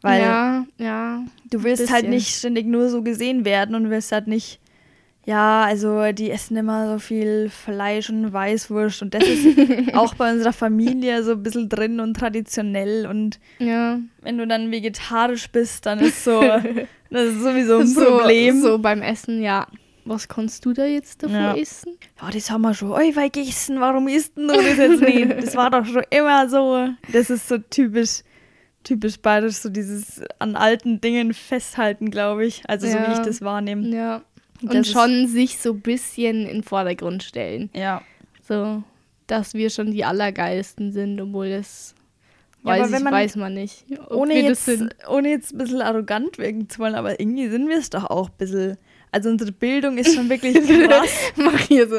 Weil 0.00 0.22
ja, 0.22 0.64
ja. 0.78 1.24
du 1.50 1.64
willst 1.64 1.82
bisschen. 1.82 1.94
halt 1.94 2.08
nicht 2.08 2.36
ständig 2.36 2.66
nur 2.66 2.88
so 2.88 3.02
gesehen 3.02 3.44
werden 3.44 3.74
und 3.74 3.90
willst 3.90 4.12
halt 4.12 4.28
nicht, 4.28 4.60
ja, 5.28 5.64
also 5.64 6.10
die 6.12 6.30
essen 6.30 6.56
immer 6.56 6.90
so 6.92 6.98
viel 6.98 7.50
Fleisch 7.50 8.08
und 8.08 8.32
Weißwurst 8.32 9.02
und 9.02 9.12
das 9.12 9.24
ist 9.28 9.46
auch 9.94 10.14
bei 10.14 10.32
unserer 10.32 10.54
Familie 10.54 11.22
so 11.22 11.32
ein 11.32 11.42
bisschen 11.42 11.68
drin 11.68 12.00
und 12.00 12.14
traditionell 12.16 13.06
und 13.06 13.38
Ja. 13.58 13.98
wenn 14.22 14.38
du 14.38 14.46
dann 14.46 14.70
vegetarisch 14.70 15.50
bist, 15.50 15.84
dann 15.84 15.98
ist 15.98 16.24
so, 16.24 16.40
das 17.10 17.24
ist 17.28 17.42
sowieso 17.42 17.80
ein 17.80 17.86
so, 17.86 18.00
Problem. 18.18 18.60
So 18.62 18.78
beim 18.78 19.02
Essen, 19.02 19.42
ja. 19.42 19.66
Was 20.06 20.26
kannst 20.26 20.64
du 20.64 20.72
da 20.72 20.86
jetzt 20.86 21.22
davon 21.22 21.36
Ja. 21.36 21.54
essen? 21.54 21.98
Ja, 22.22 22.30
das 22.30 22.50
haben 22.50 22.62
wir 22.62 22.72
schon 22.72 22.98
ewig 22.98 23.30
gegessen, 23.34 23.78
warum 23.80 24.08
isst 24.08 24.32
du 24.38 24.46
das 24.46 24.78
jetzt 24.78 25.02
nicht? 25.02 25.30
Das 25.44 25.54
war 25.54 25.68
doch 25.70 25.84
schon 25.84 26.04
immer 26.08 26.48
so. 26.48 26.88
Das 27.12 27.28
ist 27.28 27.46
so 27.46 27.58
typisch, 27.58 28.22
typisch 28.84 29.18
bayerisch, 29.20 29.56
so 29.56 29.68
dieses 29.68 30.22
an 30.38 30.56
alten 30.56 31.02
Dingen 31.02 31.34
festhalten, 31.34 32.10
glaube 32.10 32.46
ich. 32.46 32.62
Also 32.66 32.86
so 32.86 32.94
wie 32.94 32.96
Ja. 33.02 33.12
ich 33.12 33.18
das 33.18 33.42
wahrnehme. 33.42 33.86
Ja. 33.94 34.22
Und 34.62 34.86
schon 34.86 35.26
sich 35.28 35.58
so 35.58 35.72
ein 35.72 35.80
bisschen 35.80 36.42
in 36.46 36.54
den 36.58 36.62
Vordergrund 36.62 37.22
stellen. 37.22 37.70
Ja. 37.74 38.02
So, 38.46 38.82
dass 39.26 39.54
wir 39.54 39.70
schon 39.70 39.92
die 39.92 40.04
Allergeilsten 40.04 40.90
sind, 40.92 41.20
obwohl 41.20 41.50
das 41.50 41.94
Ja, 42.64 42.70
weiß, 42.72 42.80
aber 42.82 42.90
wenn 42.92 42.98
ich, 42.98 43.04
man- 43.04 43.12
weiß 43.12 43.36
man 43.36 43.54
nicht. 43.54 43.84
Ohne 44.10 44.40
jetzt, 44.40 44.68
ohne 45.08 45.28
jetzt 45.30 45.52
ein 45.54 45.58
bisschen 45.58 45.82
arrogant 45.82 46.38
wirken 46.38 46.68
zu 46.68 46.78
wollen, 46.80 46.94
aber 46.94 47.20
irgendwie 47.20 47.48
sind 47.48 47.68
wir 47.68 47.78
es 47.78 47.90
doch 47.90 48.04
auch 48.04 48.28
ein 48.30 48.34
bisschen. 48.38 48.78
Also 49.10 49.30
unsere 49.30 49.52
Bildung 49.52 49.96
ist 49.98 50.14
schon 50.14 50.28
wirklich 50.28 50.54
krass. 50.88 51.10
Mach 51.36 51.58
hier 51.60 51.88
so. 51.88 51.96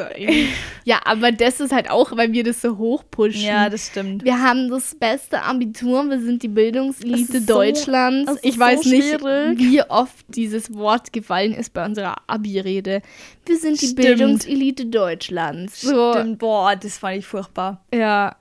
ja, 0.83 0.99
aber 1.05 1.31
das 1.31 1.59
ist 1.59 1.71
halt 1.73 1.89
auch, 1.89 2.15
weil 2.15 2.31
wir 2.33 2.43
das 2.43 2.61
so 2.61 2.77
hochpushen. 2.77 3.41
ja, 3.41 3.69
das 3.69 3.87
stimmt. 3.87 4.23
wir 4.23 4.39
haben 4.41 4.69
das 4.69 4.93
beste 4.95 5.41
Abitur, 5.41 6.03
wir 6.09 6.19
sind 6.21 6.43
die 6.43 6.47
Bildungselite 6.47 7.41
so- 7.41 7.45
Deutschlands. 7.53 8.31
ist 8.33 8.45
ich 8.45 8.59
weiß 8.59 8.83
so 8.83 8.89
nicht, 8.89 9.03
schwierig. 9.19 9.57
wie 9.59 9.81
oft 9.83 10.25
dieses 10.29 10.73
Wort 10.75 11.11
gefallen 11.11 11.53
ist 11.53 11.73
bei 11.73 11.83
unserer 11.85 12.15
Abi-Rede. 12.27 13.01
Wir 13.45 13.57
sind 13.57 13.81
die 13.81 13.87
Stimmt. 13.87 14.01
Bildungselite 14.01 14.85
Deutschlands. 14.85 15.81
So, 15.81 16.13
Stimmt, 16.13 16.37
boah, 16.39 16.75
das 16.75 16.97
fand 16.99 17.17
ich 17.17 17.25
furchtbar. 17.25 17.83
Ja. 17.93 18.35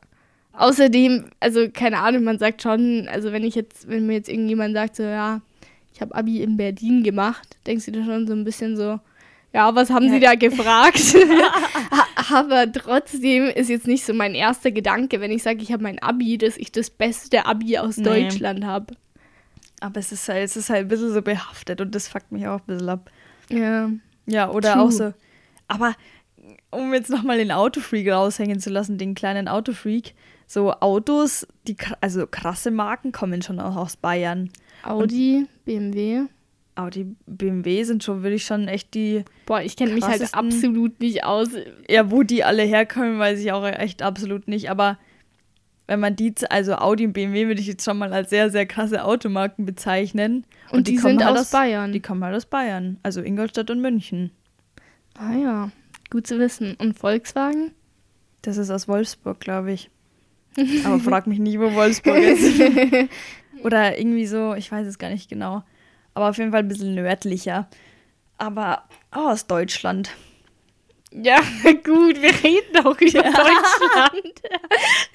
Außerdem, 0.53 1.27
also 1.41 1.69
keine 1.73 1.99
Ahnung, 1.99 2.25
man 2.25 2.39
sagt 2.39 2.63
schon, 2.63 3.07
also 3.09 3.33
wenn 3.33 3.45
ich 3.45 3.55
jetzt, 3.55 3.89
wenn 3.89 4.07
mir 4.07 4.15
jetzt 4.15 4.29
irgendjemand 4.29 4.75
sagt, 4.75 4.97
so 4.97 5.05
ja, 5.05 5.41
ich 5.99 6.03
habe 6.03 6.15
Abi 6.15 6.41
in 6.45 6.57
Berlin 6.57 7.03
gemacht, 7.03 7.57
denkst 7.67 7.87
du 7.87 7.91
dir 7.91 8.05
schon 8.05 8.29
so 8.29 8.33
ein 8.33 8.45
bisschen 8.45 8.77
so, 8.77 9.01
ja, 9.53 9.75
was 9.75 9.91
haben 9.91 10.09
sie 10.09 10.21
da 10.21 10.37
gefragt? 10.37 11.03
Aber 12.33 12.71
trotzdem 12.71 13.47
ist 13.47 13.69
jetzt 13.69 13.89
nicht 13.89 14.05
so 14.05 14.15
mein 14.15 14.37
erster 14.37 14.71
Gedanke, 14.71 15.21
wenn 15.21 15.33
ich 15.33 15.43
sage, 15.43 15.61
ich 15.61 15.73
habe 15.73 15.83
mein 15.83 15.99
Abi, 16.01 16.39
dass 16.39 16.57
ich 16.57 16.71
das 16.71 16.89
beste 16.89 17.47
Abi 17.47 17.79
aus 17.79 17.97
Nee. 17.97 18.05
Deutschland 18.05 18.65
habe. 18.65 18.95
Aber 19.81 19.99
es 19.99 20.13
ist 20.13 20.29
halt, 20.29 20.45
es 20.45 20.57
ist 20.57 20.71
halt 20.71 20.83
ein 20.83 20.89
bisschen 20.89 21.13
so 21.13 21.21
behaftet 21.21 21.81
und 21.81 21.93
das 21.97 22.07
fuckt 22.07 22.31
mich 22.31 22.47
auch 22.47 22.61
ein 22.61 22.67
bisschen 22.67 22.89
ab. 22.89 23.11
Ja. 23.51 23.91
Ja, 24.27 24.51
oder 24.51 24.75
True. 24.75 24.83
auch 24.83 24.91
so. 24.93 25.13
Aber 25.67 25.97
um 26.71 26.95
jetzt 26.95 27.11
nochmal 27.11 27.39
den 27.39 27.51
Autofreak 27.51 28.09
raushängen 28.09 28.61
zu 28.61 28.71
lassen, 28.71 28.99
den 28.99 29.17
kleinen 29.17 29.49
Autofreak, 29.49 30.15
so 30.47 30.73
Autos, 30.75 31.45
die 31.67 31.77
also 32.01 32.25
krasse 32.29 32.71
Marken 32.71 33.11
kommen 33.11 33.43
schon 33.43 33.59
auch 33.59 33.75
aus 33.75 33.97
Bayern. 33.97 34.51
Audi, 34.85 35.47
BMW. 35.69 36.23
Audi, 36.77 37.15
BMW 37.27 37.83
sind 37.83 38.03
schon, 38.03 38.23
würde 38.23 38.37
ich 38.37 38.45
schon 38.45 38.69
echt 38.69 38.95
die, 38.95 39.25
Boah, 39.47 39.61
ich 39.61 39.77
kenne 39.77 39.93
mich 39.93 40.05
halt 40.05 40.33
absolut 40.33 41.01
nicht 41.01 41.25
aus. 41.25 41.49
ja, 41.89 42.11
wo 42.11 42.23
die 42.23 42.43
alle 42.43 42.63
herkommen, 42.63 43.19
weiß 43.19 43.41
ich 43.41 43.53
auch 43.53 43.67
echt 43.67 44.01
absolut 44.01 44.49
nicht. 44.49 44.71
Aber 44.71 44.97
wenn 45.87 46.01
man 46.01 46.17
die, 46.17 46.33
also 46.49 46.77
Audi 46.77 47.05
und 47.07 47.13
BMW 47.13 47.49
würde 47.49 47.61
ich 47.61 47.67
jetzt 47.67 47.85
schon 47.85 47.99
mal 47.99 48.13
als 48.13 48.31
sehr, 48.31 48.49
sehr 48.51 48.65
krasse 48.65 49.05
Automarken 49.05 49.67
bezeichnen. 49.67 50.45
Und, 50.71 50.89
die, 50.89 50.97
kommen 50.97 51.19
sind 51.19 51.27
halt 51.27 51.39
aus 51.39 51.51
Bayern. 51.51 51.93
Die 51.93 52.01
kommen 52.01 52.25
halt 52.25 52.37
aus 52.37 52.47
Bayern, 52.47 52.99
also 53.03 53.21
Ingolstadt 53.21 53.71
und 53.71 53.83
München. 53.83 54.31
ah 55.19 55.35
ja, 55.37 55.71
gut 56.11 56.27
zu 56.27 56.39
wissen. 56.39 56.77
Und 56.79 56.99
Volkswagen? 56.99 57.73
Das 58.41 58.57
ist 58.57 58.71
aus 58.71 58.89
Wolfsburg, 58.89 59.41
glaube 59.41 59.73
ich. 59.73 59.91
Aber 60.85 61.01
frag 61.01 61.27
mich 61.27 61.39
nicht, 61.39 61.59
wo 61.59 61.75
Wolfsburg 61.75 62.17
ist. 62.19 62.63
Oder 63.65 63.99
irgendwie 63.99 64.27
so, 64.27 64.55
ich 64.55 64.71
weiß 64.71 64.87
es 64.87 64.99
gar 64.99 65.11
nicht 65.11 65.29
genau. 65.29 65.63
Aber 66.15 66.31
auf 66.31 66.39
jeden 66.39 66.51
Fall 66.51 66.61
ein 66.61 66.69
bisschen 66.69 66.95
nördlicher. 66.95 67.69
Aber 68.39 68.85
oh, 69.15 69.31
aus 69.31 69.47
Deutschland. 69.47 70.11
Ja, 71.11 71.41
gut, 71.85 72.21
wir 72.21 72.33
reden 72.45 72.77
auch 72.85 72.97
über 73.01 73.23
Deutschland. 73.23 74.43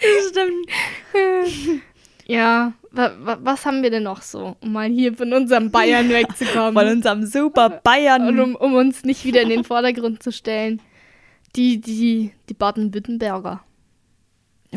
Das 0.01 0.29
stimmt. 0.29 0.67
Ja, 2.25 2.73
wa 2.91 3.11
wa 3.19 3.37
was 3.41 3.65
haben 3.65 3.83
wir 3.83 3.89
denn 3.91 4.03
noch 4.03 4.21
so, 4.21 4.55
um 4.61 4.71
mal 4.71 4.89
hier 4.89 5.13
von 5.13 5.33
unserem 5.33 5.71
Bayern 5.71 6.05
Von 6.05 6.15
wegzukommen 6.15 6.87
unserem 6.87 7.25
super 7.25 7.65
und 7.65 7.83
Bayern. 7.83 8.39
um, 8.39 8.55
um 8.55 8.75
uns 8.75 9.03
nicht 9.03 9.25
wieder 9.25 9.41
in 9.41 9.49
den 9.49 9.63
Vordergrund 9.63 10.23
zu 10.23 10.31
stellen? 10.31 10.81
Die, 11.55 11.79
die, 11.79 12.31
die 12.49 12.53
Baden-Württemberger. 12.55 13.63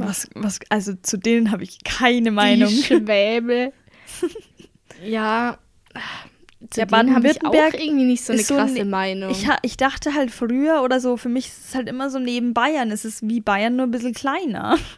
Was, 0.05 0.29
was, 0.35 0.59
also 0.69 0.93
zu 1.03 1.17
denen 1.17 1.51
habe 1.51 1.63
ich 1.63 1.79
keine 1.85 2.31
Meinung. 2.31 2.69
Die 2.69 2.83
Schwäbe. 2.83 3.73
ja, 5.05 5.59
zu 6.71 6.81
Ja, 6.81 6.87
denen 6.87 7.15
habe 7.15 7.29
ich 7.29 7.37
auch 7.45 7.51
Baden-Württemberg 7.53 7.75
irgendwie 7.81 8.05
nicht 8.05 8.25
so 8.25 8.33
eine 8.33 8.41
ist 8.41 8.49
so 8.49 8.57
krasse 8.57 8.75
ne- 8.75 8.85
Meinung. 8.85 9.31
Ich, 9.31 9.47
ich 9.63 9.77
dachte 9.77 10.15
halt 10.15 10.31
früher 10.31 10.83
oder 10.83 11.01
so, 11.01 11.17
für 11.17 11.29
mich 11.29 11.47
ist 11.49 11.69
es 11.69 11.75
halt 11.75 11.89
immer 11.89 12.11
so 12.11 12.19
neben 12.19 12.55
Bayern. 12.55 12.91
Es 12.91 13.05
ist 13.05 13.27
wie 13.29 13.41
Bayern 13.41 13.77
nur 13.77 13.87
ein 13.87 13.91
bisschen 13.91 14.15
kleiner. 14.15 14.79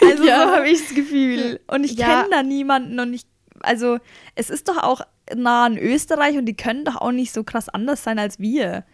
Also 0.00 0.24
Ja. 0.24 0.42
so 0.48 0.56
habe 0.56 0.68
ich 0.70 0.80
das 0.80 0.94
Gefühl. 0.94 1.60
Und 1.66 1.84
ich 1.84 1.92
Ja. 1.98 2.06
kenne 2.22 2.28
da 2.30 2.42
niemanden 2.42 2.98
und 2.98 3.12
ich, 3.12 3.24
also 3.60 3.98
es 4.36 4.48
ist 4.48 4.68
doch 4.68 4.78
auch 4.82 5.02
nah 5.36 5.66
an 5.66 5.76
Österreich 5.76 6.38
und 6.38 6.46
die 6.46 6.56
können 6.56 6.86
doch 6.86 6.96
auch 6.96 7.12
nicht 7.12 7.30
so 7.30 7.44
krass 7.44 7.68
anders 7.68 8.02
sein 8.02 8.18
als 8.18 8.38
wir. 8.40 8.84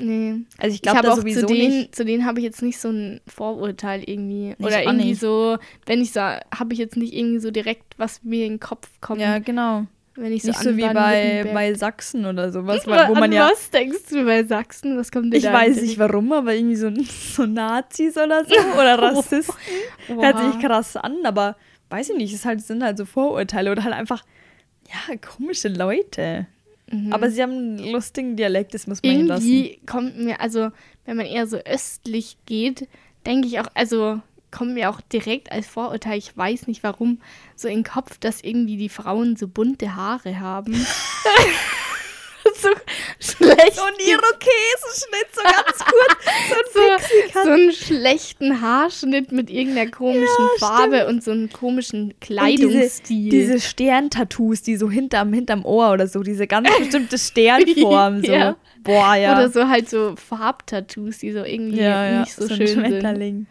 Nee. 0.00 0.34
Also 0.58 0.74
ich 0.74 0.82
glaube 0.82 1.14
sowieso 1.14 1.40
zu 1.40 1.46
denen, 1.46 1.78
nicht. 1.80 1.94
zu 1.94 2.04
denen 2.04 2.24
habe 2.26 2.40
ich 2.40 2.44
jetzt 2.44 2.62
nicht 2.62 2.78
so 2.80 2.88
ein 2.90 3.20
Vorurteil 3.26 4.02
irgendwie. 4.04 4.54
Ich 4.58 4.64
Oder 4.64 4.82
irgendwie 4.82 5.10
nicht. 5.10 5.20
so, 5.20 5.58
wenn 5.86 6.00
ich 6.02 6.12
so, 6.12 6.20
habe 6.20 6.72
ich 6.72 6.78
jetzt 6.78 6.96
nicht 6.96 7.14
irgendwie 7.14 7.38
so 7.38 7.50
direkt, 7.50 7.94
was 7.98 8.22
mir 8.22 8.46
in 8.46 8.54
den 8.54 8.60
Kopf 8.60 8.88
kommt, 9.00 9.20
Ja, 9.20 9.38
genau. 9.38 9.86
wenn 10.16 10.32
ich 10.32 10.42
so 10.42 10.48
Nicht 10.48 10.60
so 10.62 10.76
wie 10.76 10.82
bei, 10.82 11.48
bei 11.54 11.74
Sachsen 11.74 12.26
oder 12.26 12.50
sowas, 12.52 12.86
wo 12.86 12.92
An 12.92 13.12
man 13.14 13.32
ja. 13.32 13.48
was 13.50 13.70
denkst 13.70 14.08
du 14.10 14.24
bei 14.24 14.44
Sachsen? 14.44 14.98
Was 14.98 15.10
kommt 15.12 15.32
dir 15.32 15.38
Ich 15.38 15.44
weiß 15.44 15.80
nicht 15.82 15.98
warum, 15.98 16.32
aber 16.32 16.54
irgendwie 16.54 16.76
so, 16.76 16.90
so 17.34 17.46
Nazis 17.46 18.16
oder 18.16 18.44
so 18.44 18.54
oder 18.74 18.98
Rassisten. 19.02 19.54
den- 20.08 20.16
Hört 20.20 20.38
sich 20.52 20.60
krass 20.62 20.96
an, 20.96 21.16
aber 21.24 21.56
weiß 21.90 22.10
ich 22.10 22.16
nicht, 22.16 22.34
es 22.34 22.44
halt, 22.44 22.60
sind 22.62 22.82
halt 22.82 22.98
so 22.98 23.04
Vorurteile 23.04 23.70
oder 23.72 23.84
halt 23.84 23.94
einfach, 23.94 24.24
ja, 24.88 25.16
komische 25.16 25.68
Leute. 25.68 26.46
Mhm. 26.90 27.12
Aber 27.12 27.30
sie 27.30 27.42
haben 27.42 27.52
einen 27.52 27.92
lustigen 27.92 28.36
Dialekt, 28.36 28.74
das 28.74 28.86
muss 28.86 29.02
man 29.02 29.12
ihnen 29.12 29.26
lassen. 29.26 29.46
Irgendwie 29.46 29.80
kommt 29.86 30.18
mir, 30.18 30.40
also 30.40 30.70
wenn 31.04 31.16
man 31.16 31.26
eher 31.26 31.46
so 31.46 31.56
östlich 31.58 32.36
geht, 32.46 32.88
denke 33.26 33.46
ich 33.48 33.60
auch, 33.60 33.68
also 33.74 34.20
kommt 34.50 34.74
mir 34.74 34.90
auch 34.90 35.00
direkt 35.00 35.52
als 35.52 35.66
Vorurteil, 35.68 36.18
ich 36.18 36.36
weiß 36.36 36.66
nicht 36.66 36.82
warum, 36.82 37.20
so 37.54 37.68
in 37.68 37.78
den 37.78 37.84
Kopf, 37.84 38.18
dass 38.18 38.42
irgendwie 38.42 38.76
die 38.76 38.88
Frauen 38.88 39.36
so 39.36 39.46
bunte 39.46 39.94
Haare 39.94 40.40
haben. 40.40 40.74
so 42.54 42.68
schlecht. 43.18 43.74
So 43.74 43.82
ein 43.82 43.94
Irokesenschnitt, 43.98 45.28
so 45.32 45.42
ganz 45.42 45.78
kurz. 45.78 46.16
So 46.48 46.80
ein 46.80 47.00
so, 47.34 47.40
so 47.42 47.50
einen 47.50 47.72
schlechten 47.72 48.60
Haarschnitt 48.60 49.32
mit 49.32 49.50
irgendeiner 49.50 49.90
komischen 49.90 50.26
Ja, 50.60 50.66
Farbe 50.66 51.06
und 51.06 51.22
so 51.22 51.30
einem 51.30 51.52
komischen 51.52 52.12
Und 52.12 52.20
Kleidungsstil. 52.20 53.30
Diese, 53.30 53.52
diese 53.52 53.60
Sterntattoos, 53.60 54.62
die 54.62 54.76
so 54.76 54.90
hinterm, 54.90 55.32
hinterm 55.32 55.64
Ohr 55.64 55.92
oder 55.92 56.06
so, 56.06 56.22
diese 56.22 56.46
ganz 56.46 56.68
bestimmte 56.78 57.18
Sternform. 57.18 58.24
So. 58.24 58.32
Ja. 58.32 58.56
Boah, 58.82 59.14
ja. 59.14 59.34
Oder 59.34 59.50
so 59.50 59.68
halt 59.68 59.90
so 59.90 60.14
Farbtattoos, 60.16 61.18
die 61.18 61.32
so 61.32 61.44
irgendwie 61.44 61.80
ja, 61.80 62.20
nicht 62.20 62.34
so, 62.34 62.48
schön 62.48 62.66
sind. 62.66 62.86
Schmetterling. 62.86 63.46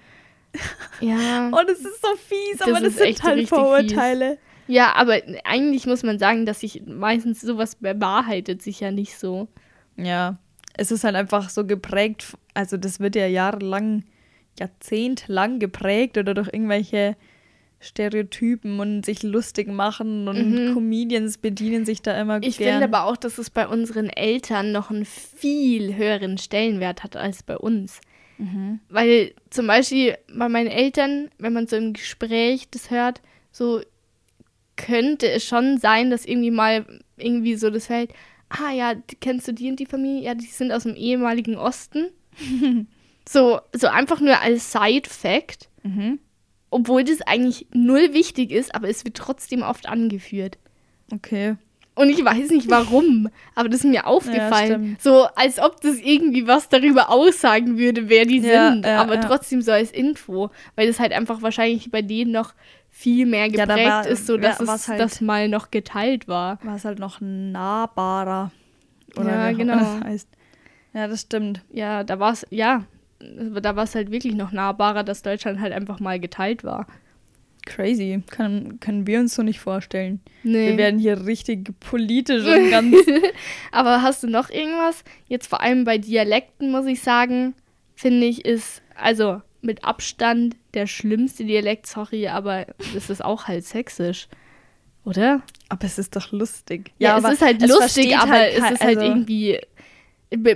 Ja. 0.99 1.51
Oh, 1.51 1.63
das 1.65 1.79
ist 1.79 2.01
so 2.01 2.15
fies, 2.15 2.57
Das 2.57 2.67
aber 2.67 2.79
das 2.81 2.95
sind 2.95 3.23
halt 3.23 3.47
Vorurteile. 3.47 4.39
Ja, 4.69 4.93
aber 4.93 5.19
eigentlich 5.45 5.87
muss 5.87 6.03
man 6.03 6.19
sagen, 6.19 6.45
dass 6.45 6.59
sich 6.59 6.83
meistens 6.85 7.41
sowas 7.41 7.75
bewahrheitet 7.75 8.61
sich 8.61 8.79
ja 8.79 8.91
nicht 8.91 9.17
so. 9.17 9.47
Ja, 9.97 10.37
es 10.77 10.91
ist 10.91 11.03
halt 11.03 11.15
einfach 11.15 11.49
so 11.49 11.65
geprägt, 11.65 12.37
also 12.53 12.77
das 12.77 12.99
wird 12.99 13.15
ja 13.15 13.25
jahrelang, 13.25 14.03
jahrzehntelang 14.59 15.57
geprägt 15.57 16.19
oder 16.19 16.35
durch 16.35 16.49
irgendwelche 16.53 17.17
Stereotypen 17.79 18.79
und 18.79 19.05
sich 19.05 19.23
lustig 19.23 19.69
machen 19.69 20.27
und 20.27 20.73
Comedians 20.73 21.39
bedienen 21.39 21.83
sich 21.85 22.03
da 22.03 22.19
immer 22.21 22.37
Mhm. 22.37 22.43
Ich 22.43 22.57
finde 22.57 22.83
aber 22.83 23.05
auch, 23.05 23.17
dass 23.17 23.39
es 23.39 23.49
bei 23.49 23.67
unseren 23.67 24.09
Eltern 24.09 24.71
noch 24.71 24.91
einen 24.91 25.05
viel 25.05 25.95
höheren 25.95 26.37
Stellenwert 26.37 27.03
hat 27.03 27.15
als 27.15 27.41
bei 27.41 27.57
uns. 27.57 28.01
Mhm. 28.37 28.81
Weil 28.89 29.33
zum 29.49 29.65
Beispiel 29.65 30.15
bei 30.31 30.47
meinen 30.47 30.69
Eltern, 30.69 31.31
wenn 31.39 31.53
man 31.53 31.65
so 31.65 31.75
im 31.75 31.93
Gespräch 31.93 32.69
das 32.69 32.91
hört, 32.91 33.21
so 33.51 33.81
könnte 34.85 35.29
es 35.29 35.43
schon 35.45 35.77
sein, 35.77 36.09
dass 36.09 36.25
irgendwie 36.25 36.51
mal 36.51 36.85
irgendwie 37.17 37.55
so 37.55 37.69
das 37.69 37.87
fällt, 37.87 38.11
ah 38.49 38.71
ja, 38.71 38.93
kennst 39.21 39.47
du 39.47 39.53
die 39.53 39.69
und 39.69 39.79
die 39.79 39.85
Familie? 39.85 40.23
Ja, 40.23 40.33
die 40.35 40.45
sind 40.45 40.71
aus 40.71 40.83
dem 40.83 40.95
ehemaligen 40.95 41.55
Osten. 41.55 42.07
so, 43.27 43.59
so 43.73 43.87
einfach 43.87 44.19
nur 44.21 44.39
als 44.41 44.71
Side-Fact, 44.71 45.67
Mhm. 45.83 46.19
obwohl 46.71 47.03
das 47.05 47.21
eigentlich 47.21 47.67
null 47.73 48.13
wichtig 48.13 48.51
ist, 48.51 48.75
aber 48.75 48.89
es 48.89 49.05
wird 49.05 49.15
trotzdem 49.15 49.61
oft 49.61 49.87
angeführt. 49.87 50.57
Okay. 51.13 51.55
Und 51.95 52.09
ich 52.09 52.23
weiß 52.23 52.49
nicht 52.51 52.69
warum, 52.69 53.29
aber 53.55 53.69
das 53.69 53.81
ist 53.81 53.85
mir 53.89 54.05
aufgefallen. 54.07 54.67
stimmt. 54.97 55.01
so 55.01 55.23
als 55.35 55.59
ob 55.59 55.79
das 55.81 55.99
irgendwie 55.99 56.47
was 56.47 56.67
darüber 56.69 57.09
aussagen 57.09 57.77
würde, 57.77 58.09
wer 58.09 58.25
die 58.25 58.39
Ja, 58.39 58.71
sind. 58.71 58.85
ja, 58.85 59.01
aber 59.01 59.15
ja. 59.15 59.21
trotzdem 59.21 59.61
so 59.61 59.71
als 59.71 59.91
Info, 59.91 60.49
weil 60.75 60.87
das 60.87 60.99
halt 60.99 61.11
einfach 61.13 61.41
wahrscheinlich 61.41 61.91
bei 61.91 62.01
denen 62.01 62.31
noch 62.31 62.53
viel 63.01 63.25
mehr 63.25 63.45
Ja, 63.47 63.65
geprägt 63.65 63.87
da 63.87 63.91
war- 63.91 64.07
ist, 64.07 64.27
so 64.27 64.35
ja, 64.35 64.41
dass 64.41 64.59
war's 64.67 64.81
es 64.81 64.87
halt- 64.89 64.99
das 64.99 65.21
mal 65.21 65.47
noch 65.47 65.71
geteilt 65.71 66.27
war. 66.27 66.59
War 66.63 66.75
es 66.75 66.83
halt 66.83 66.99
noch 66.99 67.21
nahbarer. 67.21 68.51
Ja, 69.15 69.23
wie 69.49 69.53
auch 69.53 69.57
genau. 69.57 69.77
das 69.77 70.01
heißt. 70.03 70.27
Ja, 70.93 71.07
das 71.07 71.21
stimmt. 71.21 71.61
Ja, 71.71 72.03
da 72.03 72.19
war 72.19 72.33
es, 72.33 72.45
ja, 72.49 72.83
da 73.19 73.75
war 73.75 73.83
es 73.85 73.95
halt 73.95 74.11
wirklich 74.11 74.35
noch 74.35 74.51
nahbarer, 74.51 75.03
dass 75.03 75.21
Deutschland 75.21 75.59
halt 75.61 75.71
einfach 75.71 75.99
mal 76.01 76.19
geteilt 76.19 76.63
war. 76.63 76.87
Crazy. 77.65 78.23
Kann, 78.31 78.79
können 78.79 79.05
wir 79.07 79.19
uns 79.19 79.35
so 79.35 79.43
nicht 79.43 79.59
vorstellen. 79.59 80.19
Nee. 80.43 80.69
Wir 80.71 80.77
werden 80.77 80.99
hier 80.99 81.25
richtig 81.25 81.69
politisch 81.79 82.45
und 82.53 82.69
ganz. 82.71 82.95
Aber 83.71 84.01
hast 84.01 84.23
du 84.23 84.27
noch 84.27 84.49
irgendwas? 84.49 85.03
Jetzt 85.27 85.47
vor 85.47 85.61
allem 85.61 85.83
bei 85.85 85.97
Dialekten, 85.99 86.71
muss 86.71 86.85
ich 86.85 87.01
sagen, 87.01 87.53
finde 87.95 88.25
ich, 88.27 88.45
ist, 88.45 88.81
also 88.95 89.41
mit 89.61 89.83
Abstand 89.83 90.55
der 90.73 90.87
schlimmste 90.87 91.43
Dialekt, 91.45 91.87
sorry, 91.87 92.27
aber 92.27 92.67
das 92.93 93.09
ist 93.09 93.23
auch 93.23 93.47
halt 93.47 93.65
sächsisch. 93.65 94.27
Oder? 95.05 95.41
aber 95.69 95.85
es 95.85 95.97
ist 95.97 96.15
doch 96.15 96.31
lustig. 96.31 96.91
Ja, 96.97 97.17
es 97.17 97.23
aber 97.23 97.33
ist 97.33 97.41
halt 97.41 97.61
es 97.63 97.69
lustig, 97.69 98.17
aber 98.17 98.31
halt 98.31 98.53
es 98.53 98.71
ist 98.71 98.83
halt 98.83 98.97
also- 98.97 99.09
irgendwie. 99.09 99.59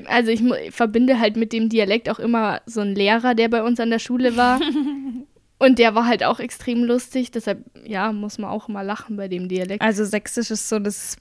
Also 0.05 0.29
ich 0.29 0.43
verbinde 0.69 1.19
halt 1.19 1.35
mit 1.35 1.51
dem 1.51 1.67
Dialekt 1.67 2.07
auch 2.07 2.19
immer 2.19 2.61
so 2.67 2.81
einen 2.81 2.93
Lehrer, 2.93 3.33
der 3.33 3.49
bei 3.49 3.63
uns 3.63 3.79
an 3.79 3.89
der 3.89 3.97
Schule 3.97 4.37
war. 4.37 4.59
Und 5.59 5.79
der 5.79 5.95
war 5.95 6.05
halt 6.05 6.23
auch 6.23 6.39
extrem 6.39 6.83
lustig, 6.83 7.31
deshalb, 7.31 7.63
ja, 7.85 8.11
muss 8.11 8.37
man 8.37 8.51
auch 8.51 8.67
immer 8.69 8.83
lachen 8.83 9.15
bei 9.15 9.27
dem 9.29 9.47
Dialekt. 9.47 9.81
Also 9.81 10.03
Sächsisch 10.03 10.51
ist 10.51 10.67
so 10.67 10.77
das, 10.77 11.15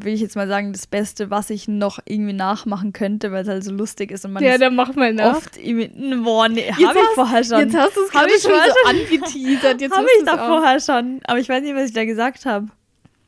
will 0.00 0.14
ich 0.14 0.20
jetzt 0.20 0.36
mal 0.36 0.48
sagen, 0.48 0.72
das 0.72 0.86
Beste, 0.86 1.30
was 1.30 1.50
ich 1.50 1.68
noch 1.68 1.98
irgendwie 2.04 2.32
nachmachen 2.32 2.92
könnte, 2.92 3.32
weil 3.32 3.42
es 3.42 3.48
halt 3.48 3.64
so 3.64 3.72
lustig 3.72 4.10
ist 4.10 4.24
und 4.24 4.32
man 4.32 4.42
ja, 4.42 4.58
dann 4.58 4.74
mach 4.74 4.94
mal 4.94 5.12
nach. 5.12 5.36
oft 5.36 5.56
imitieren. 5.56 6.22
Boah, 6.24 6.48
nee, 6.48 6.70
habe 6.70 6.98
ich 6.98 7.14
vorher 7.14 7.44
schon. 7.44 7.60
Jetzt 7.60 7.76
hast 7.76 7.96
du 7.96 8.00
es 8.02 8.12
Hab 8.12 8.20
gerade 8.22 8.32
ich 8.36 8.42
schon 8.42 8.50
vorher 8.52 8.72
so 8.72 8.88
angeteasert. 8.90 9.80
Jetzt 9.80 9.92
Habe 9.96 10.06
ich 10.18 10.24
da 10.24 10.34
auch. 10.34 10.46
vorher 10.46 10.80
schon. 10.80 11.20
Aber 11.24 11.38
ich 11.38 11.48
weiß 11.48 11.62
nicht, 11.62 11.74
was 11.74 11.86
ich 11.88 11.92
da 11.94 12.04
gesagt 12.04 12.44
habe. 12.46 12.68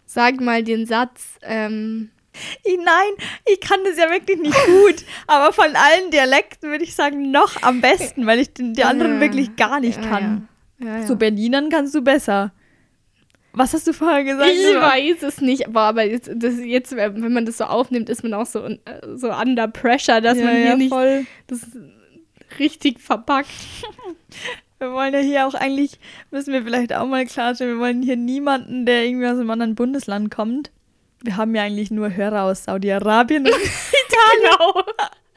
Sag 0.07 0.41
mal 0.41 0.63
den 0.63 0.87
Satz. 0.87 1.39
Ähm, 1.43 2.11
Ich, 2.65 2.77
nein, 2.77 3.27
ich 3.47 3.61
kann 3.61 3.79
das 3.85 3.97
ja 3.97 4.11
wirklich 4.11 4.39
nicht 4.41 4.57
gut. 4.67 5.05
aber 5.27 5.53
von 5.53 5.67
allen 5.67 6.11
Dialekten 6.11 6.71
würde 6.71 6.85
ich 6.85 6.95
sagen, 6.95 7.31
noch 7.31 7.63
am 7.63 7.81
besten, 7.81 8.27
weil 8.27 8.41
ich 8.41 8.53
den, 8.53 8.75
die 8.75 8.85
anderen 8.85 9.15
Ja. 9.15 9.21
wirklich 9.21 9.57
gar 9.57 9.81
nicht 9.81 10.03
ja, 10.03 10.09
kann. 10.09 10.49
Ja. 10.79 11.07
So 11.07 11.17
Berlinern 11.17 11.69
kannst 11.71 11.95
du 11.95 12.03
besser. 12.03 12.53
Was 13.57 13.73
hast 13.73 13.87
du 13.87 13.93
vorher 13.93 14.25
gesagt? 14.25 14.51
Ich 14.51 14.75
weiß 14.75 15.23
es 15.23 15.41
nicht, 15.41 15.69
aber, 15.69 15.83
aber 15.83 16.03
jetzt, 16.05 16.29
das 16.35 16.55
jetzt, 16.59 16.97
wenn 16.97 17.33
man 17.33 17.47
das 17.47 17.59
so 17.59 17.65
aufnimmt, 17.65 18.09
ist 18.09 18.25
man 18.25 18.35
auch 18.35 18.47
so, 18.47 18.65
äh, 18.65 18.79
so 19.15 19.33
under 19.33 19.69
pressure, 19.69 20.21
dass 20.21 20.39
ja, 20.39 20.45
man 20.45 20.57
hier 20.57 20.67
ja, 20.67 20.77
nicht 20.77 20.93
voll. 20.93 21.25
das 21.47 21.61
richtig 22.59 23.01
verpackt. 23.01 23.49
Wir 24.81 24.93
wollen 24.93 25.15
ja 25.15 25.21
hier 25.21 25.47
auch 25.47 25.55
eigentlich, 25.55 25.99
müssen 26.31 26.53
wir 26.53 26.63
vielleicht 26.63 26.93
auch 26.93 27.07
mal 27.07 27.25
klarstellen, 27.25 27.77
wir 27.77 27.81
wollen 27.81 28.03
hier 28.03 28.17
niemanden, 28.17 28.85
der 28.85 29.07
irgendwie 29.07 29.27
aus 29.27 29.39
einem 29.39 29.49
anderen 29.49 29.77
Bundesland 29.77 30.31
kommt. 30.35 30.73
Wir 31.23 31.39
haben 31.39 31.55
ja 31.55 31.63
eigentlich 31.63 31.91
nur 31.91 32.15
Hörer 32.15 32.43
aus 32.43 32.65
Saudi-Arabien 32.65 33.47
und 33.47 33.55
genau. 33.55 34.83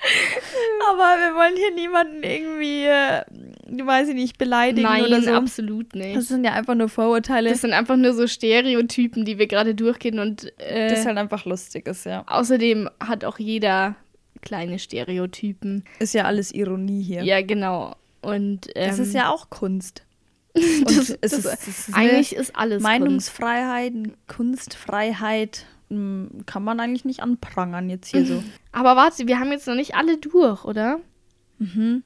Aber 0.89 1.19
wir 1.21 1.35
wollen 1.35 1.55
hier 1.55 1.73
niemanden 1.73 2.23
irgendwie, 2.23 2.85
äh, 2.85 3.23
weiß 3.69 4.09
ich 4.09 4.15
nicht, 4.15 4.37
beleidigen 4.37 4.87
Nein, 4.87 5.05
oder 5.05 5.21
so. 5.21 5.31
absolut 5.31 5.95
nicht. 5.95 6.15
Das 6.15 6.27
sind 6.27 6.43
ja 6.43 6.53
einfach 6.53 6.75
nur 6.75 6.89
Vorurteile. 6.89 7.49
Das 7.49 7.61
sind 7.61 7.73
einfach 7.73 7.97
nur 7.97 8.13
so 8.13 8.27
Stereotypen, 8.27 9.25
die 9.25 9.37
wir 9.37 9.47
gerade 9.47 9.75
durchgehen 9.75 10.19
und 10.19 10.53
äh, 10.59 10.89
das 10.89 11.05
halt 11.05 11.17
einfach 11.17 11.45
lustig 11.45 11.87
ist, 11.87 12.05
ja. 12.05 12.23
außerdem 12.27 12.89
hat 12.99 13.25
auch 13.25 13.39
jeder 13.39 13.95
kleine 14.41 14.79
Stereotypen. 14.79 15.83
Ist 15.99 16.13
ja 16.13 16.25
alles 16.25 16.53
Ironie 16.53 17.01
hier. 17.01 17.23
Ja, 17.23 17.41
genau. 17.41 17.95
Und 18.21 18.67
ähm, 18.75 18.89
Das 18.89 18.99
ist 18.99 19.13
ja 19.13 19.29
auch 19.29 19.49
Kunst. 19.49 20.03
Und 20.55 20.85
das, 20.85 21.09
es 21.09 21.31
das, 21.31 21.33
ist, 21.33 21.45
es 21.45 21.67
ist 21.89 21.95
eigentlich 21.95 22.35
ist 22.35 22.55
alles 22.55 22.81
Kunst. 22.81 22.99
Meinungsfreiheit, 22.99 23.93
Kunstfreiheit 24.27 25.65
m, 25.89 26.29
kann 26.45 26.63
man 26.63 26.79
eigentlich 26.79 27.05
nicht 27.05 27.21
anprangern 27.21 27.89
jetzt 27.89 28.07
hier 28.09 28.25
so. 28.25 28.43
Aber 28.71 28.95
warte, 28.95 29.27
wir 29.27 29.39
haben 29.39 29.51
jetzt 29.51 29.67
noch 29.67 29.75
nicht 29.75 29.95
alle 29.95 30.17
durch, 30.17 30.65
oder? 30.65 30.99
Mhm. 31.59 32.03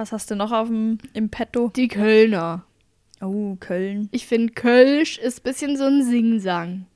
Was 0.00 0.12
hast 0.12 0.30
du 0.30 0.34
noch 0.34 0.50
auf 0.50 0.68
dem 0.68 0.96
im 1.12 1.28
Petto? 1.28 1.70
Die 1.76 1.86
Kölner. 1.86 2.64
Oh, 3.20 3.56
Köln. 3.60 4.08
Ich 4.12 4.26
finde, 4.26 4.54
Kölsch 4.54 5.18
ist 5.18 5.40
ein 5.40 5.42
bisschen 5.42 5.76
so 5.76 5.84
ein 5.84 6.02
Singsang. 6.02 6.86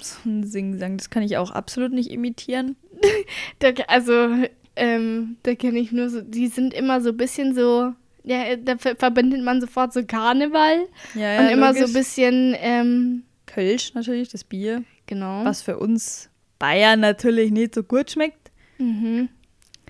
So 0.00 0.28
ein 0.28 0.42
Singsang, 0.42 0.96
das 0.96 1.08
kann 1.08 1.22
ich 1.22 1.36
auch 1.36 1.52
absolut 1.52 1.92
nicht 1.92 2.10
imitieren. 2.10 2.74
Da, 3.60 3.68
also, 3.86 4.34
ähm, 4.74 5.36
da 5.44 5.54
kenne 5.54 5.78
ich 5.78 5.92
nur 5.92 6.10
so, 6.10 6.20
die 6.20 6.48
sind 6.48 6.74
immer 6.74 7.00
so 7.00 7.10
ein 7.10 7.16
bisschen 7.16 7.54
so, 7.54 7.92
ja, 8.24 8.56
da 8.56 8.76
ver 8.76 8.96
verbindet 8.96 9.44
man 9.44 9.60
sofort 9.60 9.92
so 9.92 10.04
Karneval 10.04 10.88
Ja, 11.14 11.38
und 11.38 11.50
immer 11.50 11.72
so 11.74 11.78
ein 11.78 11.80
logisch. 11.82 11.92
bisschen, 11.94 12.56
ähm, 12.58 13.22
Kölsch 13.46 13.94
natürlich, 13.94 14.30
das 14.30 14.42
Bier, 14.42 14.82
genau. 15.06 15.44
was 15.44 15.62
für 15.62 15.78
uns 15.78 16.28
Bayern 16.58 16.98
natürlich 16.98 17.52
nicht 17.52 17.72
so 17.76 17.84
gut 17.84 18.10
schmeckt. 18.10 18.50
Mhm. 18.78 19.28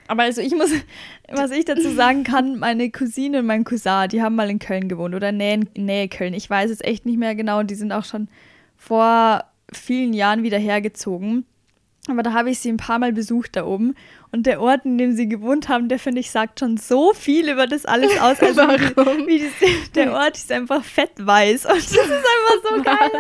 Aber 0.09 0.24
also 0.24 0.40
ich 0.40 0.54
muss, 0.54 0.72
was 1.28 1.50
ich 1.52 1.64
dazu 1.64 1.90
sagen 1.94 2.24
kann, 2.24 2.59
meine 2.59 2.90
Cousine 2.90 3.40
und 3.40 3.46
mein 3.46 3.64
Cousin, 3.64 4.09
die 4.09 4.22
haben 4.22 4.34
mal 4.34 4.50
in 4.50 4.59
Köln 4.59 4.88
gewohnt 4.88 5.14
oder 5.14 5.30
Nähe, 5.30 5.61
Nähe 5.76 6.09
Köln. 6.09 6.34
Ich 6.34 6.50
weiß 6.50 6.70
es 6.70 6.80
echt 6.80 7.06
nicht 7.06 7.18
mehr 7.18 7.34
genau. 7.34 7.62
Die 7.62 7.74
sind 7.74 7.92
auch 7.92 8.04
schon 8.04 8.28
vor 8.76 9.44
vielen 9.72 10.14
Jahren 10.14 10.42
wieder 10.42 10.59
hergezogen. 10.59 11.44
Aber 12.09 12.22
da 12.22 12.32
habe 12.32 12.50
ich 12.50 12.59
sie 12.59 12.70
ein 12.70 12.78
paar 12.78 12.98
Mal 12.98 13.12
besucht 13.12 13.54
da 13.54 13.66
oben. 13.66 13.94
Und 14.32 14.46
der 14.46 14.62
Ort, 14.62 14.86
in 14.86 14.96
dem 14.96 15.14
sie 15.14 15.28
gewohnt 15.28 15.68
haben, 15.68 15.88
der 15.88 15.98
finde 15.98 16.20
ich 16.20 16.30
sagt 16.30 16.61
schon 16.61 16.78
so 16.78 17.12
viel 17.12 17.50
über 17.50 17.66
das 17.66 17.84
alles 17.84 18.11
aus. 18.20 18.40
Also 18.40 18.62
Warum? 18.62 19.26
Wie, 19.26 19.42
wie 19.42 19.44
das, 19.44 19.92
der 19.92 20.12
Ort 20.12 20.36
ist 20.36 20.50
einfach 20.50 20.82
fettweiß. 20.82 21.66
Und 21.66 21.76
das 21.76 21.92
ist 21.92 22.00
einfach 22.00 22.70
so 22.70 22.82
geil. 22.82 23.11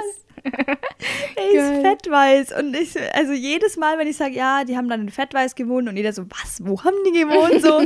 Er 1.36 1.52
ist 1.52 1.82
fettweiß. 1.82 2.58
Und 2.58 2.76
ich, 2.76 2.94
also 3.14 3.32
jedes 3.32 3.76
Mal, 3.76 3.98
wenn 3.98 4.08
ich 4.08 4.16
sage, 4.16 4.34
ja, 4.34 4.64
die 4.64 4.76
haben 4.76 4.88
dann 4.88 5.02
in 5.02 5.08
Fettweiß 5.08 5.54
gewohnt 5.54 5.88
und 5.88 5.96
jeder 5.96 6.12
so, 6.12 6.24
was, 6.30 6.64
wo 6.64 6.82
haben 6.82 6.96
die 7.06 7.12
gewohnt? 7.12 7.62
So, 7.62 7.80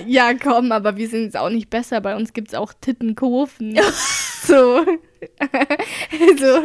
Ja, 0.06 0.34
komm, 0.34 0.72
aber 0.72 0.96
wir 0.96 1.08
sind 1.08 1.24
jetzt 1.24 1.36
auch 1.36 1.50
nicht 1.50 1.70
besser. 1.70 2.00
Bei 2.00 2.16
uns 2.16 2.32
gibt 2.32 2.48
es 2.48 2.54
auch 2.54 2.72
Tittenkofen. 2.80 3.78
so. 4.46 4.84
also, 5.38 6.64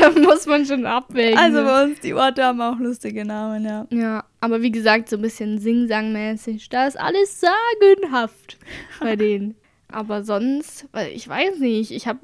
da 0.00 0.10
muss 0.18 0.46
man 0.46 0.64
schon 0.64 0.86
abwägen. 0.86 1.38
also 1.38 1.62
bei 1.62 1.84
uns, 1.84 2.00
die 2.00 2.14
Orte 2.14 2.44
haben 2.44 2.60
auch 2.60 2.78
lustige 2.78 3.24
Namen, 3.24 3.64
ja. 3.64 3.86
Ja, 3.90 4.24
aber 4.40 4.62
wie 4.62 4.70
gesagt, 4.70 5.10
so 5.10 5.16
ein 5.16 5.22
bisschen 5.22 5.58
Sing-Sang-mäßig. 5.58 6.68
Da 6.70 6.86
ist 6.86 6.98
alles 6.98 7.40
sagenhaft 7.40 8.56
bei 9.00 9.16
denen. 9.16 9.56
Aber 9.90 10.22
sonst, 10.22 10.86
weil 10.92 11.12
ich 11.12 11.28
weiß 11.28 11.58
nicht, 11.58 11.90
ich 11.90 12.06
habe, 12.06 12.20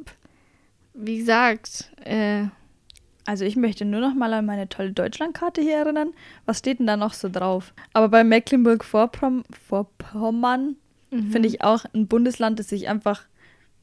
wie 0.95 1.19
gesagt, 1.19 1.91
äh, 2.05 2.47
Also 3.27 3.45
ich 3.45 3.57
möchte 3.57 3.85
nur 3.87 4.01
noch 4.01 4.15
mal 4.15 4.33
an 4.35 4.47
meine 4.47 4.69
tolle 4.69 4.93
Deutschlandkarte 4.93 5.63
hier 5.63 5.77
erinnern. 5.77 6.13
Was 6.45 6.59
steht 6.59 6.79
denn 6.79 6.87
da 6.87 6.97
noch 6.97 7.15
so 7.15 7.29
drauf? 7.31 7.73
Aber 7.95 8.09
bei 8.09 8.23
Mecklenburg-Vorpommern 8.23 10.77
mhm. 11.11 11.31
finde 11.31 11.49
ich 11.49 11.63
auch 11.63 11.87
ein 11.95 12.07
Bundesland, 12.07 12.59
das 12.59 12.71
ich 12.71 12.87
einfach 12.89 13.25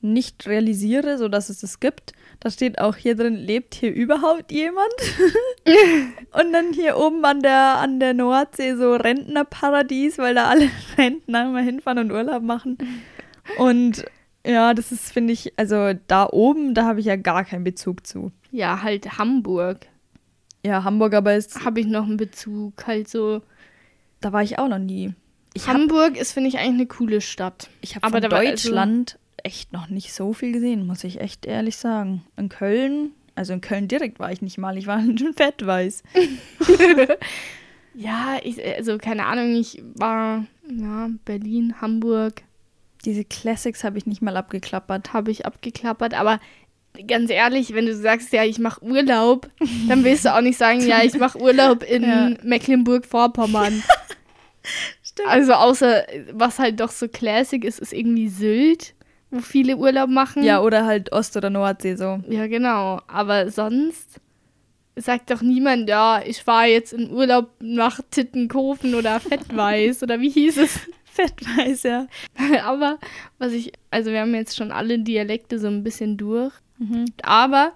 nicht 0.01 0.47
realisiere, 0.47 1.18
so 1.18 1.28
dass 1.28 1.49
es 1.49 1.64
es 1.64 1.80
gibt. 1.80 2.14
Da 2.39 2.51
steht 2.51 2.80
auch 2.80 2.95
hier 2.95 3.16
drin, 3.16 3.36
lebt 3.36 3.76
hier 3.76 3.93
überhaupt 3.93 4.51
jemand? 4.51 4.93
und 6.34 6.53
dann 6.53 6.74
hier 6.74 6.97
oben 6.97 7.24
an 7.26 7.41
der, 7.41 7.78
an 7.78 7.99
der 7.99 8.14
Nordsee 8.14 8.76
so 8.76 8.95
Rentnerparadies, 8.95 10.18
weil 10.18 10.36
da 10.36 10.49
alle 10.49 10.70
Rentner 10.97 11.45
immer 11.45 11.62
hinfahren 11.62 11.99
und 11.99 12.12
Urlaub 12.12 12.43
machen. 12.43 12.78
Und 13.57 14.05
ja, 14.46 14.74
das 14.74 14.92
ist, 14.92 15.12
finde 15.12 15.34
ich, 15.34 15.54
also 15.58 15.94
da 16.08 16.28
oben, 16.32 16.74
da 16.74 16.86
habe 16.86 17.00
ich 17.00 17.06
ja 17.06 17.16
gar 17.16 17.46
keinen 17.46 17.64
Bezug 17.64 18.06
zu. 18.06 18.32
Ja, 18.52 18.82
halt 18.82 19.18
Hamburg. 19.18 19.88
Ja, 20.66 20.84
Hamburg, 20.84 21.14
aber 21.14 21.36
ist. 21.36 21.64
Habe 21.64 21.80
ich 21.80 21.88
noch 21.88 22.06
einen 22.06 22.18
Bezug, 22.18 22.86
halt 22.86 23.08
so. 23.08 23.42
Da 24.20 24.32
war 24.34 24.44
ich 24.44 24.60
auch 24.60 24.68
noch 24.68 24.80
nie. 24.80 25.14
Ich 25.54 25.68
Hamburg 25.68 26.12
hab, 26.12 26.22
ist, 26.22 26.32
finde 26.34 26.50
ich, 26.50 26.58
eigentlich 26.58 26.74
eine 26.74 26.86
coole 26.88 27.22
Stadt. 27.22 27.70
Ich 27.82 27.96
habe 27.96 28.10
von 28.10 28.30
Deutschland 28.30 29.14
also, 29.14 29.22
echt 29.44 29.74
noch 29.74 29.89
nicht 29.89 30.14
so 30.14 30.34
viel 30.34 30.54
gesehen, 30.54 30.86
muss 30.86 31.04
ich 31.04 31.20
echt 31.20 31.46
ehrlich 31.46 31.78
sagen. 31.78 32.24
In 32.38 32.50
Köln, 32.50 33.12
also 33.36 33.54
in 33.54 33.62
Köln 33.62 33.88
direkt 33.88 34.20
war 34.20 34.32
ich 34.32 34.42
nicht 34.42 34.58
mal, 34.58 34.78
ich 34.78 34.88
war 34.88 35.02
schon 35.02 35.34
fettweiß. 35.34 36.04
ja, 37.96 38.38
ich, 38.44 38.64
also 38.64 38.98
keine 38.98 39.26
Ahnung, 39.26 39.56
ich 39.56 39.84
war 39.96 40.46
ja, 40.70 41.10
Berlin, 41.26 41.82
Hamburg. 41.82 42.44
Diese 43.06 43.26
Classics 43.26 43.84
habe 43.84 43.97
ich 43.97 44.06
nicht 44.06 44.22
mal 44.22 44.38
abgeklappert. 44.38 45.14
Habe 45.14 45.32
ich 45.32 45.45
abgeklappert, 45.45 46.14
aber 46.14 46.39
ganz 47.08 47.30
ehrlich, 47.30 47.74
wenn 47.74 47.86
du 47.86 47.95
sagst, 47.95 48.34
ja, 48.34 48.43
ich 48.43 48.60
mache 48.60 48.84
Urlaub, 48.84 49.49
dann 49.88 50.04
willst 50.04 50.26
du 50.26 50.36
auch 50.36 50.41
nicht 50.41 50.58
sagen, 50.58 50.82
ja, 50.82 51.04
ich 51.04 51.18
mache 51.18 51.39
Urlaub 51.39 51.84
in 51.89 52.04
ja. 52.04 52.32
Mecklenburg-Vorpommern. 52.43 53.84
also 55.28 55.54
außer, 55.54 56.04
was 56.34 56.60
halt 56.60 56.80
doch 56.80 56.91
so 56.91 57.08
Classic 57.08 57.64
ist, 57.64 57.80
ist 57.80 57.93
irgendwie 57.93 58.28
Sylt, 58.28 58.93
wo 59.30 59.39
viele 59.39 59.78
Urlaub 59.78 60.10
machen. 60.10 60.43
Ja, 60.43 60.62
oder 60.62 60.86
halt 60.86 61.12
Ost- 61.12 61.38
oder 61.38 61.49
Nordsee 61.49 61.95
so. 61.95 62.20
Ja, 62.28 62.47
genau. 62.47 63.02
Aber 63.08 63.49
sonst 63.49 64.20
sagt 64.95 65.32
doch 65.32 65.41
niemand, 65.41 65.89
ja, 65.89 66.22
ich 66.26 66.43
fahre 66.43 66.68
jetzt 66.68 66.93
in 66.93 67.12
Urlaub 67.12 67.49
nach 67.60 68.02
Tittenkofen 68.12 68.95
oder 68.95 69.20
Fettweiß 69.20 70.04
oder 70.04 70.20
wie 70.20 70.30
hieß 70.30 70.58
es? 70.58 70.80
Fettweiß, 71.28 71.84
ja. 71.84 72.07
Aber 72.63 72.99
was 73.38 73.53
ich, 73.53 73.72
also 73.89 74.11
wir 74.11 74.22
haben 74.22 74.36
jetzt 74.36 74.55
schon 74.55 74.72
alle 74.72 74.99
Dialekte 74.99 75.59
so 75.59 75.67
ein 75.67 75.84
bisschen 75.84 76.17
durch. 76.17 76.53
Mhm. 76.78 77.05
Aber 77.24 77.74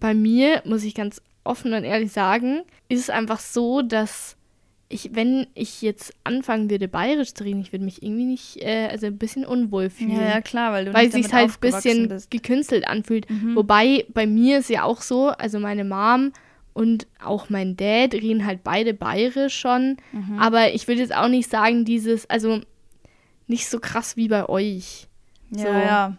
bei 0.00 0.14
mir, 0.14 0.62
muss 0.64 0.84
ich 0.84 0.94
ganz 0.94 1.22
offen 1.44 1.72
und 1.72 1.84
ehrlich 1.84 2.12
sagen, 2.12 2.62
ist 2.88 3.00
es 3.00 3.10
einfach 3.10 3.40
so, 3.40 3.82
dass 3.82 4.36
ich, 4.88 5.10
wenn 5.14 5.46
ich 5.54 5.80
jetzt 5.80 6.12
anfangen 6.22 6.68
würde, 6.68 6.86
bayerisch 6.86 7.32
zu 7.32 7.44
reden, 7.44 7.62
ich 7.62 7.72
würde 7.72 7.84
mich 7.84 8.02
irgendwie 8.02 8.26
nicht, 8.26 8.62
äh, 8.62 8.88
also 8.90 9.06
ein 9.06 9.16
bisschen 9.16 9.46
unwohl 9.46 9.88
fühlen. 9.88 10.16
Ja, 10.16 10.28
ja 10.28 10.40
klar, 10.42 10.72
weil 10.72 10.84
du 10.84 10.94
Weil 10.94 11.06
es 11.06 11.14
sich 11.14 11.32
halt 11.32 11.50
ein 11.50 11.60
bisschen 11.60 12.08
bist. 12.08 12.30
gekünstelt 12.30 12.86
anfühlt. 12.86 13.28
Mhm. 13.30 13.56
Wobei 13.56 14.04
bei 14.12 14.26
mir 14.26 14.58
ist 14.58 14.68
ja 14.68 14.84
auch 14.84 15.00
so, 15.00 15.28
also 15.28 15.58
meine 15.58 15.84
Mom 15.84 16.32
und 16.74 17.06
auch 17.24 17.48
mein 17.48 17.76
Dad 17.76 18.12
reden 18.14 18.46
halt 18.46 18.62
beide 18.64 18.92
bayerisch 18.92 19.58
schon. 19.58 19.96
Mhm. 20.12 20.38
Aber 20.38 20.74
ich 20.74 20.86
würde 20.88 21.00
jetzt 21.00 21.14
auch 21.14 21.28
nicht 21.28 21.50
sagen, 21.50 21.84
dieses, 21.84 22.28
also 22.28 22.60
nicht 23.46 23.68
so 23.68 23.80
krass 23.80 24.16
wie 24.16 24.28
bei 24.28 24.48
euch. 24.48 25.08
Ja, 25.50 25.62
so. 25.62 25.68
ja. 25.68 26.16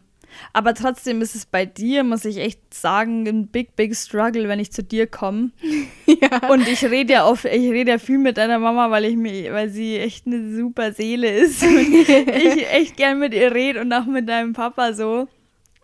Aber 0.51 0.73
trotzdem 0.73 1.21
ist 1.21 1.35
es 1.35 1.45
bei 1.45 1.65
dir, 1.65 2.03
muss 2.03 2.25
ich 2.25 2.37
echt 2.37 2.73
sagen, 2.73 3.27
ein 3.27 3.47
big, 3.47 3.75
big 3.75 3.95
struggle, 3.95 4.47
wenn 4.47 4.59
ich 4.59 4.71
zu 4.71 4.83
dir 4.83 5.07
komme. 5.07 5.51
ja. 6.05 6.49
Und 6.49 6.67
ich 6.67 6.83
rede 6.85 7.13
ja 7.13 7.25
oft, 7.25 7.45
ich 7.45 7.71
rede 7.71 7.91
ja 7.91 7.97
viel 7.97 8.17
mit 8.17 8.37
deiner 8.37 8.59
Mama, 8.59 8.89
weil 8.89 9.05
ich 9.05 9.15
mir, 9.15 9.53
weil 9.53 9.69
sie 9.69 9.97
echt 9.97 10.25
eine 10.25 10.55
super 10.55 10.93
Seele 10.93 11.29
ist. 11.29 11.63
Und 11.63 11.77
ich 11.77 12.69
echt 12.71 12.97
gern 12.97 13.19
mit 13.19 13.33
ihr 13.33 13.53
rede 13.53 13.81
und 13.81 13.93
auch 13.93 14.05
mit 14.05 14.27
deinem 14.27 14.53
Papa 14.53 14.93
so. 14.93 15.27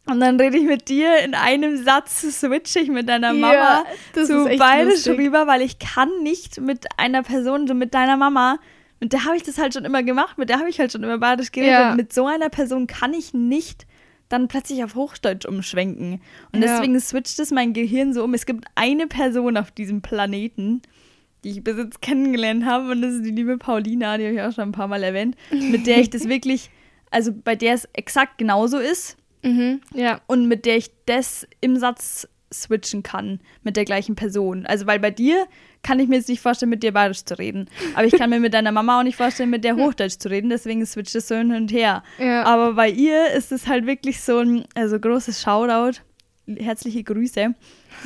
Und 0.05 0.19
dann 0.21 0.39
rede 0.39 0.57
ich 0.57 0.63
mit 0.63 0.89
dir 0.89 1.19
in 1.19 1.35
einem 1.35 1.83
Satz, 1.83 2.21
switche 2.21 2.79
ich 2.79 2.89
mit 2.89 3.07
deiner 3.07 3.33
Mama 3.33 3.83
ja, 4.15 4.25
zu 4.25 4.45
bayerisch 4.57 5.05
rüber, 5.07 5.45
weil 5.45 5.61
ich 5.61 5.77
kann 5.77 6.09
nicht 6.23 6.59
mit 6.59 6.87
einer 6.97 7.21
Person, 7.21 7.67
so 7.67 7.75
mit 7.75 7.93
deiner 7.93 8.17
Mama, 8.17 8.57
mit 8.99 9.13
der 9.13 9.25
habe 9.25 9.37
ich 9.37 9.43
das 9.43 9.57
halt 9.57 9.73
schon 9.73 9.85
immer 9.85 10.03
gemacht, 10.03 10.37
mit 10.37 10.49
der 10.49 10.59
habe 10.59 10.69
ich 10.69 10.79
halt 10.79 10.91
schon 10.91 11.03
immer 11.03 11.17
bayerisch 11.17 11.51
geredet. 11.51 11.73
Ja. 11.73 11.91
Und 11.91 11.97
mit 11.97 12.13
so 12.13 12.27
einer 12.27 12.49
Person 12.49 12.87
kann 12.87 13.13
ich 13.13 13.33
nicht 13.33 13.85
dann 14.27 14.47
plötzlich 14.47 14.83
auf 14.83 14.95
Hochdeutsch 14.95 15.45
umschwenken. 15.45 16.21
Und 16.51 16.61
ja. 16.61 16.67
deswegen 16.77 16.99
switcht 16.99 17.39
es 17.39 17.51
mein 17.51 17.73
Gehirn 17.73 18.13
so 18.13 18.23
um. 18.23 18.33
Es 18.33 18.45
gibt 18.45 18.65
eine 18.75 19.07
Person 19.07 19.57
auf 19.57 19.71
diesem 19.71 20.01
Planeten, 20.01 20.81
die 21.43 21.51
ich 21.51 21.63
bis 21.63 21.77
jetzt 21.77 22.01
kennengelernt 22.01 22.65
habe, 22.65 22.91
und 22.91 23.01
das 23.01 23.15
ist 23.15 23.25
die 23.25 23.31
liebe 23.31 23.57
Paulina, 23.57 24.17
die 24.17 24.25
habe 24.25 24.35
ich 24.35 24.41
auch 24.41 24.53
schon 24.53 24.69
ein 24.69 24.71
paar 24.73 24.87
Mal 24.87 25.03
erwähnt, 25.03 25.35
mit 25.51 25.87
der 25.87 25.99
ich 25.99 26.09
das 26.09 26.27
wirklich, 26.29 26.69
also 27.11 27.31
bei 27.33 27.55
der 27.55 27.73
es 27.73 27.87
exakt 27.93 28.37
genauso 28.37 28.77
ist. 28.77 29.17
Mhm, 29.41 29.81
ja. 29.93 30.21
Und 30.27 30.47
mit 30.47 30.65
der 30.65 30.77
ich 30.77 30.91
das 31.05 31.47
im 31.61 31.77
Satz 31.77 32.27
switchen 32.53 33.03
kann 33.03 33.39
mit 33.63 33.77
der 33.77 33.85
gleichen 33.85 34.15
Person. 34.15 34.65
Also 34.65 34.87
weil 34.87 34.99
bei 34.99 35.11
dir 35.11 35.47
kann 35.83 35.99
ich 35.99 36.07
mir 36.07 36.17
jetzt 36.17 36.29
nicht 36.29 36.41
vorstellen, 36.41 36.69
mit 36.69 36.83
dir 36.83 36.91
bayerisch 36.91 37.23
zu 37.23 37.37
reden. 37.37 37.69
Aber 37.95 38.05
ich 38.05 38.13
kann 38.13 38.29
mir 38.29 38.39
mit 38.39 38.53
deiner 38.53 38.71
Mama 38.71 38.99
auch 38.99 39.03
nicht 39.03 39.15
vorstellen, 39.15 39.49
mit 39.49 39.63
der 39.63 39.75
Hochdeutsch 39.77 40.17
zu 40.19 40.29
reden. 40.29 40.49
Deswegen 40.49 40.85
switcht 40.85 41.15
es 41.15 41.27
so 41.27 41.35
hin 41.35 41.53
und 41.53 41.71
her. 41.71 42.03
Ja. 42.17 42.43
Aber 42.43 42.73
bei 42.73 42.89
ihr 42.89 43.31
ist 43.31 43.51
es 43.51 43.67
halt 43.67 43.85
wirklich 43.85 44.21
so 44.21 44.39
ein 44.39 44.65
also 44.75 44.99
großes 44.99 45.41
Shoutout. 45.41 45.99
Herzliche 46.57 47.03
Grüße, 47.03 47.53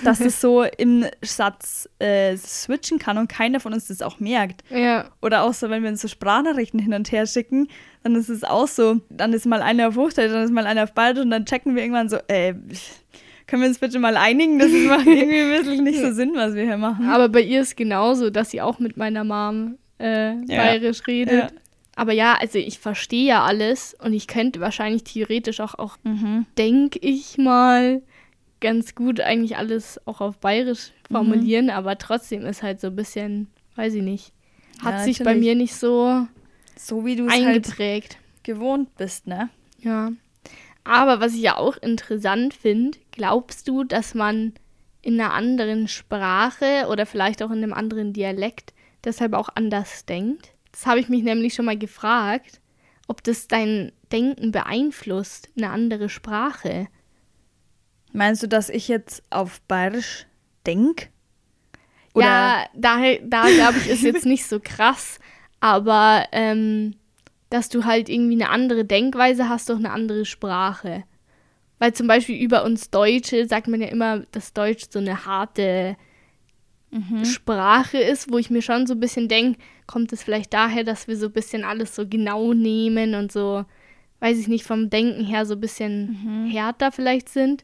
dass 0.03 0.19
es 0.19 0.41
so 0.41 0.63
im 0.77 1.05
Satz 1.21 1.87
äh, 1.99 2.35
switchen 2.35 2.99
kann 2.99 3.17
und 3.17 3.29
keiner 3.29 3.61
von 3.61 3.73
uns 3.73 3.87
das 3.87 4.01
auch 4.01 4.19
merkt. 4.19 4.63
Ja. 4.69 5.05
Oder 5.21 5.43
auch 5.43 5.53
so, 5.53 5.69
wenn 5.69 5.81
wir 5.81 5.89
uns 5.89 6.01
so 6.01 6.09
Sprachnachrichten 6.09 6.77
hin 6.77 6.93
und 6.93 7.09
her 7.13 7.25
schicken, 7.25 7.69
dann 8.03 8.15
ist 8.15 8.27
es 8.27 8.43
auch 8.43 8.67
so, 8.67 8.99
dann 9.09 9.31
ist 9.31 9.45
mal 9.45 9.61
einer 9.61 9.87
auf 9.87 9.95
Hochdeutsch, 9.95 10.31
dann 10.33 10.43
ist 10.43 10.51
mal 10.51 10.67
einer 10.67 10.83
auf 10.83 10.91
Bayerisch 10.91 11.21
und 11.21 11.29
dann 11.29 11.45
checken 11.45 11.73
wir 11.73 11.83
irgendwann 11.83 12.09
so, 12.09 12.17
äh, 12.27 12.53
können 13.47 13.61
wir 13.61 13.69
uns 13.69 13.79
bitte 13.79 13.99
mal 13.99 14.17
einigen? 14.17 14.59
Das 14.59 14.71
macht 14.71 15.05
irgendwie 15.07 15.41
ein 15.41 15.63
bisschen 15.63 15.83
nicht 15.83 15.99
so 15.99 16.11
Sinn, 16.13 16.33
was 16.35 16.55
wir 16.55 16.63
hier 16.63 16.77
machen. 16.77 17.09
Aber 17.09 17.29
bei 17.29 17.41
ihr 17.41 17.61
ist 17.61 17.77
genauso, 17.77 18.29
dass 18.29 18.51
sie 18.51 18.61
auch 18.61 18.79
mit 18.79 18.97
meiner 18.97 19.23
Mom 19.23 19.77
äh, 19.97 20.33
bayerisch 20.47 20.99
ja. 20.99 21.05
redet. 21.07 21.51
Ja. 21.51 21.59
Aber 21.95 22.13
ja, 22.13 22.35
also 22.39 22.57
ich 22.57 22.79
verstehe 22.79 23.27
ja 23.27 23.43
alles 23.43 23.95
und 24.01 24.13
ich 24.13 24.27
könnte 24.27 24.59
wahrscheinlich 24.59 25.03
theoretisch 25.03 25.59
auch, 25.59 25.75
auch 25.75 25.97
mhm. 26.03 26.45
denke 26.57 26.99
ich 26.99 27.37
mal, 27.37 28.01
ganz 28.61 28.95
gut 28.95 29.19
eigentlich 29.19 29.57
alles 29.57 29.99
auch 30.07 30.21
auf 30.21 30.37
bayerisch 30.39 30.91
formulieren, 31.11 31.65
mhm. 31.65 31.71
aber 31.71 31.97
trotzdem 31.97 32.45
ist 32.45 32.63
halt 32.63 32.79
so 32.79 32.87
ein 32.87 32.95
bisschen, 32.95 33.47
weiß 33.75 33.93
ich 33.93 34.01
nicht, 34.01 34.33
hat 34.83 34.95
ja, 34.95 35.03
sich 35.03 35.19
bei 35.19 35.35
mir 35.35 35.53
nicht 35.53 35.75
so, 35.75 36.25
so 36.75 37.05
wie 37.05 37.15
du 37.15 37.27
es. 37.27 37.33
Halt 37.33 38.17
gewohnt 38.41 38.95
bist, 38.97 39.27
ne? 39.27 39.49
Ja. 39.79 40.11
Aber 40.83 41.19
was 41.19 41.33
ich 41.33 41.41
ja 41.41 41.57
auch 41.57 41.77
interessant 41.77 42.53
finde, 42.53 42.97
glaubst 43.11 43.67
du, 43.67 43.83
dass 43.83 44.15
man 44.15 44.53
in 45.01 45.19
einer 45.19 45.33
anderen 45.33 45.87
Sprache 45.87 46.87
oder 46.89 47.05
vielleicht 47.05 47.41
auch 47.41 47.51
in 47.51 47.63
einem 47.63 47.73
anderen 47.73 48.13
Dialekt 48.13 48.73
deshalb 49.03 49.33
auch 49.33 49.49
anders 49.55 50.05
denkt? 50.05 50.53
Das 50.71 50.85
habe 50.85 50.99
ich 50.99 51.09
mich 51.09 51.23
nämlich 51.23 51.53
schon 51.53 51.65
mal 51.65 51.77
gefragt, 51.77 52.59
ob 53.07 53.23
das 53.23 53.47
dein 53.47 53.91
Denken 54.11 54.51
beeinflusst, 54.51 55.49
eine 55.57 55.69
andere 55.69 56.09
Sprache. 56.09 56.87
Meinst 58.11 58.43
du, 58.43 58.47
dass 58.47 58.69
ich 58.69 58.87
jetzt 58.87 59.23
auf 59.29 59.61
Bayerisch 59.61 60.25
denke? 60.65 61.07
Ja, 62.15 62.65
da, 62.75 62.97
da 63.23 63.49
glaube 63.49 63.77
ich, 63.79 63.89
ist 63.89 64.03
jetzt 64.03 64.25
nicht 64.27 64.45
so 64.45 64.59
krass, 64.59 65.19
aber 65.59 66.27
ähm, 66.31 66.95
dass 67.53 67.69
du 67.69 67.85
halt 67.85 68.09
irgendwie 68.09 68.33
eine 68.33 68.49
andere 68.49 68.83
Denkweise 68.83 69.47
hast 69.47 69.69
durch 69.69 69.77
eine 69.77 69.91
andere 69.91 70.25
Sprache. 70.25 71.03
Weil 71.77 71.93
zum 71.93 72.07
Beispiel 72.07 72.41
über 72.41 72.65
uns 72.65 72.89
Deutsche 72.89 73.47
sagt 73.47 73.67
man 73.67 73.79
ja 73.79 73.89
immer, 73.89 74.21
dass 74.31 74.53
Deutsch 74.53 74.85
so 74.89 74.97
eine 74.97 75.27
harte 75.27 75.95
mhm. 76.89 77.23
Sprache 77.25 77.99
ist, 77.99 78.31
wo 78.31 78.39
ich 78.39 78.49
mir 78.49 78.63
schon 78.63 78.87
so 78.87 78.95
ein 78.95 78.99
bisschen 78.99 79.27
denke, 79.27 79.59
kommt 79.85 80.11
es 80.11 80.23
vielleicht 80.23 80.51
daher, 80.51 80.83
dass 80.83 81.07
wir 81.07 81.15
so 81.15 81.27
ein 81.27 81.31
bisschen 81.31 81.63
alles 81.63 81.95
so 81.95 82.07
genau 82.07 82.53
nehmen 82.53 83.13
und 83.13 83.31
so, 83.31 83.65
weiß 84.19 84.39
ich 84.39 84.47
nicht, 84.47 84.65
vom 84.65 84.89
Denken 84.89 85.23
her 85.23 85.45
so 85.45 85.53
ein 85.53 85.61
bisschen 85.61 86.23
mhm. 86.23 86.49
härter 86.49 86.91
vielleicht 86.91 87.29
sind. 87.29 87.63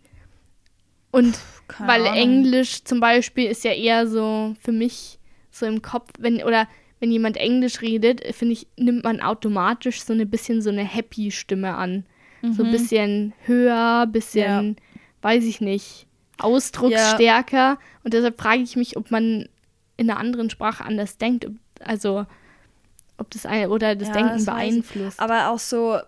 Und 1.09 1.39
Puh, 1.67 1.87
weil 1.87 2.05
Ahnung. 2.05 2.15
Englisch 2.15 2.83
zum 2.83 2.99
Beispiel 2.99 3.49
ist 3.49 3.63
ja 3.63 3.71
eher 3.71 4.05
so 4.05 4.53
für 4.61 4.71
mich 4.71 5.17
so 5.49 5.65
im 5.65 5.81
Kopf, 5.81 6.11
wenn, 6.19 6.43
oder 6.43 6.67
wenn 6.99 7.11
jemand 7.11 7.37
Englisch 7.37 7.81
redet, 7.81 8.21
finde 8.35 8.53
ich, 8.53 8.67
nimmt 8.77 9.03
man 9.03 9.21
automatisch 9.21 10.03
so 10.03 10.13
ein 10.13 10.29
bisschen 10.29 10.61
so 10.61 10.69
eine 10.69 10.83
Happy-Stimme 10.83 11.75
an. 11.75 12.05
Mhm. 12.41 12.53
So 12.53 12.63
ein 12.63 12.67
mhm. 12.69 12.71
bisschen 12.71 13.33
höher, 13.45 14.07
bisschen, 14.07 14.67
ja. 14.67 14.83
weiß 15.21 15.45
ich 15.45 15.61
nicht, 15.61 16.07
ausdrucksstärker. 16.37 17.57
Ja. 17.57 17.79
Und 18.03 18.13
deshalb 18.13 18.39
frage 18.39 18.61
ich 18.61 18.75
mich, 18.75 18.97
ob 18.97 19.11
man 19.11 19.47
in 19.97 20.09
einer 20.09 20.19
anderen 20.19 20.49
Sprache 20.49 20.83
anders 20.83 21.17
denkt. 21.17 21.49
Also, 21.79 22.25
ob 23.17 23.29
das 23.31 23.45
ein, 23.45 23.69
oder 23.69 23.95
das 23.95 24.09
ja, 24.09 24.13
Denken 24.13 24.33
das 24.33 24.45
beeinflusst. 24.45 25.19
Aber 25.19 25.49
auch 25.49 25.59
so, 25.59 25.99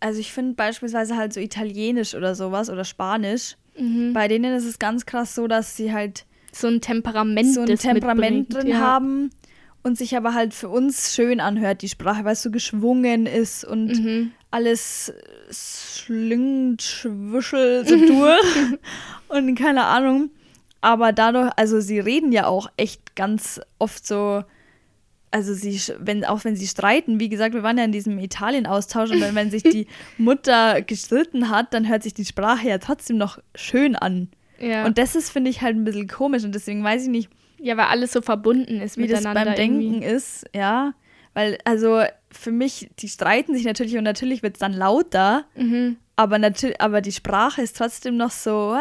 also 0.00 0.18
ich 0.18 0.32
finde 0.32 0.54
beispielsweise 0.54 1.16
halt 1.16 1.32
so 1.32 1.40
Italienisch 1.40 2.14
oder 2.14 2.34
sowas 2.34 2.68
oder 2.68 2.84
Spanisch. 2.84 3.56
Mhm. 3.78 4.12
Bei 4.12 4.28
denen 4.28 4.54
ist 4.54 4.64
es 4.64 4.78
ganz 4.78 5.06
krass 5.06 5.34
so, 5.34 5.46
dass 5.46 5.76
sie 5.76 5.92
halt 5.92 6.24
so 6.52 6.66
ein 6.66 6.80
Temperament, 6.80 7.54
so 7.54 7.62
ein 7.62 7.78
Temperament 7.78 8.52
drin 8.52 8.66
ja. 8.66 8.78
haben 8.78 9.30
und 9.82 9.98
sich 9.98 10.16
aber 10.16 10.34
halt 10.34 10.54
für 10.54 10.68
uns 10.68 11.14
schön 11.14 11.40
anhört, 11.40 11.82
die 11.82 11.88
Sprache, 11.88 12.24
weil 12.24 12.34
es 12.34 12.42
so 12.42 12.50
geschwungen 12.50 13.26
ist 13.26 13.64
und 13.64 13.88
mhm. 13.88 14.32
alles 14.50 15.12
schlingt, 15.50 16.82
schwuschelt 16.82 17.88
so 17.88 17.96
durch 17.96 18.78
und 19.28 19.54
keine 19.56 19.84
Ahnung. 19.84 20.30
Aber 20.80 21.12
dadurch, 21.12 21.50
also 21.56 21.80
sie 21.80 22.00
reden 22.00 22.32
ja 22.32 22.46
auch 22.46 22.68
echt 22.76 23.14
ganz 23.14 23.60
oft 23.78 24.04
so, 24.06 24.42
also 25.30 25.54
sie, 25.54 25.80
wenn, 25.98 26.24
auch 26.24 26.44
wenn 26.44 26.56
sie 26.56 26.66
streiten, 26.66 27.20
wie 27.20 27.28
gesagt, 27.28 27.54
wir 27.54 27.62
waren 27.62 27.78
ja 27.78 27.84
in 27.84 27.92
diesem 27.92 28.18
Italien-Austausch 28.18 29.10
und 29.10 29.20
wenn, 29.20 29.34
wenn 29.34 29.50
sich 29.50 29.62
die 29.62 29.86
Mutter 30.18 30.82
gestritten 30.82 31.48
hat, 31.48 31.72
dann 31.72 31.88
hört 31.88 32.02
sich 32.02 32.14
die 32.14 32.24
Sprache 32.24 32.68
ja 32.68 32.78
trotzdem 32.78 33.16
noch 33.16 33.38
schön 33.54 33.96
an. 33.96 34.28
Ja. 34.58 34.84
Und 34.84 34.98
das 34.98 35.14
ist, 35.16 35.30
finde 35.30 35.50
ich, 35.50 35.62
halt 35.62 35.76
ein 35.76 35.84
bisschen 35.84 36.08
komisch 36.08 36.44
und 36.44 36.54
deswegen 36.54 36.84
weiß 36.84 37.04
ich 37.04 37.08
nicht. 37.08 37.30
Ja, 37.62 37.76
weil 37.76 37.86
alles 37.86 38.12
so 38.12 38.20
verbunden 38.20 38.80
ist 38.80 38.96
wie 38.96 39.02
miteinander. 39.02 39.42
Wie 39.42 39.44
das 39.44 39.56
beim 39.56 39.64
irgendwie. 39.64 39.90
Denken 39.90 40.02
ist, 40.02 40.44
ja. 40.54 40.94
Weil, 41.34 41.58
also 41.64 42.02
für 42.30 42.50
mich, 42.50 42.90
die 42.98 43.08
streiten 43.08 43.54
sich 43.54 43.64
natürlich 43.64 43.96
und 43.96 44.04
natürlich 44.04 44.42
wird 44.42 44.56
es 44.56 44.60
dann 44.60 44.74
lauter, 44.74 45.44
mhm. 45.54 45.96
aber, 46.16 46.38
natürlich, 46.38 46.80
aber 46.80 47.00
die 47.00 47.12
Sprache 47.12 47.62
ist 47.62 47.76
trotzdem 47.76 48.16
noch 48.16 48.30
so 48.30 48.74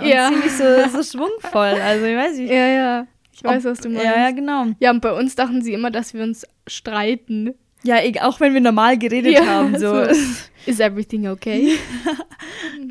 und 0.00 0.08
ja. 0.08 0.28
ziemlich 0.28 0.52
so, 0.52 0.88
so 0.90 1.02
schwungvoll. 1.18 1.80
Also 1.82 2.04
ich 2.04 2.16
weiß 2.16 2.36
nicht. 2.36 2.52
Ja, 2.52 2.66
ja. 2.66 3.06
Ich 3.32 3.42
weiß, 3.42 3.66
Ob, 3.66 3.72
was 3.72 3.80
du 3.80 3.88
meinst. 3.88 4.04
Ja, 4.04 4.16
ja, 4.16 4.30
genau. 4.30 4.66
Ja, 4.78 4.90
und 4.90 5.00
bei 5.00 5.12
uns 5.12 5.34
dachten 5.34 5.62
sie 5.62 5.74
immer, 5.74 5.90
dass 5.90 6.14
wir 6.14 6.22
uns 6.22 6.46
streiten. 6.66 7.54
Ja, 7.86 7.98
auch 8.22 8.40
wenn 8.40 8.52
wir 8.52 8.60
normal 8.60 8.98
geredet 8.98 9.32
ja, 9.32 9.46
haben. 9.46 9.78
So. 9.78 10.04
so. 10.04 10.20
Is 10.66 10.80
everything 10.80 11.28
okay? 11.28 11.78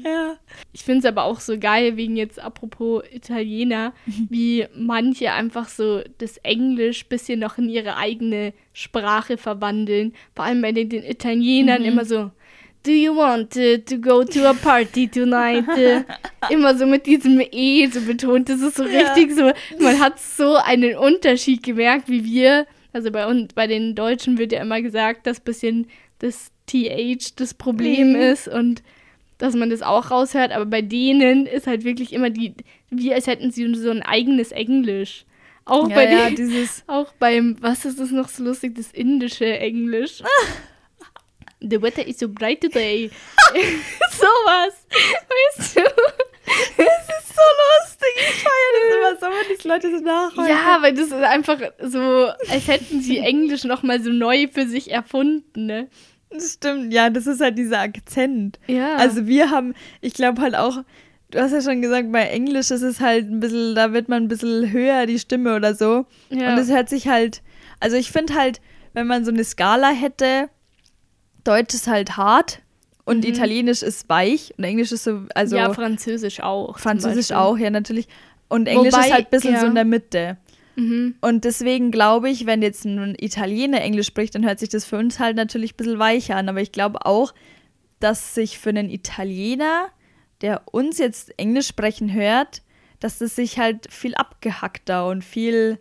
ja. 0.03 0.35
Ich 0.71 0.83
finde 0.83 0.99
es 0.99 1.05
aber 1.05 1.23
auch 1.23 1.39
so 1.39 1.57
geil, 1.57 1.95
wegen 1.95 2.17
jetzt 2.17 2.37
apropos 2.37 3.03
Italiener, 3.09 3.93
wie 4.29 4.65
manche 4.75 5.31
einfach 5.31 5.69
so 5.69 6.01
das 6.17 6.37
Englisch 6.37 7.05
bisschen 7.05 7.39
noch 7.39 7.57
in 7.57 7.69
ihre 7.69 7.95
eigene 7.95 8.53
Sprache 8.73 9.37
verwandeln. 9.37 10.13
Vor 10.35 10.43
allem 10.43 10.61
bei 10.61 10.73
den, 10.73 10.89
den 10.89 11.03
Italienern 11.03 11.81
mhm. 11.81 11.87
immer 11.87 12.05
so. 12.05 12.31
Do 12.83 12.91
you 12.91 13.15
want 13.15 13.51
to 13.53 13.97
go 13.97 14.23
to 14.23 14.45
a 14.45 14.53
party 14.53 15.07
tonight? 15.07 15.65
Immer 16.49 16.77
so 16.77 16.85
mit 16.85 17.05
diesem 17.05 17.41
E 17.51 17.87
so 17.87 18.01
betont. 18.01 18.47
Das 18.47 18.61
ist 18.61 18.75
so 18.75 18.85
ja. 18.85 18.99
richtig 18.99 19.33
so. 19.33 19.51
Man 19.79 19.99
hat 19.99 20.19
so 20.19 20.55
einen 20.55 20.95
Unterschied 20.95 21.63
gemerkt, 21.63 22.09
wie 22.09 22.23
wir. 22.23 22.67
Also 22.95 23.11
bei 23.11 23.27
uns, 23.27 23.53
bei 23.53 23.67
den 23.67 23.93
Deutschen 23.93 24.37
wird 24.37 24.53
ja 24.53 24.61
immer 24.61 24.81
gesagt, 24.81 25.27
dass 25.27 25.41
bisschen 25.41 25.87
das 26.19 26.53
TH 26.65 27.35
das 27.35 27.53
Problem 27.53 28.13
mhm. 28.13 28.21
ist 28.21 28.47
und 28.47 28.83
dass 29.37 29.53
man 29.53 29.69
das 29.69 29.81
auch 29.81 30.11
raushört. 30.11 30.53
Aber 30.53 30.65
bei 30.65 30.81
denen 30.81 31.45
ist 31.45 31.67
halt 31.67 31.83
wirklich 31.83 32.13
immer 32.13 32.29
die, 32.29 32.53
wie 32.89 33.13
als 33.13 33.27
hätten 33.27 33.51
sie 33.51 33.75
so 33.75 33.91
ein 33.91 34.01
eigenes 34.01 34.53
Englisch. 34.53 35.25
Auch 35.65 35.89
ja, 35.89 35.95
bei 35.95 36.09
ja, 36.09 36.29
den, 36.29 36.37
dieses 36.37 36.85
auch 36.87 37.11
beim, 37.19 37.57
was 37.59 37.83
ist 37.83 37.99
das 37.99 38.11
noch 38.11 38.29
so 38.29 38.45
lustig, 38.45 38.75
das 38.75 38.91
indische 38.93 39.59
Englisch. 39.59 40.23
The 41.59 41.81
weather 41.81 42.07
is 42.07 42.17
so 42.17 42.29
bright 42.29 42.61
today. 42.61 43.11
Sowas. 44.11 44.87
Weißt 45.57 45.75
du? 45.75 45.81
Das 46.45 47.19
ist 47.19 47.35
so 47.35 47.41
lustig. 47.81 48.09
Ich 48.17 48.43
feiere 48.43 48.71
das 48.79 48.95
immer 48.97 49.19
so, 49.19 49.25
wenn 49.35 49.57
die 49.57 49.67
Leute 49.67 49.97
so 49.97 50.03
nachholen. 50.03 50.49
Ja, 50.49 50.77
weil 50.81 50.93
das 50.93 51.07
ist 51.07 51.13
einfach 51.13 51.59
so, 51.81 52.29
als 52.49 52.67
hätten 52.67 53.01
sie 53.01 53.19
Englisch 53.19 53.63
nochmal 53.63 54.01
so 54.01 54.11
neu 54.11 54.47
für 54.51 54.67
sich 54.67 54.91
erfunden, 54.91 55.65
ne? 55.65 55.87
Das 56.29 56.53
stimmt, 56.53 56.93
ja, 56.93 57.09
das 57.09 57.27
ist 57.27 57.41
halt 57.41 57.57
dieser 57.57 57.79
Akzent. 57.79 58.59
Ja. 58.67 58.95
Also 58.95 59.27
wir 59.27 59.51
haben, 59.51 59.73
ich 60.01 60.13
glaube 60.13 60.41
halt 60.41 60.55
auch, 60.55 60.83
du 61.31 61.39
hast 61.39 61.53
ja 61.53 61.61
schon 61.61 61.81
gesagt, 61.81 62.11
bei 62.11 62.23
Englisch 62.23 62.71
ist 62.71 62.81
es 62.81 62.99
halt 62.99 63.29
ein 63.29 63.39
bisschen, 63.39 63.75
da 63.75 63.93
wird 63.93 64.09
man 64.09 64.23
ein 64.23 64.27
bisschen 64.27 64.71
höher, 64.71 65.05
die 65.05 65.19
Stimme 65.19 65.55
oder 65.55 65.75
so. 65.75 66.05
Ja. 66.29 66.53
Und 66.53 66.59
es 66.59 66.69
hört 66.69 66.89
sich 66.89 67.07
halt, 67.07 67.41
also 67.79 67.95
ich 67.95 68.11
finde 68.11 68.35
halt, 68.35 68.59
wenn 68.93 69.07
man 69.07 69.25
so 69.25 69.31
eine 69.31 69.43
Skala 69.43 69.89
hätte, 69.89 70.49
Deutsch 71.43 71.73
ist 71.73 71.87
halt 71.87 72.17
hart 72.17 72.59
und 73.05 73.23
mhm. 73.23 73.29
Italienisch 73.29 73.83
ist 73.83 74.09
weich 74.09 74.53
und 74.57 74.63
Englisch 74.63 74.91
ist 74.91 75.03
so, 75.03 75.21
also. 75.33 75.55
Ja, 75.55 75.73
Französisch 75.73 76.41
auch. 76.41 76.77
Französisch 76.79 77.31
auch, 77.31 77.57
ja, 77.57 77.69
natürlich. 77.69 78.07
Und 78.47 78.67
Englisch 78.67 78.93
Wobei, 78.93 79.07
ist 79.07 79.13
halt 79.13 79.25
ein 79.27 79.31
bisschen 79.31 79.53
ja. 79.53 79.61
so 79.61 79.67
in 79.67 79.75
der 79.75 79.85
Mitte. 79.85 80.37
Mhm. 80.75 81.15
Und 81.21 81.45
deswegen 81.45 81.91
glaube 81.91 82.29
ich, 82.29 82.45
wenn 82.45 82.61
jetzt 82.61 82.83
ein 82.85 83.15
Italiener 83.17 83.81
Englisch 83.81 84.07
spricht, 84.07 84.35
dann 84.35 84.45
hört 84.45 84.59
sich 84.59 84.69
das 84.69 84.85
für 84.85 84.97
uns 84.97 85.19
halt 85.19 85.35
natürlich 85.37 85.73
ein 85.73 85.77
bisschen 85.77 85.99
weicher 85.99 86.35
an. 86.35 86.49
Aber 86.49 86.61
ich 86.61 86.71
glaube 86.71 87.05
auch, 87.05 87.33
dass 87.99 88.35
sich 88.35 88.59
für 88.59 88.69
einen 88.69 88.89
Italiener, 88.89 89.87
der 90.41 90.63
uns 90.71 90.97
jetzt 90.97 91.37
Englisch 91.39 91.67
sprechen 91.67 92.11
hört, 92.13 92.61
dass 92.99 93.19
das 93.19 93.35
sich 93.35 93.59
halt 93.59 93.91
viel 93.91 94.15
abgehackter 94.15 95.07
und 95.07 95.23
viel, 95.23 95.79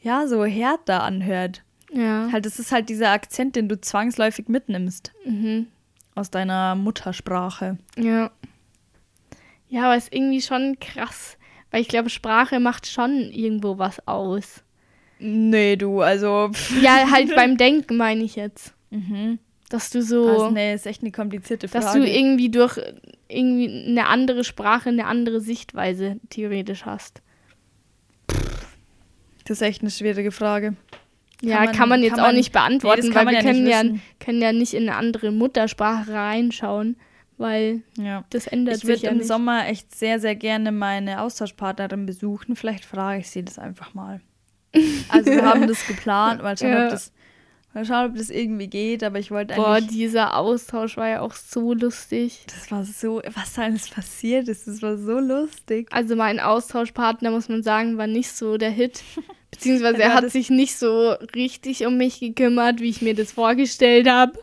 ja, 0.00 0.26
so 0.26 0.44
härter 0.44 1.02
anhört. 1.02 1.62
Ja. 1.92 2.28
Halt, 2.32 2.44
es 2.44 2.58
ist 2.58 2.72
halt 2.72 2.88
dieser 2.88 3.10
Akzent, 3.10 3.56
den 3.56 3.68
du 3.68 3.80
zwangsläufig 3.80 4.48
mitnimmst. 4.48 5.12
Mhm. 5.24 5.68
Aus 6.16 6.30
deiner 6.30 6.74
Muttersprache. 6.74 7.78
Ja. 7.96 8.32
Ja, 9.68 9.84
aber 9.84 9.96
es 9.96 10.04
ist 10.04 10.14
irgendwie 10.14 10.40
schon 10.40 10.78
krass. 10.80 11.36
Weil 11.70 11.82
ich 11.82 11.88
glaube, 11.88 12.10
Sprache 12.10 12.58
macht 12.58 12.86
schon 12.86 13.30
irgendwo 13.32 13.78
was 13.78 14.06
aus. 14.08 14.64
Nee, 15.18 15.76
du, 15.76 16.00
also. 16.00 16.50
Ja, 16.80 17.10
halt 17.10 17.34
beim 17.36 17.56
Denken 17.56 17.96
meine 17.96 18.24
ich 18.24 18.34
jetzt. 18.34 18.74
Mhm. 18.90 19.38
Dass 19.68 19.90
du 19.90 20.02
so. 20.02 20.28
Also, 20.28 20.50
nee, 20.50 20.74
ist 20.74 20.86
echt 20.86 21.02
eine 21.02 21.12
komplizierte 21.12 21.68
Frage. 21.68 21.84
Dass 21.84 21.94
du 21.94 22.04
irgendwie 22.04 22.48
durch 22.48 22.78
irgendwie 23.28 23.86
eine 23.88 24.06
andere 24.06 24.42
Sprache, 24.44 24.88
eine 24.88 25.06
andere 25.06 25.40
Sichtweise 25.40 26.18
theoretisch 26.30 26.86
hast. 26.86 27.20
Das 29.44 29.58
ist 29.58 29.62
echt 29.62 29.82
eine 29.82 29.90
schwierige 29.90 30.32
Frage. 30.32 30.76
Ja, 31.42 31.66
kann 31.66 31.66
man, 31.66 31.74
kann 31.74 31.88
man 31.88 32.02
jetzt 32.02 32.10
kann 32.12 32.20
auch 32.20 32.26
man, 32.28 32.36
nicht 32.36 32.52
beantworten, 32.52 33.08
nee, 33.08 33.14
weil 33.14 33.26
wir 33.26 33.32
ja 33.34 33.42
können, 33.42 33.66
ja, 33.66 33.82
können 34.20 34.40
ja 34.40 34.52
nicht 34.52 34.74
in 34.74 34.88
eine 34.88 34.96
andere 34.96 35.30
Muttersprache 35.30 36.12
reinschauen, 36.12 36.96
weil 37.36 37.82
ja. 37.98 38.24
das 38.30 38.46
ändert 38.46 38.76
ich 38.76 38.82
sich 38.84 39.02
ja 39.02 39.10
im 39.10 39.22
Sommer 39.22 39.66
echt 39.66 39.94
sehr, 39.94 40.18
sehr 40.18 40.34
gerne 40.34 40.72
meine 40.72 41.20
Austauschpartnerin 41.20 42.06
besuchen. 42.06 42.56
Vielleicht 42.56 42.84
frage 42.84 43.20
ich 43.20 43.28
sie 43.28 43.44
das 43.44 43.58
einfach 43.58 43.92
mal. 43.92 44.20
Also 45.08 45.30
wir 45.30 45.44
haben 45.44 45.66
das 45.66 45.86
geplant, 45.86 46.42
mal 46.42 46.56
schauen, 46.56 46.70
ja. 46.72 46.84
ob 46.84 46.90
das 46.90 47.12
Mal 47.76 47.84
schauen, 47.84 48.12
ob 48.12 48.16
das 48.16 48.30
irgendwie 48.30 48.68
geht, 48.68 49.04
aber 49.04 49.18
ich 49.18 49.30
wollte 49.30 49.52
eigentlich. 49.52 49.66
Boah, 49.66 49.80
dieser 49.82 50.38
Austausch 50.38 50.96
war 50.96 51.10
ja 51.10 51.20
auch 51.20 51.34
so 51.34 51.74
lustig. 51.74 52.46
Das 52.46 52.70
war 52.70 52.84
so, 52.84 53.20
was 53.34 53.52
da 53.52 53.64
alles 53.64 53.90
passiert 53.90 54.48
ist, 54.48 54.66
das 54.66 54.80
war 54.80 54.96
so 54.96 55.18
lustig. 55.18 55.86
Also 55.90 56.16
mein 56.16 56.40
Austauschpartner, 56.40 57.30
muss 57.30 57.50
man 57.50 57.62
sagen, 57.62 57.98
war 57.98 58.06
nicht 58.06 58.32
so 58.32 58.56
der 58.56 58.70
Hit. 58.70 59.02
Beziehungsweise 59.50 60.02
er 60.02 60.14
hat 60.14 60.30
sich 60.30 60.48
nicht 60.48 60.78
so 60.78 61.16
richtig 61.34 61.84
um 61.84 61.98
mich 61.98 62.18
gekümmert, 62.18 62.80
wie 62.80 62.88
ich 62.88 63.02
mir 63.02 63.14
das 63.14 63.32
vorgestellt 63.32 64.08
habe. 64.08 64.38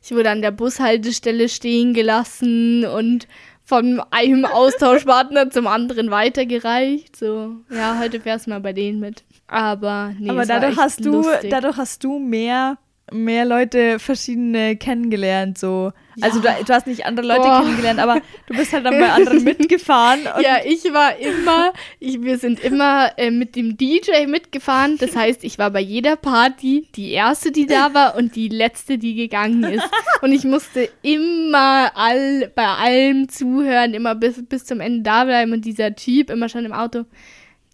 Ich 0.00 0.12
wurde 0.12 0.30
an 0.30 0.40
der 0.40 0.52
Bushaltestelle 0.52 1.48
stehen 1.48 1.92
gelassen 1.92 2.84
und 2.84 3.26
von 3.64 4.00
einem 4.12 4.44
Austauschpartner 4.44 5.50
zum 5.50 5.66
anderen 5.66 6.12
weitergereicht. 6.12 7.16
So, 7.16 7.56
ja, 7.68 7.98
heute 7.98 8.20
fährst 8.20 8.46
du 8.46 8.50
mal 8.50 8.60
bei 8.60 8.72
denen 8.72 9.00
mit. 9.00 9.24
Aber 9.48 10.12
nee, 10.18 10.30
Aber 10.30 10.44
dadurch 10.44 10.76
hast 10.76 11.04
du, 11.04 11.22
lustig. 11.22 11.50
dadurch 11.50 11.76
hast 11.76 12.02
du 12.02 12.18
mehr 12.18 12.78
mehr 13.12 13.44
Leute 13.44 13.98
verschiedene 13.98 14.76
kennengelernt, 14.76 15.58
so. 15.58 15.92
Ja. 16.16 16.26
Also 16.26 16.40
du, 16.40 16.48
du, 16.48 16.72
hast 16.72 16.86
nicht 16.86 17.06
andere 17.06 17.26
Leute 17.26 17.42
Boah. 17.42 17.60
kennengelernt, 17.60 18.00
aber 18.00 18.20
du 18.46 18.56
bist 18.56 18.72
halt 18.72 18.84
dann 18.84 18.94
bei 18.98 19.10
anderen 19.10 19.44
mitgefahren. 19.44 20.20
ja, 20.24 20.58
ich 20.64 20.84
war 20.92 21.16
immer, 21.18 21.72
ich, 22.00 22.22
wir 22.22 22.38
sind 22.38 22.58
immer 22.58 23.12
äh, 23.16 23.30
mit 23.30 23.54
dem 23.54 23.76
DJ 23.76 24.26
mitgefahren. 24.26 24.96
Das 24.98 25.14
heißt, 25.14 25.44
ich 25.44 25.58
war 25.58 25.70
bei 25.70 25.80
jeder 25.80 26.16
Party 26.16 26.88
die 26.96 27.12
erste, 27.12 27.52
die 27.52 27.66
da 27.66 27.94
war 27.94 28.16
und 28.16 28.34
die 28.34 28.48
letzte, 28.48 28.98
die 28.98 29.14
gegangen 29.14 29.62
ist. 29.64 29.88
Und 30.22 30.32
ich 30.32 30.44
musste 30.44 30.88
immer 31.02 31.92
all, 31.94 32.50
bei 32.54 32.66
allem 32.66 33.28
zuhören, 33.28 33.94
immer 33.94 34.14
bis, 34.14 34.42
bis 34.48 34.64
zum 34.64 34.80
Ende 34.80 35.02
da 35.02 35.24
bleiben 35.24 35.52
und 35.52 35.64
dieser 35.64 35.94
Typ 35.94 36.30
immer 36.30 36.48
schon 36.48 36.64
im 36.64 36.72
Auto. 36.72 37.04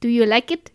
Do 0.02 0.08
you 0.08 0.24
like 0.24 0.50
it? 0.50 0.72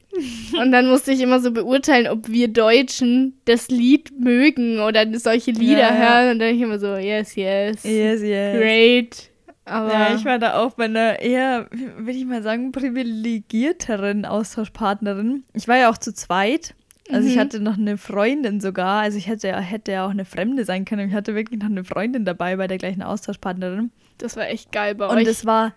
Und 0.60 0.72
dann 0.72 0.88
musste 0.88 1.12
ich 1.12 1.22
immer 1.22 1.40
so 1.40 1.52
beurteilen, 1.52 2.08
ob 2.08 2.28
wir 2.28 2.48
Deutschen 2.48 3.40
das 3.46 3.70
Lied 3.70 4.12
mögen 4.20 4.80
oder 4.80 5.06
solche 5.20 5.52
Lieder 5.52 5.80
ja, 5.80 5.96
hören. 5.96 6.32
Und 6.32 6.40
dann 6.40 6.56
ich 6.56 6.62
immer 6.62 6.80
so, 6.80 6.96
yes, 6.96 7.36
yes. 7.36 7.84
Yes, 7.84 8.22
yes. 8.22 8.58
Great. 8.58 9.30
Aber 9.66 9.92
ja, 9.92 10.16
ich 10.16 10.24
war 10.24 10.40
da 10.40 10.60
auch 10.60 10.74
bei 10.74 10.86
einer 10.86 11.20
eher, 11.20 11.68
würde 11.98 12.18
ich 12.18 12.26
mal 12.26 12.42
sagen, 12.42 12.72
privilegierteren 12.72 14.26
Austauschpartnerin. 14.26 15.44
Ich 15.54 15.68
war 15.68 15.78
ja 15.78 15.90
auch 15.90 15.98
zu 15.98 16.14
zweit. 16.14 16.74
Also 17.10 17.28
mhm. 17.28 17.34
ich 17.34 17.40
hatte 17.40 17.60
noch 17.60 17.78
eine 17.78 17.98
Freundin 17.98 18.62
sogar. 18.62 19.02
Also 19.02 19.18
ich 19.18 19.28
hätte, 19.28 19.54
hätte 19.56 19.92
ja 19.92 20.06
auch 20.06 20.12
eine 20.12 20.26
Fremde 20.26 20.66
sein 20.66 20.86
können. 20.86 21.10
Ich 21.10 21.16
hatte 21.16 21.36
wirklich 21.36 21.60
noch 21.60 21.70
eine 21.70 21.84
Freundin 21.84 22.26
dabei 22.26 22.56
bei 22.56 22.68
der 22.68 22.78
gleichen 22.78 23.02
Austauschpartnerin. 23.02 23.92
Das 24.18 24.36
war 24.36 24.48
echt 24.48 24.72
geil 24.72 24.96
bei 24.96 25.06
und 25.06 25.16
euch. 25.16 25.26
Und 25.26 25.28
es 25.28 25.46
war 25.46 25.74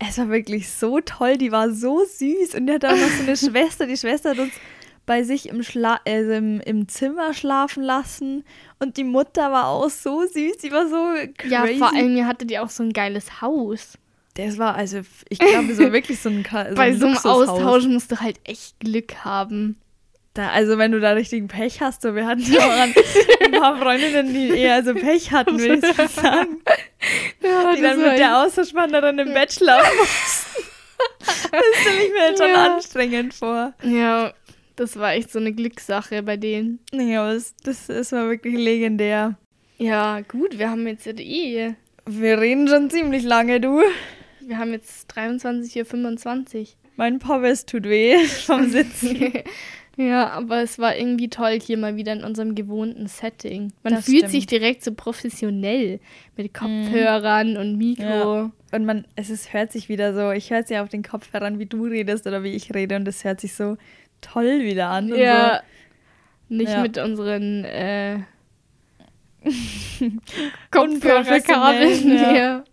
es 0.00 0.18
war 0.18 0.30
wirklich 0.30 0.70
so 0.70 1.00
toll, 1.00 1.36
die 1.36 1.52
war 1.52 1.70
so 1.70 2.04
süß 2.04 2.54
und 2.54 2.66
die 2.66 2.72
hatte 2.72 2.88
auch 2.88 2.96
noch 2.96 3.08
so 3.08 3.22
eine 3.22 3.36
Schwester. 3.36 3.86
Die 3.86 3.96
Schwester 3.96 4.30
hat 4.30 4.38
uns 4.38 4.52
bei 5.06 5.22
sich 5.22 5.48
im, 5.48 5.62
Schla 5.62 6.00
also 6.06 6.32
im, 6.32 6.60
im 6.60 6.88
Zimmer 6.88 7.34
schlafen 7.34 7.82
lassen 7.82 8.44
und 8.78 8.96
die 8.96 9.04
Mutter 9.04 9.52
war 9.52 9.66
auch 9.66 9.90
so 9.90 10.22
süß, 10.26 10.58
die 10.58 10.72
war 10.72 10.88
so 10.88 11.14
crazy. 11.36 11.52
Ja, 11.52 11.66
vor 11.78 11.94
allem 11.94 12.26
hatte 12.26 12.46
die 12.46 12.58
auch 12.58 12.70
so 12.70 12.82
ein 12.82 12.92
geiles 12.92 13.40
Haus. 13.40 13.98
Das 14.34 14.56
war 14.56 14.74
also, 14.74 15.00
ich 15.28 15.38
glaube, 15.38 15.74
so 15.74 15.92
wirklich 15.92 16.20
so 16.20 16.28
ein, 16.30 16.44
so 16.50 16.74
Bei 16.74 16.88
ein 16.88 16.98
so 16.98 17.06
einem. 17.06 17.16
Austausch 17.16 17.84
musst 17.84 18.10
du 18.12 18.20
halt 18.20 18.40
echt 18.44 18.78
Glück 18.80 19.24
haben. 19.24 19.76
Da, 20.40 20.48
also 20.52 20.78
wenn 20.78 20.90
du 20.92 21.00
da 21.00 21.12
richtigen 21.12 21.48
Pech 21.48 21.82
hast, 21.82 22.00
so 22.00 22.14
wir 22.14 22.24
hatten 22.26 22.40
ja 22.50 22.60
auch 22.60 22.70
an, 22.80 22.94
ein 23.44 23.52
paar 23.52 23.76
Freundinnen, 23.78 24.32
die 24.32 24.48
eher 24.48 24.82
so 24.82 24.94
Pech 24.94 25.30
hatten, 25.32 25.58
will 25.58 25.74
ich 25.84 25.96
mal 25.98 26.08
sagen. 26.08 26.62
Ja, 27.42 27.74
Die 27.74 27.82
dann 27.82 28.00
mit 28.00 28.18
der 28.18 28.38
Austauschwanderin 28.42 29.18
im 29.18 29.34
Bachelor 29.34 29.82
mussten. 29.98 30.62
Das 31.26 31.80
stelle 31.82 32.04
ich 32.06 32.10
mir 32.10 32.28
jetzt 32.30 32.38
schon 32.38 32.48
Ja. 32.48 32.74
anstrengend 32.74 33.34
vor. 33.34 33.74
Ja, 33.82 34.32
das 34.76 34.98
war 34.98 35.12
echt 35.12 35.30
so 35.30 35.38
eine 35.38 35.52
Glückssache 35.52 36.22
bei 36.22 36.38
denen. 36.38 36.78
Aber 36.90 37.34
das, 37.34 37.54
das, 37.62 37.88
das 37.88 38.12
war 38.12 38.30
wirklich 38.30 38.54
legendär. 38.56 39.36
Ja, 39.76 40.20
gut, 40.22 40.58
wir 40.58 40.70
haben 40.70 40.86
jetzt 40.86 41.06
eh. 41.06 41.74
Wir 42.06 42.40
reden 42.40 42.66
schon 42.66 42.88
ziemlich 42.88 43.24
lange, 43.24 43.60
du. 43.60 43.82
Wir 44.40 44.56
haben 44.56 44.72
jetzt 44.72 45.12
23.25 45.14 46.60
Uhr. 46.60 46.66
Mein 46.96 47.18
Pommes 47.18 47.66
tut 47.66 47.84
weh 47.84 48.16
vom 48.24 48.70
Sitzen. 48.70 49.32
Ja, 50.00 50.30
aber 50.30 50.62
es 50.62 50.78
war 50.78 50.96
irgendwie 50.96 51.28
toll 51.28 51.58
hier 51.60 51.76
mal 51.76 51.96
wieder 51.96 52.12
in 52.12 52.24
unserem 52.24 52.54
gewohnten 52.54 53.06
Setting. 53.06 53.72
Man 53.82 53.94
Das 53.94 54.06
fühlt 54.06 54.18
stimmt. 54.18 54.32
sich 54.32 54.46
direkt 54.46 54.82
so 54.82 54.94
professionell 54.94 56.00
mit 56.36 56.54
Kopfhörern 56.54 57.56
und 57.56 57.76
Mikro. 57.76 58.04
Ja. 58.04 58.50
Und 58.72 58.84
man, 58.86 59.04
es 59.16 59.28
ist, 59.30 59.52
hört 59.52 59.72
sich 59.72 59.88
wieder 59.88 60.14
so, 60.14 60.30
ich 60.30 60.50
höre 60.50 60.60
es 60.60 60.70
ja 60.70 60.82
auf 60.82 60.88
den 60.88 61.02
Kopfhörern, 61.02 61.58
wie 61.58 61.66
du 61.66 61.84
redest 61.84 62.26
oder 62.26 62.42
wie 62.42 62.52
ich 62.52 62.72
rede 62.74 62.96
und 62.96 63.06
es 63.08 63.24
hört 63.24 63.40
sich 63.40 63.54
so 63.54 63.76
toll 64.20 64.60
wieder 64.60 64.88
an. 64.88 65.08
Ja. 65.08 65.60
Nicht 66.48 66.70
Ja. 66.72 66.82
mit 66.82 66.96
unseren 66.98 67.64
äh, 67.64 68.20
Kopfhörerkabeln 70.70 72.16
ja. 72.16 72.30
hier. 72.30 72.64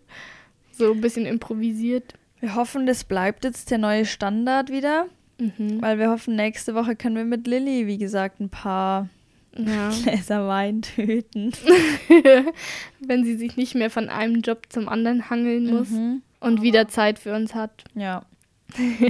So 0.72 0.92
ein 0.94 1.02
bisschen 1.02 1.26
improvisiert. 1.26 2.12
So. 2.14 2.18
Wir 2.42 2.56
hoffen, 2.56 2.86
das 2.86 3.04
bleibt 3.04 3.44
jetzt 3.46 3.72
der 3.72 3.80
neue 3.80 4.06
Standard 4.06 4.70
wieder, 4.72 5.08
Mhm. 5.40 5.82
weil 5.82 6.00
wir 6.00 6.10
hoffen, 6.10 6.36
nächste 6.36 6.74
Woche 6.76 6.96
können 6.96 7.16
wir 7.16 7.26
mit 7.26 7.46
Lilly, 7.48 7.86
wie 7.88 7.98
gesagt, 7.98 8.40
ein 8.40 8.50
paar 8.50 9.08
Ja. 9.56 9.90
Gläser 10.04 10.48
Wein 10.48 10.82
töten. 10.82 11.52
Wenn 13.00 13.24
sie 13.24 13.36
sich 13.38 13.56
nicht 13.58 13.76
mehr 13.76 13.90
von 13.90 14.10
einem 14.10 14.42
Job 14.42 14.64
zum 14.70 14.88
anderen 14.90 15.30
hangeln 15.30 15.68
muss 15.68 15.90
Mhm. 15.92 16.22
und 16.40 16.62
wieder 16.62 16.88
Zeit 16.88 17.20
für 17.20 17.36
uns 17.36 17.54
hat. 17.56 17.84
Ja. 17.96 18.24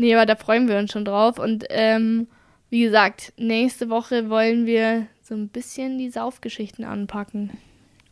Nee, 0.00 0.14
aber 0.14 0.26
da 0.26 0.36
freuen 0.36 0.68
wir 0.68 0.78
uns 0.78 0.92
schon 0.92 1.04
drauf. 1.04 1.40
Und 1.40 1.64
ähm, 1.70 2.28
wie 2.70 2.82
gesagt, 2.82 3.32
nächste 3.36 3.88
Woche 3.90 4.30
wollen 4.30 4.64
wir 4.64 5.08
so 5.24 5.34
ein 5.34 5.48
bisschen 5.48 5.98
die 5.98 6.08
Saufgeschichten 6.10 6.84
anpacken. 6.84 7.50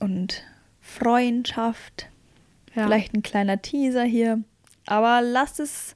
Und 0.01 0.43
Freundschaft. 0.81 2.09
Ja. 2.75 2.87
Vielleicht 2.87 3.15
ein 3.15 3.23
kleiner 3.23 3.63
Teaser 3.63 4.03
hier. 4.03 4.43
Aber 4.87 5.21
lasst 5.23 5.61
es 5.61 5.95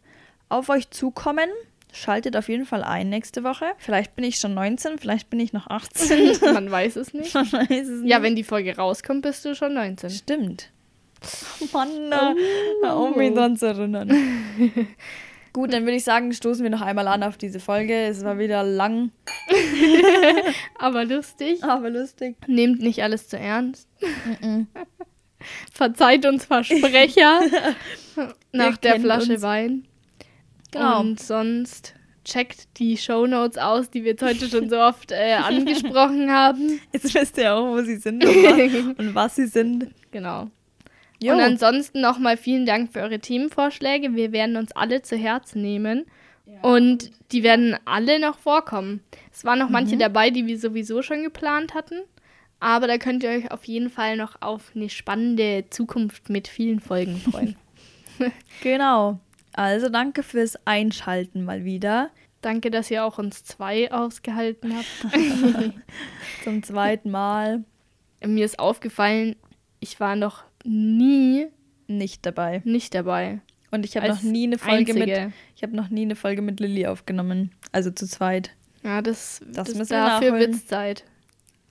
auf 0.51 0.69
euch 0.69 0.91
zukommen. 0.91 1.49
Schaltet 1.93 2.37
auf 2.37 2.49
jeden 2.49 2.67
Fall 2.67 2.85
ein 2.85 3.09
nächste 3.09 3.43
Woche. 3.43 3.65
Vielleicht 3.79 4.15
bin 4.15 4.25
ich 4.25 4.37
schon 4.37 4.55
19, 4.55 4.99
vielleicht 4.99 5.29
bin 5.31 5.41
ich 5.41 5.53
noch 5.53 5.67
18. 5.69 6.39
Man 6.55 6.71
weiß 6.71 6.95
es 6.97 7.13
nicht. 7.15 7.35
Man 7.35 7.51
weiß 7.51 7.89
es 7.89 8.03
Ja, 8.05 8.19
nicht. 8.19 8.23
wenn 8.23 8.37
die 8.37 8.45
Folge 8.45 8.77
rauskommt, 8.77 9.23
bist 9.23 9.45
du 9.45 9.55
schon 9.57 9.75
19. 9.75 10.11
Stimmt. 10.11 10.71
Oh 11.61 11.67
Mann, 11.73 12.13
auf 12.85 13.17
mich 13.17 13.35
dran 13.35 13.57
zu 13.57 13.67
erinnern. 13.67 14.09
Gut, 15.53 15.73
dann 15.73 15.83
würde 15.83 15.97
ich 15.97 16.05
sagen, 16.05 16.33
stoßen 16.33 16.63
wir 16.63 16.71
noch 16.71 16.81
einmal 16.81 17.09
an 17.09 17.25
auf 17.25 17.37
diese 17.37 17.59
Folge. 17.59 17.93
Es 18.05 18.23
war 18.23 18.39
wieder 18.39 18.63
lang, 18.63 19.11
Aber 20.79 21.05
lustig. 21.05 21.63
aber 21.65 21.91
lustig. 21.91 22.37
Nehmt 22.47 22.81
nicht 22.81 23.03
alles 23.03 23.27
zu 23.29 23.37
ernst. 23.37 23.89
Verzeiht 25.73 26.25
uns 26.25 26.45
Versprecher 26.45 27.41
nach 28.53 28.77
der 28.77 29.01
Flasche 29.01 29.33
uns. 29.35 29.43
Wein. 29.43 29.87
Genau. 30.73 31.01
Und 31.01 31.21
sonst 31.21 31.95
checkt 32.25 32.79
die 32.79 32.97
Shownotes 32.97 33.59
aus, 33.59 33.91
die 33.91 34.05
wir 34.05 34.13
jetzt 34.13 34.23
heute 34.23 34.49
schon 34.49 34.69
so 34.69 34.79
oft 34.79 35.11
äh, 35.11 35.33
angesprochen 35.43 36.31
haben. 36.31 36.81
Jetzt 36.93 37.15
wisst 37.15 37.39
ihr 37.39 37.55
auch, 37.55 37.67
wo 37.69 37.83
sie 37.83 37.97
sind 37.97 38.25
und 38.25 38.31
was, 38.35 38.99
und 38.99 39.15
was 39.15 39.37
sie 39.37 39.47
sind. 39.47 39.89
Genau. 40.11 40.49
Jo. 41.23 41.35
Und 41.35 41.41
ansonsten 41.41 42.01
nochmal 42.01 42.37
vielen 42.37 42.67
Dank 42.67 42.93
für 42.93 43.01
eure 43.01 43.19
Themenvorschläge. 43.19 44.15
Wir 44.15 44.33
werden 44.33 44.57
uns 44.57 44.73
alle 44.73 45.03
zu 45.03 45.17
Herzen 45.17 45.61
nehmen. 45.63 46.07
Und 46.63 47.11
die 47.31 47.43
werden 47.45 47.77
alle 47.85 48.19
noch 48.19 48.37
vorkommen. 48.39 49.03
Es 49.33 49.45
waren 49.45 49.61
noch 49.61 49.69
manche 49.71 49.95
Mhm. 49.95 50.01
dabei, 50.01 50.31
die 50.31 50.47
wir 50.47 50.59
sowieso 50.59 51.01
schon 51.01 51.23
geplant 51.23 51.75
hatten. 51.75 51.95
Aber 52.59 52.87
da 52.89 52.99
könnt 52.99 53.23
ihr 53.23 53.31
euch 53.31 53.51
auf 53.53 53.65
jeden 53.67 53.89
Fall 53.89 54.17
noch 54.17 54.37
auf 54.43 54.73
eine 54.75 54.89
spannende 54.91 55.65
Zukunft 55.71 56.29
mit 56.29 56.49
vielen 56.49 56.81
Folgen 56.81 57.19
freuen. 57.19 57.57
Genau. 58.63 59.19
Also 59.53 59.89
danke 59.89 60.23
fürs 60.23 60.59
Einschalten 60.67 61.45
mal 61.45 61.65
wieder. 61.65 62.11
Danke, 62.41 62.71
dass 62.71 62.91
ihr 62.91 63.05
auch 63.05 63.19
uns 63.19 63.45
zwei 63.45 63.93
ausgehalten 63.93 64.75
habt. 64.77 65.15
Zum 66.45 66.63
zweiten 66.63 67.11
Mal 67.11 67.65
Mir 68.25 68.45
ist 68.45 68.59
aufgefallen, 68.59 69.37
ich 69.81 70.01
war 70.01 70.17
noch 70.17 70.45
nie 70.65 71.47
nicht 71.87 72.25
dabei. 72.25 72.63
nicht 72.65 72.95
dabei. 72.95 73.41
Und 73.73 73.85
ich 73.85 73.97
habe 73.97 74.09
noch 74.09 74.23
nie 74.23 74.45
eine 74.45 74.59
Folge 74.59 74.93
Einzige. 74.93 74.99
mit. 75.25 75.33
Ich 75.57 75.63
habe 75.63 75.77
noch 75.77 75.91
nie 75.91 76.03
eine 76.03 76.17
Folge 76.17 76.43
mit 76.43 76.61
Lilly 76.61 76.87
aufgenommen. 76.87 77.53
Also 77.73 77.91
zu 77.91 78.07
zweit. 78.07 78.51
Ja, 78.83 79.01
das, 79.03 79.41
Das 79.47 79.69
das, 79.69 79.77
müssen 79.77 79.91
wir 79.91 80.07
dafür 80.07 80.39
wird's 80.39 80.67
Zeit. 80.67 81.05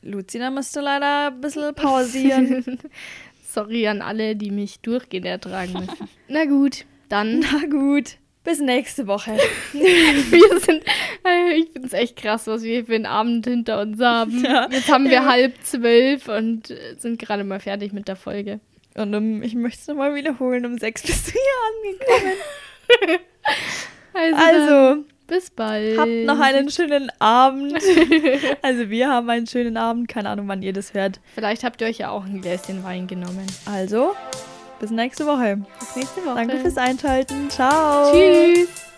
Lucina 0.02 0.50
musste 0.52 0.80
leider 0.82 1.28
ein 1.32 1.42
bisschen 1.42 1.74
pausieren. 1.76 2.80
Sorry 3.44 3.88
an 3.88 4.02
alle, 4.02 4.36
die 4.36 4.52
mich 4.52 4.80
durchgehend 4.82 5.26
ertragen 5.26 5.74
müssen. 5.74 6.08
Na 6.30 6.46
gut, 6.46 6.86
dann. 7.10 7.40
Na 7.40 7.66
gut. 7.70 8.18
Bis 8.44 8.60
nächste 8.60 9.06
Woche. 9.06 9.38
Wir 9.74 10.60
sind, 10.62 10.84
äh, 11.28 11.54
ich 11.58 11.72
finde 11.72 11.88
es 11.88 11.94
echt 11.94 12.16
krass, 12.16 12.48
was 12.48 12.64
wir 12.64 12.86
für 12.86 12.96
einen 12.96 13.06
Abend 13.06 13.46
hinter 13.46 13.82
uns 13.82 14.00
haben. 14.02 14.44
Ja. 14.44 14.68
Jetzt 14.72 14.90
haben 14.90 15.10
wir 15.10 15.26
halb 15.26 15.54
zwölf 15.62 16.30
und 16.30 16.72
äh, 16.72 16.96
sind 16.98 17.20
gerade 17.20 17.44
mal 17.44 17.60
fertig 17.60 17.92
mit 17.92 18.08
der 18.08 18.16
Folge. 18.16 18.62
Und 18.96 19.14
um, 19.14 19.44
ich 19.44 19.56
möchte 19.56 19.82
es 19.82 19.88
nochmal 19.88 20.16
wiederholen, 20.16 20.66
um 20.66 20.78
sechs 20.78 21.02
bist 21.04 21.28
du 21.28 21.32
hier 21.34 21.90
angekommen. 21.92 23.20
Also, 24.14 24.36
Also, 24.38 25.06
bis 25.28 25.52
bald. 25.52 25.98
habt 25.98 26.10
noch 26.26 26.40
einen 26.40 26.70
schönen 26.72 27.12
Abend. 27.20 27.74
Also, 28.64 28.90
wir 28.90 29.10
haben 29.10 29.30
einen 29.30 29.48
schönen 29.48 29.78
Abend. 29.78 30.08
Keine 30.08 30.30
Ahnung, 30.30 30.48
wann 30.48 30.62
ihr 30.64 30.74
das 30.74 30.94
hört. 30.94 31.20
Vielleicht 31.36 31.64
habt 31.64 31.82
ihr 31.82 31.88
euch 31.88 32.00
ja 32.00 32.10
auch 32.10 32.26
ein 32.26 32.42
Gläschen 32.42 32.84
Wein 32.84 33.06
genommen. 33.08 33.46
Also, 33.66 34.16
bis 34.80 34.92
nächste 34.92 35.26
Woche. 35.26 35.58
Bis 35.80 35.96
nächste 35.96 36.26
Woche. 36.26 36.36
Danke 36.36 36.58
fürs 36.60 36.78
Einschalten. 36.78 37.50
Ciao. 37.50 38.12
Tschüss. 38.12 38.89